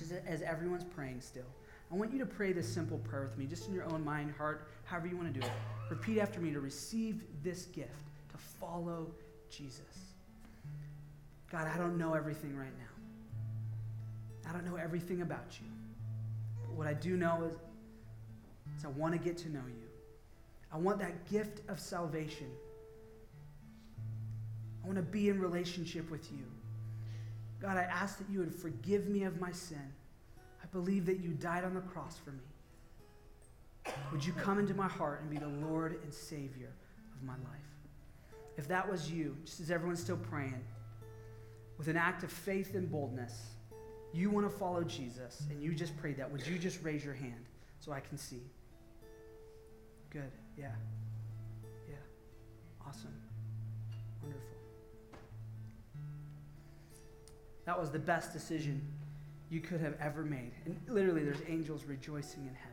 as 0.00 0.42
everyone's 0.42 0.84
praying 0.84 1.20
still, 1.20 1.44
I 1.90 1.94
want 1.94 2.12
you 2.12 2.18
to 2.20 2.26
pray 2.26 2.52
this 2.52 2.72
simple 2.72 2.98
prayer 2.98 3.22
with 3.24 3.36
me, 3.36 3.44
just 3.44 3.68
in 3.68 3.74
your 3.74 3.84
own 3.84 4.02
mind, 4.02 4.32
heart, 4.38 4.68
however 4.84 5.08
you 5.08 5.16
want 5.16 5.32
to 5.32 5.40
do 5.40 5.44
it. 5.44 5.52
Repeat 5.90 6.20
after 6.20 6.40
me 6.40 6.50
to 6.52 6.60
receive 6.60 7.22
this 7.42 7.66
gift, 7.66 7.90
to 8.30 8.38
follow 8.38 9.08
Jesus. 9.50 10.14
God, 11.50 11.66
I 11.66 11.76
don't 11.76 11.98
know 11.98 12.14
everything 12.14 12.56
right 12.56 12.72
now. 12.78 14.48
I 14.48 14.52
don't 14.54 14.64
know 14.64 14.76
everything 14.76 15.20
about 15.20 15.58
you. 15.60 15.66
But 16.66 16.74
what 16.76 16.86
I 16.86 16.94
do 16.94 17.16
know 17.16 17.50
is, 17.50 17.58
is 18.78 18.86
I 18.86 18.88
want 18.88 19.12
to 19.12 19.18
get 19.18 19.36
to 19.38 19.50
know 19.50 19.62
you. 19.68 19.88
I 20.72 20.78
want 20.78 20.98
that 21.00 21.28
gift 21.30 21.60
of 21.68 21.78
salvation. 21.78 22.48
I 24.82 24.86
want 24.86 24.96
to 24.96 25.02
be 25.02 25.28
in 25.28 25.38
relationship 25.38 26.10
with 26.10 26.32
you. 26.32 26.44
God, 27.62 27.76
I 27.76 27.82
ask 27.82 28.18
that 28.18 28.28
you 28.28 28.40
would 28.40 28.52
forgive 28.52 29.06
me 29.06 29.22
of 29.22 29.40
my 29.40 29.52
sin. 29.52 29.92
I 30.60 30.66
believe 30.72 31.06
that 31.06 31.20
you 31.20 31.30
died 31.30 31.62
on 31.64 31.74
the 31.74 31.80
cross 31.80 32.18
for 32.18 32.32
me. 32.32 33.94
Would 34.10 34.24
you 34.24 34.32
come 34.32 34.58
into 34.58 34.74
my 34.74 34.88
heart 34.88 35.20
and 35.20 35.30
be 35.30 35.38
the 35.38 35.66
Lord 35.66 36.00
and 36.02 36.12
Savior 36.12 36.72
of 37.14 37.22
my 37.22 37.34
life? 37.34 38.40
If 38.56 38.66
that 38.66 38.90
was 38.90 39.10
you, 39.10 39.36
just 39.44 39.60
as 39.60 39.70
everyone's 39.70 40.00
still 40.00 40.16
praying, 40.16 40.62
with 41.78 41.86
an 41.86 41.96
act 41.96 42.24
of 42.24 42.32
faith 42.32 42.74
and 42.74 42.90
boldness, 42.90 43.54
you 44.12 44.28
want 44.28 44.50
to 44.50 44.56
follow 44.56 44.82
Jesus 44.82 45.44
and 45.48 45.62
you 45.62 45.72
just 45.72 45.96
prayed 45.96 46.16
that, 46.16 46.30
would 46.30 46.44
you 46.46 46.58
just 46.58 46.82
raise 46.82 47.04
your 47.04 47.14
hand 47.14 47.46
so 47.78 47.92
I 47.92 48.00
can 48.00 48.18
see? 48.18 48.42
Good. 50.10 50.30
Yeah. 50.58 50.72
Yeah. 51.88 51.94
Awesome. 52.86 53.14
That 57.64 57.78
was 57.78 57.90
the 57.90 57.98
best 57.98 58.32
decision 58.32 58.80
you 59.50 59.60
could 59.60 59.80
have 59.80 59.94
ever 60.00 60.22
made. 60.24 60.52
And 60.64 60.76
literally, 60.88 61.24
there's 61.24 61.42
angels 61.48 61.84
rejoicing 61.84 62.42
in 62.42 62.54
heaven. 62.54 62.72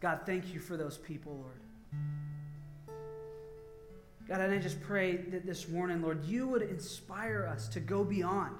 God, 0.00 0.20
thank 0.24 0.52
you 0.52 0.60
for 0.60 0.76
those 0.76 0.98
people, 0.98 1.36
Lord. 1.36 1.60
God, 4.28 4.40
and 4.40 4.54
I 4.54 4.58
just 4.58 4.80
pray 4.82 5.16
that 5.16 5.44
this 5.44 5.68
morning, 5.68 6.00
Lord, 6.00 6.24
you 6.24 6.48
would 6.48 6.62
inspire 6.62 7.46
us 7.50 7.68
to 7.68 7.80
go 7.80 8.04
beyond. 8.04 8.56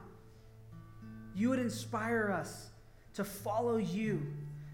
You 1.34 1.48
would 1.50 1.58
inspire 1.58 2.30
us 2.30 2.68
to 3.14 3.24
follow 3.24 3.78
you, 3.78 4.26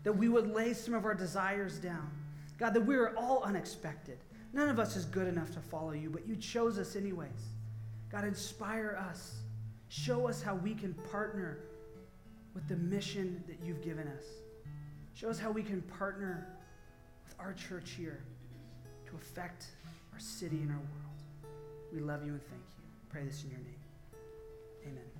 that 0.02 0.12
we 0.12 0.28
would 0.28 0.52
lay 0.52 0.72
some 0.72 0.94
of 0.94 1.04
our 1.04 1.14
desires 1.14 1.78
down. 1.78 2.10
God, 2.58 2.74
that 2.74 2.84
we 2.84 2.96
are 2.96 3.16
all 3.16 3.42
unexpected. 3.44 4.18
None 4.52 4.68
of 4.68 4.80
us 4.80 4.96
is 4.96 5.04
good 5.04 5.28
enough 5.28 5.52
to 5.52 5.60
follow 5.60 5.92
you, 5.92 6.10
but 6.10 6.26
you 6.26 6.34
chose 6.36 6.78
us 6.78 6.96
anyways. 6.96 7.50
God, 8.10 8.24
inspire 8.24 8.98
us. 9.10 9.36
Show 9.90 10.28
us 10.28 10.40
how 10.40 10.54
we 10.54 10.72
can 10.72 10.94
partner 11.10 11.58
with 12.54 12.68
the 12.68 12.76
mission 12.76 13.42
that 13.48 13.58
you've 13.66 13.82
given 13.82 14.06
us. 14.06 14.22
Show 15.14 15.28
us 15.28 15.40
how 15.40 15.50
we 15.50 15.64
can 15.64 15.82
partner 15.82 16.46
with 17.24 17.34
our 17.40 17.52
church 17.52 17.90
here 17.98 18.22
to 19.06 19.16
affect 19.16 19.66
our 20.12 20.20
city 20.20 20.58
and 20.58 20.70
our 20.70 20.76
world. 20.76 21.52
We 21.92 21.98
love 21.98 22.24
you 22.24 22.32
and 22.34 22.40
thank 22.40 22.62
you. 22.78 22.84
Pray 23.08 23.24
this 23.24 23.42
in 23.42 23.50
your 23.50 23.58
name. 23.58 23.80
Amen. 24.86 25.19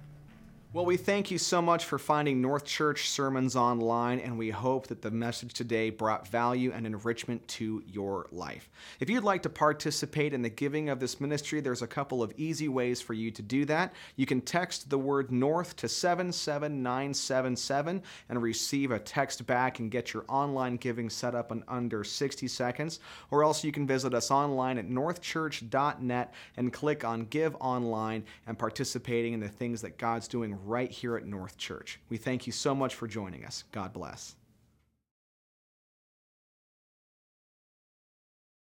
Well, 0.72 0.86
we 0.86 0.96
thank 0.96 1.32
you 1.32 1.38
so 1.38 1.60
much 1.60 1.84
for 1.84 1.98
finding 1.98 2.40
North 2.40 2.64
Church 2.64 3.08
sermons 3.08 3.56
online, 3.56 4.20
and 4.20 4.38
we 4.38 4.50
hope 4.50 4.86
that 4.86 5.02
the 5.02 5.10
message 5.10 5.52
today 5.52 5.90
brought 5.90 6.28
value 6.28 6.70
and 6.72 6.86
enrichment 6.86 7.48
to 7.48 7.82
your 7.88 8.28
life. 8.30 8.70
If 9.00 9.10
you'd 9.10 9.24
like 9.24 9.42
to 9.42 9.48
participate 9.48 10.32
in 10.32 10.42
the 10.42 10.48
giving 10.48 10.88
of 10.88 11.00
this 11.00 11.20
ministry, 11.20 11.60
there's 11.60 11.82
a 11.82 11.88
couple 11.88 12.22
of 12.22 12.32
easy 12.36 12.68
ways 12.68 13.00
for 13.00 13.14
you 13.14 13.32
to 13.32 13.42
do 13.42 13.64
that. 13.64 13.92
You 14.14 14.26
can 14.26 14.40
text 14.40 14.90
the 14.90 14.98
word 14.98 15.32
North 15.32 15.74
to 15.74 15.88
77977 15.88 18.02
and 18.28 18.40
receive 18.40 18.92
a 18.92 19.00
text 19.00 19.44
back 19.48 19.80
and 19.80 19.90
get 19.90 20.14
your 20.14 20.24
online 20.28 20.76
giving 20.76 21.10
set 21.10 21.34
up 21.34 21.50
in 21.50 21.64
under 21.66 22.04
60 22.04 22.46
seconds, 22.46 23.00
or 23.32 23.42
else 23.42 23.64
you 23.64 23.72
can 23.72 23.88
visit 23.88 24.14
us 24.14 24.30
online 24.30 24.78
at 24.78 24.88
northchurch.net 24.88 26.32
and 26.56 26.72
click 26.72 27.04
on 27.04 27.24
Give 27.24 27.56
Online 27.58 28.22
and 28.46 28.56
participating 28.56 29.32
in 29.32 29.40
the 29.40 29.48
things 29.48 29.82
that 29.82 29.98
God's 29.98 30.28
doing 30.28 30.59
right 30.66 30.90
here 30.90 31.16
at 31.16 31.26
North 31.26 31.56
Church. 31.56 32.00
We 32.08 32.16
thank 32.16 32.46
you 32.46 32.52
so 32.52 32.74
much 32.74 32.94
for 32.94 33.06
joining 33.06 33.44
us. 33.44 33.64
God 33.72 33.92
bless. 33.92 34.36